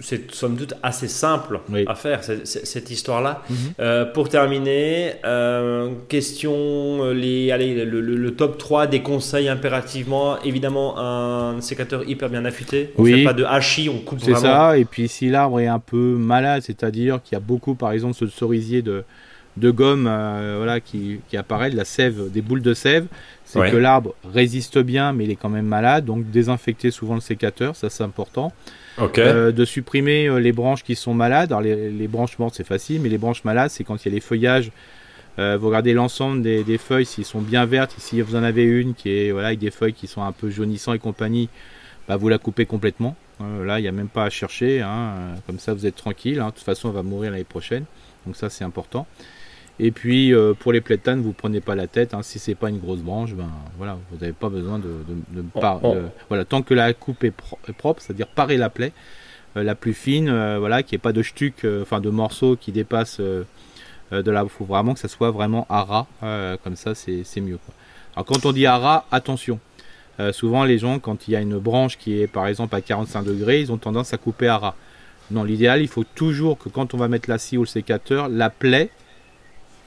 c'est 0.00 0.32
somme 0.32 0.56
toute 0.56 0.74
assez 0.82 1.06
simple 1.06 1.60
à 1.86 1.94
faire 1.94 2.22
cette, 2.24 2.90
histoire-là. 2.90 3.42
Mhm. 3.48 3.56
Euh, 3.78 4.04
pour 4.04 4.28
terminer, 4.28 5.12
euh, 5.24 5.90
question 6.08 6.52
euh, 6.52 7.14
les, 7.14 7.52
allez, 7.52 7.84
le, 7.84 8.30
top 8.34 8.58
3 8.58 8.88
des 8.88 9.02
conseils 9.02 9.48
impérativement. 9.48 10.40
Évidemment, 10.42 10.98
un 10.98 11.60
sécateur 11.60 12.08
hyper 12.08 12.28
bien 12.28 12.44
affûté. 12.44 12.92
On 12.98 13.04
ne 13.04 13.16
fait 13.16 13.24
pas 13.24 13.32
de 13.32 13.44
hachis, 13.44 13.88
on 13.88 13.98
coupe 13.98 14.18
vraiment. 14.20 14.36
C'est 14.36 14.42
ça. 14.42 14.78
Et 14.78 14.84
puis 14.84 15.06
si 15.06 15.28
l'arbre 15.28 15.60
est 15.60 15.68
un 15.68 15.78
peu 15.78 16.16
malade, 16.16 16.62
c'est-à-dire 16.64 17.22
qu'il 17.22 17.34
y 17.34 17.36
a 17.36 17.40
beaucoup, 17.40 17.74
par 17.74 17.92
exemple, 17.92 18.14
ce 18.14 18.26
cerisier 18.26 18.82
de 18.82 19.04
de 19.56 19.70
gomme 19.70 20.02
voilà, 20.56 20.80
qui, 20.80 21.20
qui 21.28 21.36
apparaît, 21.36 21.70
de 21.70 21.76
la 21.76 21.84
sève, 21.84 22.28
des 22.32 22.42
boules 22.42 22.62
de 22.62 22.74
sève. 22.74 23.06
C'est 23.44 23.70
que 23.70 23.76
l'arbre 23.76 24.16
résiste 24.24 24.78
bien, 24.78 25.12
mais 25.12 25.24
il 25.24 25.30
est 25.30 25.36
quand 25.36 25.48
même 25.48 25.66
malade. 25.66 26.04
Donc 26.04 26.28
désinfecter 26.28 26.90
souvent 26.90 27.14
le 27.14 27.20
sécateur, 27.20 27.76
ça 27.76 27.88
c'est 27.88 28.02
important. 28.02 28.52
De 28.98 29.64
supprimer 29.64 30.40
les 30.40 30.52
branches 30.52 30.82
qui 30.82 30.94
sont 30.94 31.14
malades. 31.14 31.52
Alors 31.52 31.62
les, 31.62 32.08
branches 32.08 32.38
mortes 32.38 32.54
c'est 32.56 32.66
facile, 32.66 33.00
mais 33.00 33.08
les 33.08 33.18
branches 33.18 33.44
malades 33.44 33.70
c'est 33.70 33.84
quand 33.84 34.04
il 34.04 34.08
y 34.08 34.12
a 34.12 34.14
les 34.14 34.20
feuillages 34.20 34.70
euh, 35.38 35.56
vous 35.58 35.66
regardez 35.66 35.94
l'ensemble 35.94 36.42
des, 36.42 36.78
feuilles, 36.78 37.06
s'ils 37.06 37.24
sont 37.24 37.40
bien 37.40 37.66
vertes, 37.66 37.94
si 37.98 38.20
vous 38.20 38.36
en 38.36 38.42
avez 38.42 38.62
une 38.64 38.94
qui 38.94 39.10
est 39.10 39.32
voilà, 39.32 39.48
avec 39.48 39.58
des 39.58 39.70
feuilles 39.70 39.92
qui 39.92 40.06
sont 40.06 40.22
un 40.22 40.32
peu 40.32 40.48
jaunissantes 40.50 40.96
et 40.96 40.98
compagnie, 40.98 41.48
bah, 42.08 42.16
vous 42.16 42.28
la 42.28 42.38
coupez 42.38 42.66
complètement. 42.66 43.16
Euh, 43.40 43.64
là, 43.64 43.80
il 43.80 43.82
n'y 43.82 43.88
a 43.88 43.92
même 43.92 44.08
pas 44.08 44.24
à 44.24 44.30
chercher, 44.30 44.80
hein. 44.80 45.34
comme 45.46 45.58
ça 45.58 45.74
vous 45.74 45.86
êtes 45.86 45.96
tranquille. 45.96 46.38
Hein. 46.38 46.48
De 46.48 46.52
toute 46.52 46.62
façon, 46.62 46.88
elle 46.88 46.94
va 46.94 47.02
mourir 47.02 47.32
l'année 47.32 47.44
prochaine, 47.44 47.84
donc 48.26 48.36
ça 48.36 48.48
c'est 48.48 48.64
important. 48.64 49.06
Et 49.80 49.90
puis 49.90 50.32
euh, 50.32 50.54
pour 50.54 50.72
les 50.72 50.80
plétanes, 50.80 51.20
vous 51.20 51.32
prenez 51.32 51.60
pas 51.60 51.74
la 51.74 51.86
tête. 51.86 52.14
Hein. 52.14 52.22
Si 52.22 52.38
c'est 52.38 52.54
pas 52.54 52.68
une 52.68 52.78
grosse 52.78 53.00
branche, 53.00 53.34
ben 53.34 53.50
voilà, 53.76 53.98
vous 54.10 54.18
n'avez 54.18 54.32
pas 54.32 54.48
besoin 54.48 54.78
de, 54.78 54.88
voilà, 56.28 56.44
tant 56.44 56.62
que 56.62 56.74
la 56.74 56.92
coupe 56.94 57.24
est, 57.24 57.32
propre, 57.76 58.00
c'est-à-dire 58.00 58.28
parer 58.28 58.56
la 58.56 58.70
plaie, 58.70 58.92
la 59.56 59.74
plus 59.74 59.94
fine, 59.94 60.30
voilà, 60.58 60.82
qui 60.82 60.94
est 60.94 60.98
pas 60.98 61.12
de 61.12 61.22
stuc, 61.22 61.66
enfin 61.82 62.00
de 62.00 62.10
morceaux 62.10 62.56
qui 62.56 62.70
dépassent 62.70 63.20
euh, 64.12 64.22
de 64.22 64.32
il 64.32 64.48
faut 64.48 64.64
vraiment 64.64 64.94
que 64.94 65.00
ça 65.00 65.08
soit 65.08 65.30
vraiment 65.30 65.66
à 65.68 65.82
ras, 65.82 66.06
euh, 66.22 66.56
comme 66.62 66.76
ça 66.76 66.94
c'est 66.94 67.40
mieux. 67.40 67.58
Alors 68.14 68.26
quand 68.26 68.46
on 68.46 68.52
dit 68.52 68.66
à 68.66 68.78
ras, 68.78 69.06
attention. 69.10 69.58
Euh, 70.20 70.32
souvent 70.32 70.64
les 70.64 70.78
gens, 70.78 70.98
quand 71.00 71.26
il 71.26 71.32
y 71.32 71.36
a 71.36 71.40
une 71.40 71.58
branche 71.58 71.98
qui 71.98 72.20
est 72.20 72.26
par 72.26 72.46
exemple 72.46 72.74
à 72.76 72.80
45 72.80 73.24
degrés, 73.24 73.60
ils 73.60 73.72
ont 73.72 73.78
tendance 73.78 74.12
à 74.12 74.18
couper 74.18 74.46
à 74.46 74.58
ras. 74.58 74.74
Non, 75.30 75.42
l'idéal, 75.42 75.80
il 75.80 75.88
faut 75.88 76.04
toujours 76.04 76.58
que 76.58 76.68
quand 76.68 76.94
on 76.94 76.98
va 76.98 77.08
mettre 77.08 77.30
la 77.30 77.38
scie 77.38 77.56
ou 77.56 77.62
le 77.62 77.66
sécateur, 77.66 78.28
la 78.28 78.50
plaie 78.50 78.90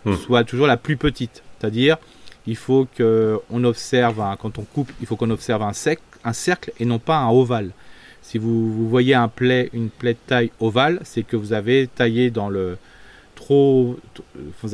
hmm. 0.05 0.15
soit 0.15 0.43
toujours 0.43 0.67
la 0.67 0.77
plus 0.77 0.97
petite. 0.97 1.43
C'est-à-dire, 1.59 1.97
il 2.47 2.55
faut 2.55 2.87
qu'on 2.97 3.63
observe, 3.63 4.23
quand 4.39 4.57
on 4.57 4.63
coupe, 4.63 4.91
il 5.01 5.07
faut 5.07 5.15
qu'on 5.15 5.29
observe 5.29 5.61
un, 5.61 5.73
cercle 6.33 6.71
et 6.79 6.85
non 6.85 6.99
pas 6.99 7.17
un 7.17 7.29
ovale. 7.29 7.71
Si 8.21 8.37
vous, 8.37 8.89
voyez 8.89 9.13
un 9.13 9.27
plaie, 9.27 9.69
une 9.73 9.89
plaie 9.89 10.13
de 10.13 10.19
taille 10.25 10.51
ovale, 10.59 10.99
c'est 11.03 11.23
que 11.23 11.35
vous 11.35 11.53
avez 11.53 11.87
taillé 11.87 12.29
dans 12.29 12.49
le, 12.49 12.77
trop, 13.35 13.97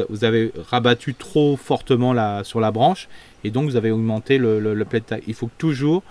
vous 0.10 0.24
avez 0.24 0.52
rabattu 0.70 1.14
trop 1.14 1.58
fortement 1.58 2.44
sur 2.44 2.60
la 2.60 2.72
branche 2.72 3.08
et 3.44 3.52
donc 3.52 3.66
vous 3.66 3.76
avez 3.76 3.92
augmenté 3.92 4.38
le, 4.38 4.60
le, 4.60 4.86
taille. 4.86 5.24
Il 5.28 5.34
faut 5.34 5.50
toujours 5.58 6.04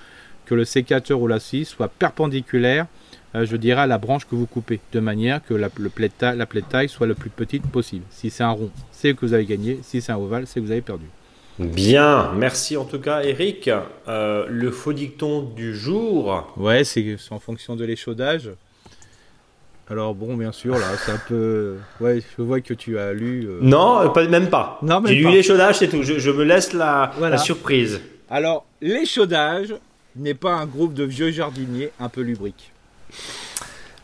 que 0.46 0.54
le 0.54 0.64
sécateur 0.64 1.20
ou 1.20 1.26
la 1.26 1.40
scie 1.40 1.64
soit 1.64 1.88
perpendiculaire, 1.88 2.86
je 3.34 3.56
dirais, 3.56 3.82
à 3.82 3.86
la 3.86 3.98
branche 3.98 4.26
que 4.26 4.34
vous 4.34 4.46
coupez, 4.46 4.80
de 4.92 5.00
manière 5.00 5.44
que 5.44 5.54
la, 5.54 5.68
le 5.78 5.90
taille, 6.08 6.36
la 6.36 6.46
plaie 6.46 6.62
taille 6.62 6.88
soit 6.88 7.06
le 7.06 7.14
plus 7.14 7.30
petite 7.30 7.66
possible. 7.66 8.04
Si 8.10 8.30
c'est 8.30 8.42
un 8.42 8.50
rond, 8.50 8.70
c'est 8.90 9.14
que 9.14 9.24
vous 9.24 9.32
avez 9.32 9.46
gagné. 9.46 9.80
Si 9.82 10.00
c'est 10.00 10.12
un 10.12 10.18
ovale, 10.18 10.46
c'est 10.46 10.60
que 10.60 10.66
vous 10.66 10.72
avez 10.72 10.82
perdu. 10.82 11.06
Bien, 11.58 12.32
merci 12.34 12.76
en 12.76 12.84
tout 12.84 12.98
cas 12.98 13.22
Eric. 13.22 13.70
Euh, 14.08 14.46
le 14.48 14.70
faux 14.70 14.92
dicton 14.92 15.42
du 15.42 15.76
jour. 15.76 16.52
Ouais, 16.56 16.84
c'est 16.84 17.16
en 17.30 17.38
fonction 17.38 17.76
de 17.76 17.84
l'échaudage. 17.84 18.50
Alors 19.90 20.14
bon, 20.14 20.36
bien 20.36 20.52
sûr, 20.52 20.78
là, 20.78 20.86
c'est 21.04 21.12
un 21.12 21.20
peu... 21.28 21.76
Ouais, 22.00 22.22
je 22.38 22.42
vois 22.42 22.60
que 22.60 22.72
tu 22.72 22.98
as 22.98 23.12
lu... 23.12 23.46
Euh, 23.46 23.58
non, 23.60 24.10
pas, 24.10 24.26
même 24.26 24.48
pas. 24.48 24.78
Non, 24.80 25.02
J'ai 25.04 25.16
lu 25.16 25.30
l'échaudage, 25.30 25.78
c'est 25.78 25.88
tout. 25.88 26.02
Je, 26.02 26.30
me 26.30 26.44
laisse 26.44 26.72
la, 26.72 27.12
la 27.20 27.36
surprise. 27.36 28.00
Alors, 28.30 28.64
l'échaudage 28.80 29.74
n'est 30.16 30.34
pas 30.34 30.54
un 30.54 30.64
groupe 30.64 30.94
de 30.94 31.04
vieux 31.04 31.30
jardiniers 31.30 31.90
un 32.00 32.08
peu 32.08 32.22
lubriques. 32.22 32.71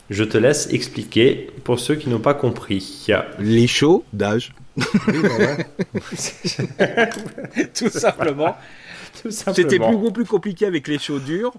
Je 0.09 0.23
te 0.23 0.37
laisse 0.37 0.67
expliquer 0.71 1.51
pour 1.63 1.79
ceux 1.79 1.95
qui 1.95 2.09
n'ont 2.09 2.19
pas 2.19 2.33
compris. 2.33 3.07
L'échaudage. 3.37 4.53
Oui, 4.77 4.83
bah 5.21 5.57
Tout 7.75 7.89
simplement. 7.89 8.57
Tout 9.21 9.31
simplement. 9.31 9.55
C'était 9.55 9.77
beaucoup 9.79 10.11
plus 10.11 10.25
compliqué 10.25 10.65
avec 10.65 10.87
les 10.87 10.97
durs. 11.25 11.53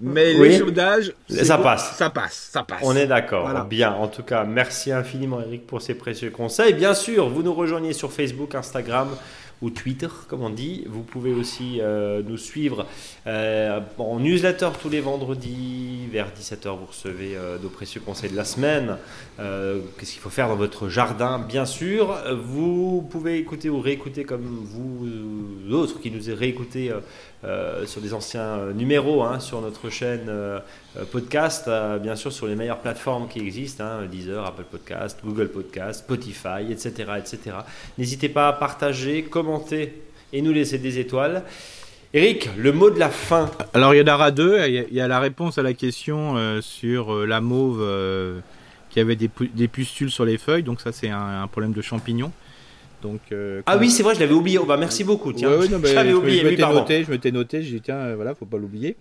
Mais 0.00 0.32
les 0.32 0.48
l'échaudage, 0.48 1.12
ça 1.28 1.58
passe. 1.58 1.96
Ça 1.96 2.10
passe, 2.10 2.48
ça 2.50 2.64
passe. 2.64 2.80
On 2.82 2.96
est 2.96 3.06
d'accord. 3.06 3.64
Bien. 3.66 3.92
En 3.92 4.08
tout 4.08 4.22
cas, 4.24 4.44
merci 4.44 4.90
infiniment, 4.90 5.40
Eric, 5.40 5.66
pour 5.66 5.80
ces 5.80 5.94
précieux 5.94 6.30
conseils. 6.30 6.74
Bien 6.74 6.94
sûr, 6.94 7.28
vous 7.28 7.42
nous 7.42 7.54
rejoignez 7.54 7.92
sur 7.92 8.12
Facebook, 8.12 8.54
Instagram 8.54 9.08
Twitter, 9.70 10.08
comme 10.28 10.42
on 10.42 10.50
dit. 10.50 10.84
Vous 10.88 11.02
pouvez 11.02 11.32
aussi 11.32 11.78
euh, 11.80 12.22
nous 12.26 12.36
suivre 12.36 12.86
euh, 13.26 13.80
en 13.98 14.18
newsletter 14.18 14.70
tous 14.80 14.88
les 14.88 15.00
vendredis 15.00 16.08
vers 16.10 16.28
17h. 16.28 16.68
Vous 16.78 16.86
recevez 16.86 17.36
euh, 17.36 17.58
nos 17.62 17.68
précieux 17.68 18.00
conseils 18.00 18.30
de 18.30 18.36
la 18.36 18.44
semaine. 18.44 18.96
Qu'est-ce 19.38 20.12
qu'il 20.12 20.20
faut 20.20 20.30
faire 20.30 20.48
dans 20.48 20.56
votre 20.56 20.88
jardin, 20.88 21.38
bien 21.38 21.64
sûr. 21.64 22.16
Vous 22.44 23.06
pouvez 23.10 23.38
écouter 23.38 23.68
ou 23.68 23.80
réécouter 23.80 24.24
comme 24.24 24.42
vous 24.42 25.06
autres 25.72 26.00
qui 26.00 26.10
nous 26.10 26.22
réécoutez 26.34 26.92
sur 27.86 28.00
des 28.00 28.14
anciens 28.14 28.72
numéros 28.72 29.24
hein, 29.24 29.40
sur 29.40 29.60
notre 29.60 29.90
chaîne 29.90 30.30
podcast, 31.10 31.68
bien 32.00 32.14
sûr 32.14 32.32
sur 32.32 32.46
les 32.46 32.54
meilleures 32.54 32.78
plateformes 32.78 33.26
qui 33.26 33.40
existent, 33.40 33.82
hein, 33.84 34.06
Deezer, 34.06 34.46
Apple 34.46 34.64
Podcast, 34.70 35.18
Google 35.24 35.48
Podcast, 35.48 36.00
Spotify, 36.00 36.70
etc. 36.70 37.12
etc. 37.18 37.56
N'hésitez 37.98 38.28
pas 38.28 38.48
à 38.48 38.52
partager, 38.52 39.24
commenter 39.24 39.51
et 40.32 40.42
nous 40.42 40.52
laisser 40.52 40.78
des 40.78 40.98
étoiles. 40.98 41.42
Eric, 42.14 42.50
le 42.58 42.72
mot 42.72 42.90
de 42.90 42.98
la 42.98 43.08
fin. 43.08 43.50
Alors 43.72 43.94
il 43.94 43.98
y 43.98 44.10
en 44.10 44.14
aura 44.14 44.30
deux. 44.30 44.58
Il 44.66 44.86
y 44.92 45.00
a, 45.00 45.08
la 45.08 45.18
réponse 45.18 45.58
à 45.58 45.62
la 45.62 45.72
question 45.72 46.60
sur 46.60 47.26
la 47.26 47.40
mauve 47.40 47.82
qui 48.90 49.00
avait 49.00 49.16
des, 49.16 49.28
pustules 49.68 50.10
sur 50.10 50.24
les 50.24 50.36
feuilles. 50.36 50.62
Donc 50.62 50.80
ça 50.80 50.92
c'est 50.92 51.08
un, 51.08 51.46
problème 51.48 51.72
de 51.72 51.80
champignons. 51.80 52.32
Euh, 53.32 53.62
ah 53.66 53.76
oui, 53.76 53.90
c'est 53.90 54.02
vrai, 54.02 54.14
je 54.14 54.20
l'avais 54.20 54.34
oublié. 54.34 54.58
Oh, 54.58 54.64
bah, 54.64 54.76
merci 54.76 55.04
beaucoup. 55.04 55.32
Tiens, 55.32 55.50
je 55.62 55.94
l'avais 55.94 56.12
oublié. 56.12 56.40
Je, 56.40 56.46
m'étais 56.46 56.62
noté, 56.62 57.04
je 57.04 57.10
m'étais 57.10 57.30
noté. 57.30 57.62
J'ai 57.62 57.76
dit 57.76 57.80
tiens, 57.80 57.96
euh, 57.96 58.12
voilà, 58.16 58.34
faut 58.34 58.46
pas 58.46 58.58
l'oublier. 58.58 58.96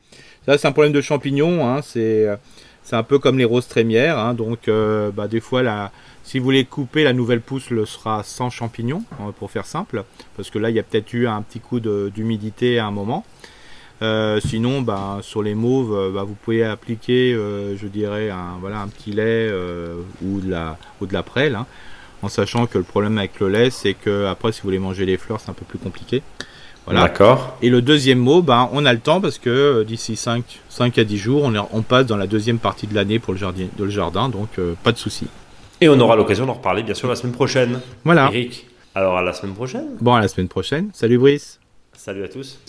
Ça, 0.45 0.57
c'est 0.57 0.67
un 0.67 0.71
problème 0.71 0.93
de 0.93 1.01
champignons. 1.01 1.67
Hein, 1.67 1.81
c'est 1.83 2.27
euh, 2.27 2.35
c'est 2.83 2.95
un 2.95 3.03
peu 3.03 3.19
comme 3.19 3.37
les 3.37 3.45
roses 3.45 3.67
trémières. 3.67 4.17
Hein, 4.17 4.33
donc, 4.33 4.69
bah, 5.15 5.27
des 5.27 5.39
fois, 5.39 5.61
la, 5.61 5.91
si 6.23 6.39
vous 6.39 6.45
voulez 6.45 6.65
couper, 6.65 7.03
la 7.03 7.13
nouvelle 7.13 7.41
pousse 7.41 7.69
le 7.69 7.85
sera 7.85 8.23
sans 8.23 8.49
champignons, 8.49 9.03
hein, 9.19 9.33
pour 9.37 9.51
faire 9.51 9.65
simple, 9.65 10.03
parce 10.37 10.49
que 10.49 10.59
là, 10.59 10.69
il 10.69 10.75
y 10.75 10.79
a 10.79 10.83
peut-être 10.83 11.13
eu 11.13 11.27
un 11.27 11.41
petit 11.41 11.59
coup 11.59 11.79
d'humidité 11.79 12.79
à 12.79 12.87
un 12.87 12.91
moment. 12.91 13.25
sinon, 14.41 14.81
bah, 14.81 15.19
sur 15.21 15.43
les 15.43 15.55
mauves, 15.55 16.13
bah, 16.13 16.23
vous 16.23 16.35
pouvez 16.35 16.63
appliquer, 16.63 17.33
je 17.33 17.87
dirais, 17.87 18.29
un, 18.29 18.57
voilà, 18.59 18.81
un 18.81 18.87
petit 18.87 19.11
lait 19.11 19.51
ou 20.23 20.39
de 20.39 20.49
la, 20.49 20.77
ou 21.01 21.05
de 21.05 21.13
la 21.13 21.23
prêle. 21.23 21.55
Hein 21.55 21.65
en 22.21 22.29
sachant 22.29 22.67
que 22.67 22.77
le 22.77 22.83
problème 22.83 23.17
avec 23.17 23.39
le 23.39 23.49
lait, 23.49 23.69
c'est 23.69 23.93
que 23.93 24.25
après, 24.25 24.51
si 24.51 24.61
vous 24.61 24.67
voulez 24.67 24.79
manger 24.79 25.05
les 25.05 25.17
fleurs, 25.17 25.39
c'est 25.39 25.49
un 25.49 25.53
peu 25.53 25.65
plus 25.65 25.79
compliqué. 25.79 26.21
Voilà. 26.85 27.01
D'accord. 27.01 27.57
Et 27.61 27.69
le 27.69 27.81
deuxième 27.81 28.19
mot, 28.19 28.41
ben, 28.41 28.69
on 28.73 28.85
a 28.85 28.93
le 28.93 28.99
temps 28.99 29.21
parce 29.21 29.37
que 29.37 29.49
euh, 29.49 29.83
d'ici 29.83 30.15
5, 30.15 30.43
5 30.69 30.97
à 30.97 31.03
10 31.03 31.17
jours, 31.17 31.43
on, 31.43 31.53
on 31.71 31.81
passe 31.83 32.07
dans 32.07 32.17
la 32.17 32.25
deuxième 32.25 32.57
partie 32.57 32.87
de 32.87 32.95
l'année 32.95 33.19
pour 33.19 33.33
le 33.33 33.39
jardin, 33.39 33.67
de 33.77 33.83
le 33.83 33.89
jardin 33.91 34.29
donc 34.29 34.49
euh, 34.57 34.73
pas 34.83 34.91
de 34.91 34.97
souci. 34.97 35.27
Et 35.83 35.89
on 35.89 35.99
aura 35.99 36.15
l'occasion 36.15 36.45
d'en 36.45 36.53
reparler, 36.53 36.83
bien 36.83 36.93
sûr, 36.93 37.09
la 37.09 37.15
semaine 37.15 37.33
prochaine. 37.33 37.81
Voilà. 38.05 38.29
Eric, 38.31 38.67
alors 38.93 39.17
à 39.17 39.23
la 39.23 39.33
semaine 39.33 39.55
prochaine. 39.55 39.97
Bon, 39.99 40.13
à 40.13 40.21
la 40.21 40.27
semaine 40.27 40.47
prochaine. 40.47 40.91
Salut 40.93 41.17
Brice. 41.17 41.59
Salut 41.93 42.23
à 42.23 42.27
tous. 42.27 42.59